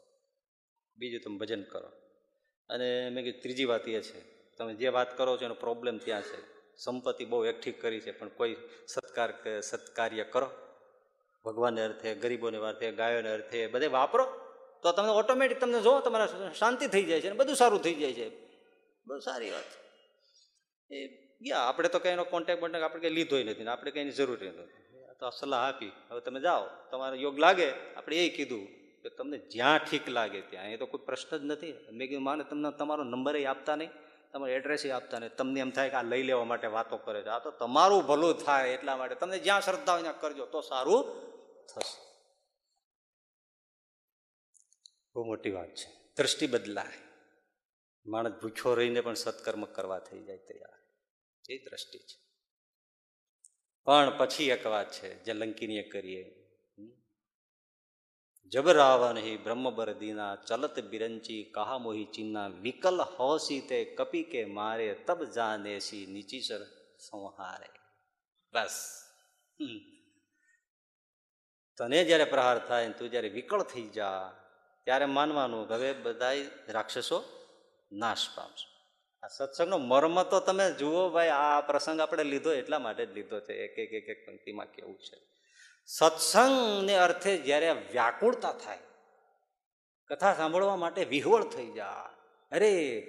[0.97, 2.09] બીજું તમે ભજન કરો.
[2.69, 4.19] અને મેં કીધું, ત્રીજી વાત એ છે.
[4.57, 6.39] તમે જે વાત કરો છો એનો પ્રોબ્લેમ ત્યાં છે.
[6.77, 8.55] સંપત્તિ બહુ એકઠી કરી છે, પણ કોઈ
[8.87, 10.49] સત્કાર સત્કાર્ય કરો.
[11.45, 14.25] ભગવાનને અર્થે, ગરીબોને અર્થે, ગાયોને અર્થે, બધે વાપરો,
[14.83, 18.13] તો તમને ઓટોમેટિક તમને જો તમારા શાંતિ થઈ જાય છે અને બધું સારું થઈ જાય
[18.13, 18.29] છે.
[19.07, 19.69] બહુ સારી વાત.
[20.93, 21.07] એ
[21.41, 24.43] ગયા, આપણે તો કંઈ એનો કોન્ટેક્ટ બોન્ટેક્ટ આપણે કંઈ લીધો નથી ને, આપણે કંઈની જરૂર
[24.43, 24.79] નથી.
[25.19, 25.91] તો આ સલાહ આપી.
[26.09, 28.78] હવે તમે જાઓ, તમારે યોગ લાગે, આપણે એ કીધું.
[29.01, 30.65] કે તમને જ્યાં ઠીક લાગે ત્યાં.
[30.65, 31.73] એ તો કોઈ પ્રશ્ન જ નથી.
[31.91, 33.89] મેં કીધું, માને, તમને તમારો નંબર આપતા નહીં.
[34.31, 35.35] તમારો એડ્રેસ આપતા નહીં.
[35.35, 37.27] તમને એમ થાય કે આ લઈ લેવા માટે વાતો કરે છે.
[37.27, 39.15] આ તો તમારું ભલું થાય એટલા માટે.
[39.15, 41.03] તમને જ્યાં શ્રદ્ધા હોય ત્યાં કરજો, તો સારું
[41.65, 42.09] થશે.
[45.15, 46.13] બહુ મોટી વાત છે.
[46.17, 47.09] દ્રષ્ટિ બદલાય.
[48.05, 50.80] માણસ ભૂખ્યો રહીને પણ સત્કર્મ કરવા થઈ જાય તૈયાર.
[51.49, 52.30] એ દ્રષ્ટિ છે.
[53.84, 56.38] પણ પછી એક વાત છે, જે લંકીનીએ કરીએ.
[58.51, 64.93] જબરાવન હિ બ્રહ્મબર દીના ચલત બિરંચી કહા મોહી ચિન્ના વિકલ હોસી તે કપી કે મારે
[64.93, 66.61] તબ જાનેસી નીચીસર
[66.99, 67.69] સંહારે.
[68.53, 68.77] બસ.
[71.77, 74.34] તને જ્યારે પ્રહાર થાય તું જ્યારે વિકળ થઈ જા,
[74.84, 77.23] ત્યારે માનવાનું કે હવે બધાય રાક્ષસો
[77.91, 78.67] નાશ પામશે.
[79.23, 83.39] આ સત્સંગનો મર્મ તો તમે જુઓ ભાઈ, આ પ્રસંગ આપણે લીધો એટલા માટે જ લીધો
[83.39, 83.53] છે.
[83.53, 85.17] એક એક એક એક પંક્તિમાં કેવું છે?
[85.89, 88.79] સત્સંગને અર્થે જ્યારે વ્યાકુળતા થાય,
[90.09, 92.09] કથા સાંભળવા માટે વિહવળ થઈ જાય
[92.51, 93.03] અરે,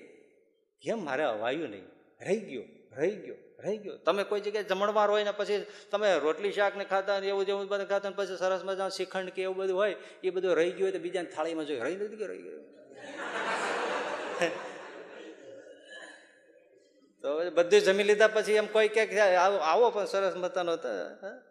[0.82, 1.90] કેમ મારે અવાયું નહીં?
[2.20, 2.64] રહી ગયો
[2.98, 3.98] રહી ગયો રહી ગયો.
[3.98, 7.68] તમે કોઈ જગ્યાએ જમણવાર હોય ને પછી તમે રોટલી શાક ને ખાતા ને એવું જેવું
[7.68, 10.92] બધું ખાતા પછી સરસ મજા શ્રીખંડ કે એવું બધું હોય, એ બધું રહી ગયું હોય
[10.92, 12.60] તો બીજાની થાળીમાં જોઈ રહી નથી ગયો રહી ગયો?
[17.24, 21.49] તો બધું જમી લીધા પછી એમ કોઈ ક્યાંક આવો પણ સરસ મતાનો હતા?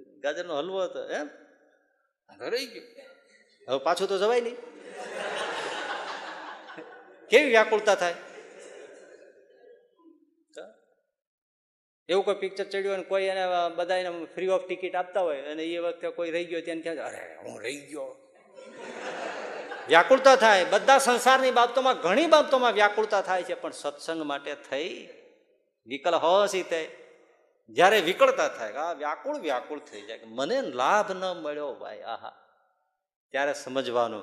[0.00, 1.28] ગાજરનો હલવો હતો એમ?
[2.40, 2.82] રહી ગયો.
[3.68, 4.56] હવે પાછું તો જવાય નહીં.
[7.28, 8.14] કેવી વ્યાકુળતા થાય?
[12.08, 13.42] એવું કોઈ પિક્ચર ચડ્યું હોય ને કોઈ એને
[13.74, 16.96] બધા એને ફ્રી ઓફ ટિકિટ આપતા હોય અને એ વખતે કોઈ રહી ગયો ત્યાં ક્યાં
[16.96, 18.16] અરે હું રહી ગયો.
[19.88, 20.64] વ્યાકુળતા થાય.
[20.64, 25.08] બધા સંસારની બાબતોમાં ઘણી બાબતોમાં વ્યાકુળતા થાય છે પણ સત્સંગ માટે થઈ.
[25.86, 27.01] વિકલ હોસી તે.
[27.68, 32.32] જ્યારે વિકળતા થાય આ વ્યાકુળ વ્યાકુળ થઈ જાય કે મને લાભ ન મળ્યો ભાઈ, આહા.
[33.30, 34.22] ત્યારે સમજવાનું,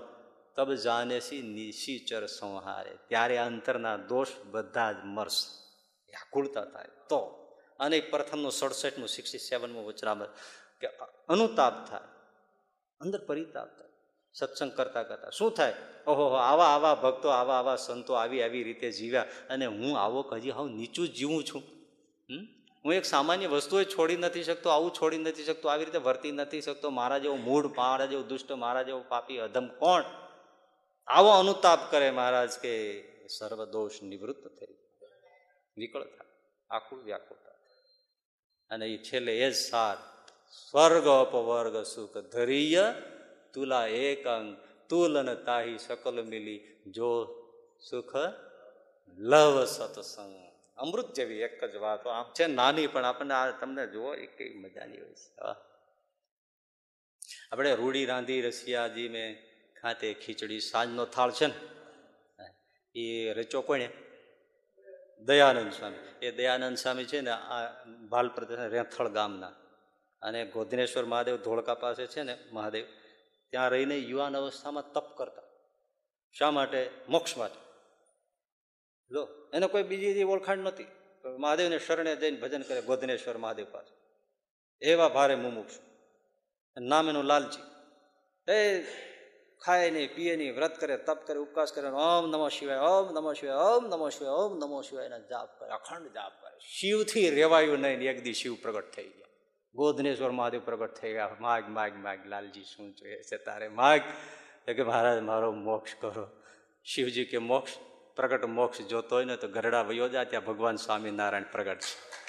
[0.55, 2.97] તબ જાનેસી નિશીચર સંહારે.
[3.07, 5.59] ત્યારે અંતરના દોષ બધા જ મરશે.
[6.05, 6.85] વ્યાકુળતા થાય.
[7.09, 7.17] તો,
[7.79, 10.25] અને પ્રથમનું સડસઠનું સિક્સટી સેવનમું વચરામર
[10.81, 10.87] કે
[11.29, 12.01] અનુતાપ થાય.
[13.01, 13.89] અંદર પરિતાપ થાય.
[14.33, 15.29] સત્સંગ કરતા કરતા.
[15.29, 15.73] શું થાય?
[16.07, 20.51] ઓહો આવા આવા ભક્તો, આવા આવા સંતો આવી આવી રીતે જીવ્યા અને હું આવો હજી
[20.51, 21.63] હાવ નીચું જીવું છું.
[22.31, 22.58] હમ?
[22.89, 26.61] હું એક સામાન્ય વસ્તુએ છોડી નથી શકતો, આવું છોડી નથી શકતો, આવી રીતે વર્તી નથી
[26.61, 30.03] શકતો, મારા જેવો મૂળ મારા જેવો દુષ્ટ, મારા જેવો પાપી અધમ કોણ?
[31.07, 32.73] આવો અનુતાપ કરે મહારાજ કે
[33.29, 34.73] સર્વ દોષ નિવૃત્ત થઈ
[35.77, 36.25] નીકળતા
[36.69, 37.57] આખું વ્યાકુળતા
[38.71, 39.97] અને એ છેલ્લે એ જ સાર,
[40.51, 42.93] સ્વર્ગ અપવર્ગ સુખ ધરીય,
[43.53, 44.57] તુલા એક અંગ
[44.89, 47.11] તુલન તાહી સકલ મિલી, જો
[47.89, 48.15] સુખ
[49.17, 50.48] લવ સત્સંગ.
[50.79, 52.07] અમૃત જેવી એક જ વાત.
[52.07, 55.43] આમ છે નાની, પણ આપણને આ તમને જુઓ, એ કઈ મજાની હોય છે.
[57.51, 59.49] આપણે રૂડી રાંધી રસિયાજી મેં
[59.81, 61.53] ખાતે ખીચડી, સાંજનો થાળ છે ને,
[62.99, 63.89] એ રચો કોણે?
[65.19, 66.25] દયાનંદ સ્વામી.
[66.25, 69.47] એ દયાનંદ સ્વામી છે ને, આ ભાલ પ્રદેશ રેથળ ગામના.
[70.21, 72.85] અને ગોધનેશ્વર મહાદેવ ધોળકા પાસે છે ને, મહાદેવ.
[73.49, 75.41] ત્યાં રહીને યુવાન અવસ્થામાં તપ કરતા.
[76.31, 76.89] શા માટે?
[77.09, 77.68] મોક્ષ માટે.
[79.11, 80.85] લો, એને કોઈ બીજી ઓળખાણ નહોતી
[81.37, 83.99] મહાદેવને શરણે જઈને ભજન કરે ગોધનેશ્વર મહાદેવ પાસે.
[84.85, 85.73] એવા ભારે મુમુક્ષ.
[86.81, 87.61] નામ એનું લાલજી.
[88.51, 88.83] એ
[89.65, 93.33] ખાય નહીં પીએ નહીં, વ્રત કરે, તપ કરે, ઉપવાસ કરે, ઓમ નમો શિવાય, ઓમ નમો
[93.33, 96.57] શિવાય, ઓમ નમો શિવાય, ઓમ નમો શિવાય, એના જાપ કરે, અખંડ જાપ કરે.
[96.59, 99.27] શિવથી રેવાયું નહીં એક દી શિવ પ્રગટ થઈ ગયા.
[99.75, 101.35] ગોધનેશ્વર મહાદેવ પ્રગટ થઈ ગયા.
[101.39, 103.67] માગ માગ માગ, લાલજી, શું છે તારે?
[103.67, 104.01] માગ.
[104.65, 106.27] કે મહારાજ, મારો મોક્ષ કરો.
[106.83, 107.71] શિવજી કે મોક્ષ
[108.19, 112.19] પ્રગટ મોક્ષ જોતો હોય ને તો ગરડા વયો જા, ત્યાં ભગવાન સ્વામિનારાયણ પ્રગટ છે.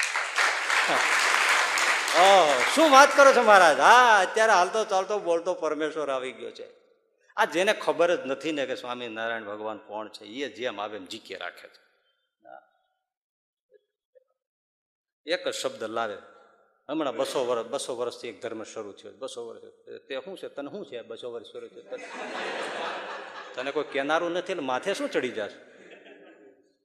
[2.18, 3.78] ઓહ શું વાત કરો છો મહારાજ?
[3.78, 6.68] હા, અત્યારે હાલતો ચાલતો બોલતો પરમેશ્વર આવી ગયો છે.
[7.36, 11.04] આ જેને ખબર જ નથી ને કે સ્વામિનારાયણ ભગવાન કોણ છે એ જેમ આવે એમ
[11.04, 11.90] જીકે રાખે છે.
[15.26, 16.16] એક જ શબ્દ લાવે.
[16.88, 19.62] હમણાં બસો વર્ષ બસો વર્ષથી એક ધર્મ શરૂ થયો બસો વર્ષ
[20.06, 20.48] તે શું છે?
[20.48, 21.02] તને શું છે?
[21.02, 22.06] બસો વર્ષ શરૂ થયો તને-
[23.54, 25.69] તને કોઈ કેનારું નથી એટલે માથે શું ચડી જશે?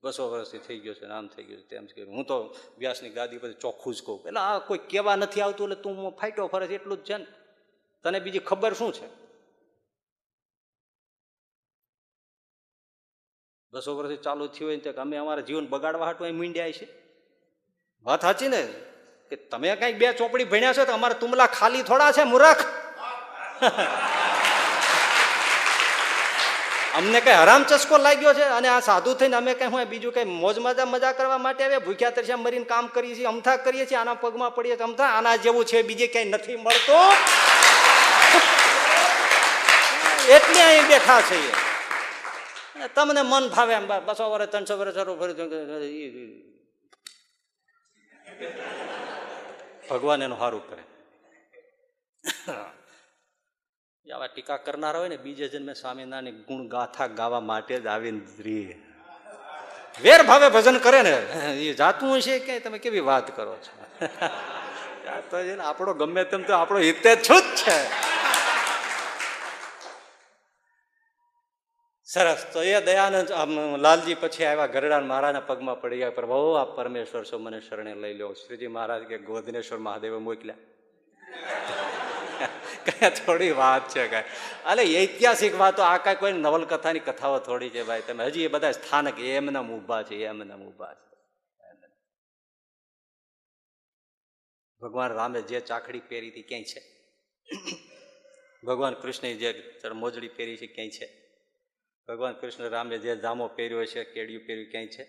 [0.05, 2.37] બસો વર્ષથી થઈ ગયો છે આમ થઈ ગયું છે, તેમ કે હું તો
[2.81, 4.17] વ્યાસની ગાદી પર ચોખ્ખું જ કહું.
[4.27, 7.27] એટલે આ કોઈ કહેવા નથી આવતું, એટલે તું ફાઈટો ફરે છે એટલું જ છે ને.
[8.05, 9.07] તને બીજી ખબર શું છે?
[13.73, 16.87] બસો વર્ષથી ચાલુ થયું હોય ને અમે અમારા જીવન બગાડવા હાટું અહીં મીંડ્યા છે
[18.05, 18.61] વાત સાચી ને?
[19.29, 22.63] કે તમે કંઈક બે ચોપડી ભણ્યા છો તો અમારા તુમલા ખાલી થોડા છે, મૂરખ?
[26.95, 30.25] અમને કઈ હરામ ચસ્કો લાગ્યો છે અને આ સાધુ થઈને અમે કઈ હું બીજું કઈ
[30.35, 33.99] મોજ મજા મજા કરવા માટે આવે ભૂખ્યા તરસ્યા મરીને કામ કરીએ છીએ અમથા કરીએ છીએ
[33.99, 37.11] આના પગમાં પડીએ છીએ અમથા આના જેવું છે બીજે ક્યાંય નથી મળતું
[40.29, 41.53] એટલે અહીં બેઠા છીએ
[42.89, 45.35] તમને મન ભાવે એમ બસો વર્ષ ત્રણસો વર્ષ સારું ફરી
[49.89, 50.83] ભગવાન એનું સારું કરે
[54.13, 58.81] આવા ટીકા કરનારા હોય ને, બીજે જન્મે સ્વામિનારાયણ ગુણ ગાથા ગાવા માટે જ આવીને રીએ.
[60.01, 61.11] વેર ભાવે ભજન કરે ને,
[61.57, 64.05] એ જાતું હશે કે તમે કેવી વાત કરો છો?
[65.29, 68.05] તો છે ને, આપણો ગમે તેમ તો આપણો હિતે છું જ છે.
[72.05, 73.27] સરસ, તો એ દયાનંદ
[73.79, 78.13] લાલજી પછી આવ્યા ગરડા મહારાજના પગમાં પડી ગયા પ્રભુ આ પરમેશ્વર છો, મને શરણે લઈ
[78.13, 78.33] લો.
[78.33, 80.55] શ્રીજી મહારાજ કે ગોધનેશ્વર મહાદેવે મોકલ્યા.
[82.85, 84.23] કયા થોડી વાત છે કાંઈ
[84.65, 88.03] અલે ઐતિહાસિક વાતો, આ કાંઈ કોઈ નવલકથાની કથાઓ થોડી છે ભાઈ.
[88.07, 91.05] તમે હજી એ બધા સ્થાનક એમના ઊભા છે એમના ઊભા છે.
[94.81, 96.81] ભગવાન રામે જે ચાખડી પહેરી હતી, ક્યાંય છે?
[98.63, 99.49] ભગવાન કૃષ્ણે જે
[99.93, 101.07] મોજડી પહેરી છે, ક્યાંય છે?
[102.07, 105.03] ભગવાન કૃષ્ણ રામે જે જામો પહેર્યો છે, કેડિયું પહેર્યું, ક્યાંય છે?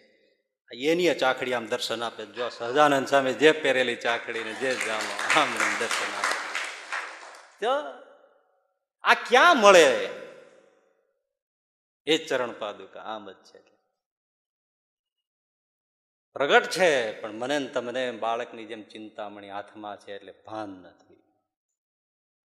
[0.75, 2.27] એની ચાખડી આમ દર્શન આપે.
[2.27, 5.49] જો સહજાનંદ સામે જે પહેરેલી ચાખડી ને જે જામો, આમ
[5.81, 6.46] દર્શન આપે.
[7.61, 7.69] તો
[9.03, 10.11] આ ક્યાં મળે?
[12.07, 13.59] એ ચરણ પાદુકા, આમ જ છે.
[16.33, 21.23] પ્રગટ છે, પણ મને તમને બાળકની જેમ ચિંતામણી હાથમાં છે એટલે ભાન નથી.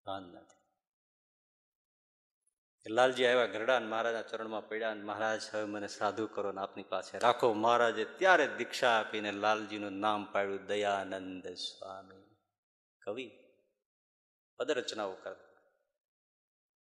[0.06, 0.58] ભાન નથી.
[2.90, 7.20] લાલજી આવ્યા ગરડા મહારાજના ચરણમાં પડ્યા અને મહારાજ, હવે મને સાધુ કરો ને આપની પાસે
[7.20, 7.54] રાખો.
[7.54, 12.36] મહારાજે ત્યારે દીક્ષા આપીને લાલજીનું નામ પાડ્યું, દયાનંદ સ્વામી.
[13.00, 13.47] કવિ
[14.60, 15.36] પદરચનાઓ કર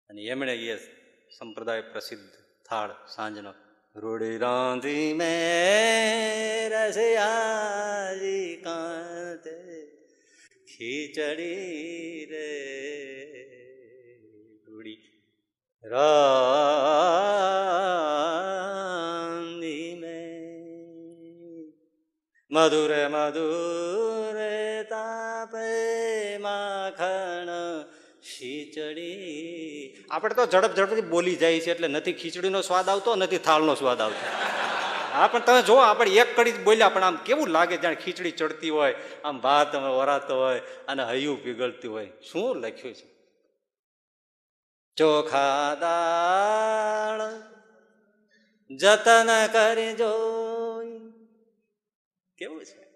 [0.09, 0.75] અને એમણે એ
[1.31, 2.35] સંપ્રદાય પ્રસિદ્ધ
[2.65, 3.51] થાળ સાંજનો
[3.95, 5.31] રૂડી રાંધી મે
[6.69, 9.55] રસયાજી કાંતે
[10.67, 12.49] ખીચડી રે
[14.67, 14.99] રૂડી
[18.77, 20.17] રાંધી મે.
[22.51, 25.67] મધુરે મધુરે તાપે
[26.47, 27.51] માખણ
[28.21, 33.75] ખીચડી આપણે તો ઝડપ ઝડપથી બોલી જાય છે એટલે નથી ખીચડીનો સ્વાદ આવતો, નથી થાળનો
[33.75, 34.25] સ્વાદ આવતો.
[35.13, 38.31] હા, પણ તમે જો આપણે એક કડી જ બોલ્યા, પણ આમ કેવું લાગે જાણે ખીચડી
[38.31, 42.11] ચડતી હોય, આમ ભાત વરાતો હોય, અને હૈયું પીગળતું હોય.
[42.31, 43.07] શું લખ્યું છે?
[44.97, 47.21] ચોખા દાળ
[48.75, 50.11] જતન કરજો
[52.37, 52.86] કેવું છે?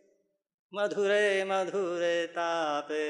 [0.74, 3.06] મધુરે મધુરે તાપે,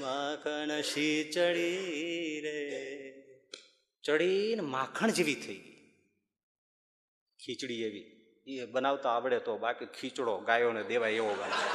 [0.00, 2.58] માખણ શીચડી રે.
[4.04, 5.76] ચડીને માખણ જેવી થઈ ગઈ.
[7.40, 8.04] ખીચડી એવી.
[8.46, 11.68] એ બનાવતા આવડે તો, બાકી ખીચડો ગાયોને દેવાય એવો બનાવે.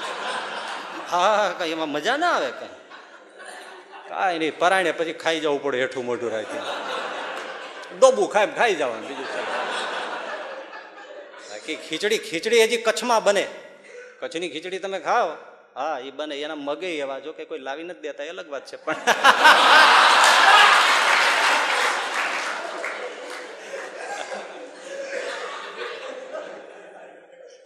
[1.11, 2.73] હા, કઈ એમાં મજા ના આવે કઈ.
[4.09, 6.57] કાંઈ નહીં પરાણે પછી ખાઈ જવું પડે હેઠું મોઢું રાખી
[7.99, 9.25] ડોબું ખાય, ખાઈ જવાનું, બીજું
[11.49, 13.47] બાકી ખીચડી ખીચડી હજી કચ્છમાં બને.
[14.21, 15.29] કચ્છની ખીચડી તમે ખાઓ?
[15.75, 17.19] હા એ બને એના મગે એવા.
[17.19, 18.99] જો કે કોઈ લાવી નથી દેતા, એ અલગ વાત છે, પણ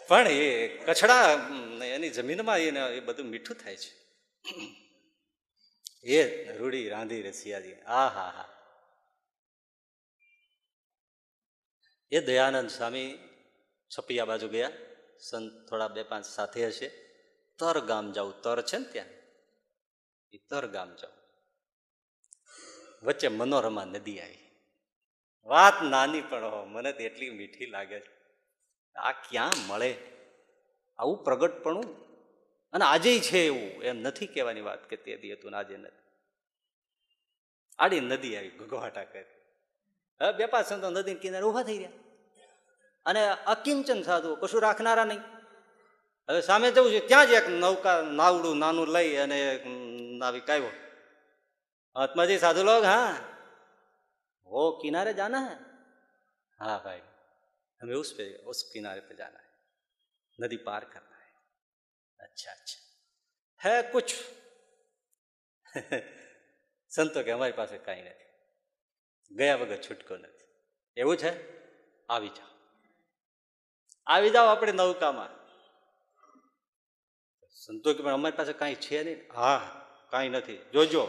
[0.10, 1.26] પણ એ કચડા
[1.96, 3.92] એની જમીનમાં એને, એ બધું મીઠું થાય છે.
[6.16, 6.22] એ
[6.60, 8.48] રૂડી રાંધી રસિયાજી આ, હા હા.
[12.12, 13.10] એ દયાનંદ સ્વામી
[13.92, 14.74] છપિયા બાજુ ગયા.
[15.22, 16.88] સંત થોડા બે પાંચ સાથે હશે.
[17.60, 19.08] તર ગામ જાઉં તર છે ને ત્યાં?
[20.32, 21.22] એ તર ગામ જાઉં
[23.04, 24.38] વચ્ચે મનોરમા નદી આવી.
[25.46, 28.22] વાત નાની પણ હો, મને તો એટલી મીઠી લાગે છે.
[28.96, 29.98] આ ક્યાં મળે?
[30.98, 32.18] આવું પ્રગટપણું?
[32.72, 36.04] અને આજે છે એવું, એમ નથી કહેવાની વાત કે તે દી હતું આજે નથી.
[37.80, 39.26] આડી નદી આવી ઘઘવાટા કરી.
[40.22, 41.90] હવે બે પાંચ સંતો નદી કિનારે ઊભા થઈ ગયા
[43.06, 45.20] અને અકિંચન સાધુ, કશું રાખનારા નહીં.
[46.30, 49.64] હવે સામે જવું છું, ત્યાં જ એક નૌકા, નાવડું, નાનું લઈ અને
[50.18, 50.72] નાવિક આવ્યો.
[51.96, 53.16] આત્માજી સાધુ લોગ, હા.
[54.46, 55.56] વો કિનારે જાના હે?
[56.60, 57.02] હા, ભાઈ.
[57.82, 59.52] અમે ઉસ પે, ઉસ કિનારે પે જાના હે.
[60.40, 61.32] નદી પાર કરના હે.
[62.24, 62.82] અચ્છા અચ્છા.
[63.66, 64.12] હે, કુછ.
[66.90, 68.32] સંતો કે અમારી પાસે કાંઈ નથી.
[69.36, 70.46] ગયા વગર છૂટકો નથી.
[70.98, 71.62] એવું છે?
[72.08, 72.51] આવી જાઓ.
[74.08, 75.42] આવી જાઓ આપણે નૌકામાં.
[77.50, 79.34] સંતો પણ અમારી પાસે કાંઈ છે નહીં.
[79.36, 80.58] હા, કાંઈ નથી.
[80.74, 81.04] જોજો,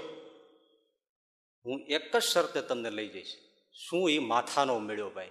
[1.67, 3.37] હું એક જ શરતે તમને લઈ જઈશ.
[3.73, 5.31] શું એ માથાનો મેળ્યો ભાઈ?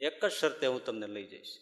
[0.00, 1.58] એક જ શરતે હું તમને લઈ જઈશ.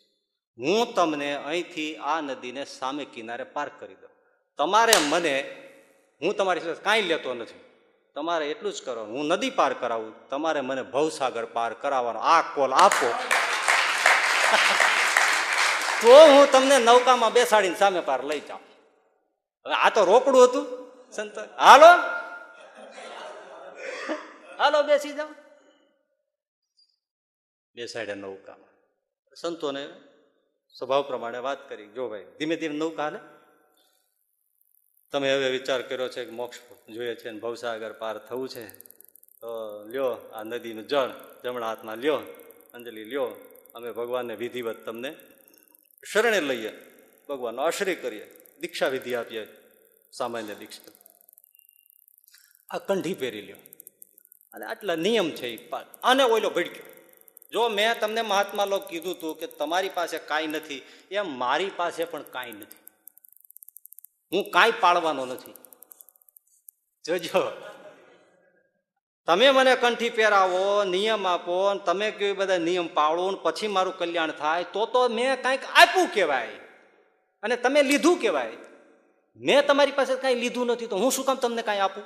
[0.59, 4.11] હું તમને અહીંથી આ નદીને સામે કિનારે પાર કરી દઉં.
[4.57, 5.67] તમારે મને,
[6.23, 7.61] હું તમારી સાથે કાંઈ લેતો નથી.
[8.15, 9.17] તમારે એટલું જ કરવાનું.
[9.17, 10.29] હું નદી પાર કરાવું.
[10.29, 12.19] તમારે મને ભવસાગર પાર કરાવવાનો.
[12.19, 13.15] આ કોલ આપો.
[16.03, 18.61] તો હું તમને નૌકામાં બેસાડીને સામે પાર લઈ જાઉં.
[19.67, 20.67] હવે આ તો રોકડું હતું.
[21.13, 21.91] સંત, હાલો?
[24.59, 25.29] હાલો, બેસી જાઓ.
[27.75, 28.71] બેસાડ્યા નૌકામાં.
[29.35, 29.89] સંતોને
[30.79, 31.87] સ્વભાવ પ્રમાણે વાત કરી.
[31.87, 33.19] જો ભાઈ, ધીમે ધીમે નૌકા હાલે.
[35.13, 36.59] તમે હવે વિચાર કર્યો છે કે મોક્ષ
[36.89, 38.69] જોઈએ છે ને ભવસાગર પાર થવું છે.
[39.41, 39.49] તો
[39.87, 41.11] લ્યો આ નદીનું જળ,
[41.45, 42.17] જમણા હાથમાં લ્યો,
[42.75, 43.29] અંજલિ લ્યો.
[43.75, 45.17] અમે ભગવાનને વિધિવત તમને
[46.05, 46.73] શરણે લઈએ,
[47.29, 49.47] ભગવાનનો આશ્રય કરીએ, દીક્ષા વિધિ આપીએ,
[50.13, 50.93] સામાન્ય દીક્ષા.
[52.71, 53.57] આ કંઠી પહેરી લ્યો.
[54.53, 56.83] અને આટલા નિયમ છે એ પાક આને ઓઈલો ભડક્યો.
[57.53, 62.05] જો મેં તમને મહાત્મા લોક કીધું હતું કે તમારી પાસે કાંઈ નથી, એમ મારી પાસે
[62.05, 62.77] પણ કાંઈ નથી.
[64.33, 65.55] હું કાંઈ પાળવાનો નથી.
[67.05, 67.53] જોજો.
[69.31, 74.65] તમે મને કંઠી પહેરાવો, નિયમ આપો તમે કયો બધા નિયમ પાળો પછી મારું કલ્યાણ થાય,
[74.65, 76.47] તો તો મેં કાંઈક આપ્યું કહેવાય.
[77.43, 78.53] અને તમે લીધું કહેવાય.
[79.37, 82.05] મેં તમારી પાસે કાંઈ લીધું નથી, તો હું શું કામ તમને કાંઈ આપું?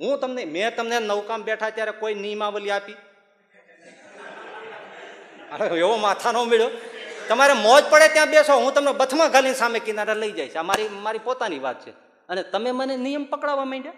[0.00, 2.92] હું તમને, મેં તમને નૌકામ બેઠા ત્યારે કોઈ નિયમાવલી આપી?
[5.52, 6.70] અરે, એવો માથા ન મળ્યો.
[7.28, 10.56] તમારે મોજ પડે ત્યાં બેસો, હું તમને બથમાં ઘાલીને સામે કિનારે લઈ જઈશ.
[10.56, 11.90] આ મારી મારી પોતાની વાત છે.
[12.28, 13.92] અને તમે મને નિયમ પકડાવવા માંડ્યા?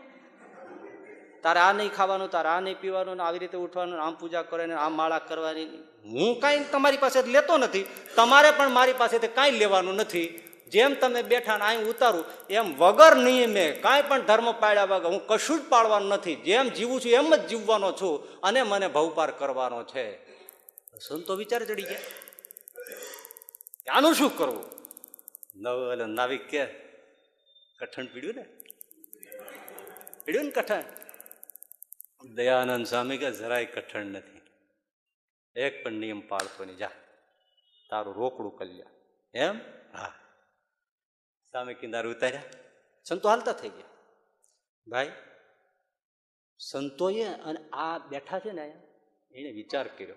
[1.44, 4.92] તારે આ નહીં ખાવાનું, તારે આ નહીં પીવાનું આવી રીતે ઉઠવાનું આમ પૂજા કરવાની આમ
[5.00, 5.68] માળા કરવાની
[6.12, 7.86] હું કાંઈ તમારી પાસે લેતો નથી.
[8.18, 10.28] તમારે પણ મારી પાસેથી કાંઈ લેવાનું નથી.
[10.72, 15.58] જેમ તમે બેઠા અહીં ઉતારું, એમ વગર નિયમે કાંઈ પણ ધર્મ પાડ્યા વગર હું કશું
[15.60, 16.36] જ પાડવાનું નથી.
[16.46, 20.04] જેમ જીવું છું એમ જ જીવવાનો છું અને મને ભવપાર કરવાનો છે.
[21.06, 22.04] સંતો વિચાર ચડી ગયા.
[23.96, 24.66] આનું શું કરવું?
[25.62, 26.62] નવ નાવિક કે,
[27.80, 28.44] કઠણ પીડ્યું ને?
[30.24, 30.84] પીડ્યું ને કઠણ?
[32.24, 34.40] દયાનંદ સ્વામી કે જરાય કઠણ નથી.
[35.60, 36.76] એક પણ નિયમ પાળતો નહીં.
[36.76, 36.90] જા,
[37.90, 38.92] તારું રોકડું કલ્યાણ
[39.38, 39.58] એમ?
[39.98, 40.12] હા.
[41.52, 42.42] સામે કિંદાર ઉતાર્યા?
[43.04, 43.84] સંતો હાલતા થઈ ગયા.
[44.86, 45.12] ભાઈ,
[46.58, 48.82] સંતોએ અને આ બેઠા છે ને
[49.32, 50.14] એને વિચાર કર્યો.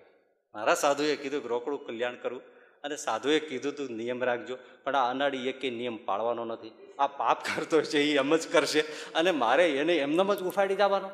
[0.54, 2.42] મારા સાધુએ કીધું કે રોકડું કલ્યાણ કરવું.
[2.82, 4.58] અને સાધુએ કીધું તું નિયમ રાખજો.
[4.84, 6.94] પણ આ અનાડી એકે નિયમ પાળવાનો નથી.
[6.98, 8.80] આ પાપ કરતો છે એ એમ જ કરશે.
[9.14, 11.10] અને મારે એને એમનેમ જ ઉફાડી જવાનો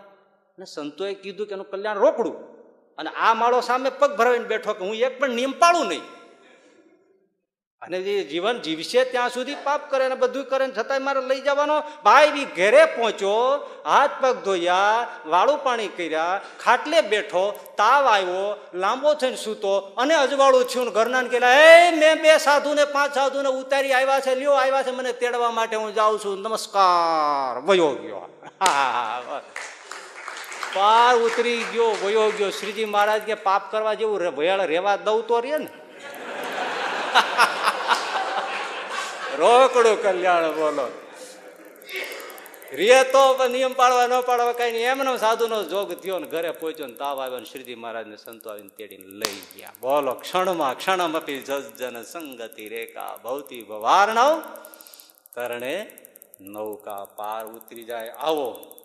[0.59, 2.59] અને સંતોએ કીધું કે એનું કલ્યાણ રોકડું.
[2.99, 6.01] અને આ માળો સામે પગ ભરાવીને બેઠો કે હું એક પણ નિયમ પાળું નહીં.
[7.83, 11.41] અને જે જીવન જીવશે ત્યાં સુધી પાપ કરે ને બધું કરે ને છતાંય મારે લઈ
[11.41, 11.81] જવાનો.
[11.81, 19.15] ભાઈ બી ઘરે પહોંચ્યો, હાથ પગ ધોયા, વાળું પાણી કર્યા, ખાટલે બેઠો, તાવ આવ્યો, લાંબો
[19.15, 23.15] થઈને સૂતો અને અજવાળું છું ને ઘરના ને કહેલા, એ, મેં બે સાધુ ને પાંચ
[23.15, 26.43] સાધુ ને ઉતારી આવ્યા છે, લ્યો, આવ્યા છે, મને તેડવા માટે હું જાઉં છું.
[26.43, 28.29] નમસ્કાર, વયો ગયો.
[28.61, 29.23] હા
[30.75, 32.51] પાર ઉતરી ગયો, વયો ગયો.
[32.51, 35.65] શ્રીજી મહારાજ કે, પાપ કરવા જેવું ભયાળ રેવા દઉં તો રે ને.
[39.37, 41.05] રોકડું કલ્યાણ બોલો.
[42.73, 44.87] રે તો નિયમ પાડવા ન પાડવા કઈ નહીં.
[44.87, 48.69] એમનો સાધુનો જોગ થયો ને ઘરે પહોંચ્યો ને તાવ આવ્યો ને શ્રીજી મહારાજને સંતો આવીને
[48.69, 49.73] તેડીને લઈ ગયા.
[49.81, 51.45] બોલો, ક્ષણમાં ક્ષણમ આપી
[51.79, 54.43] જન સંગતિ રેખા ભૌતી ભવાર્ણવ.
[55.35, 55.93] કરણે
[56.41, 58.09] નૌકા પાર ઉતરી જાય.
[58.09, 58.78] આવો.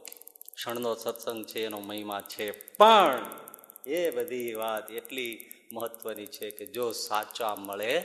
[0.55, 2.51] ક્ષણનો સત્સંગ છે, એનો મહિમા છે.
[2.51, 3.25] પણ
[3.87, 7.99] એ બધી વાત એટલી મહત્વની છે કે જો સાચા મળે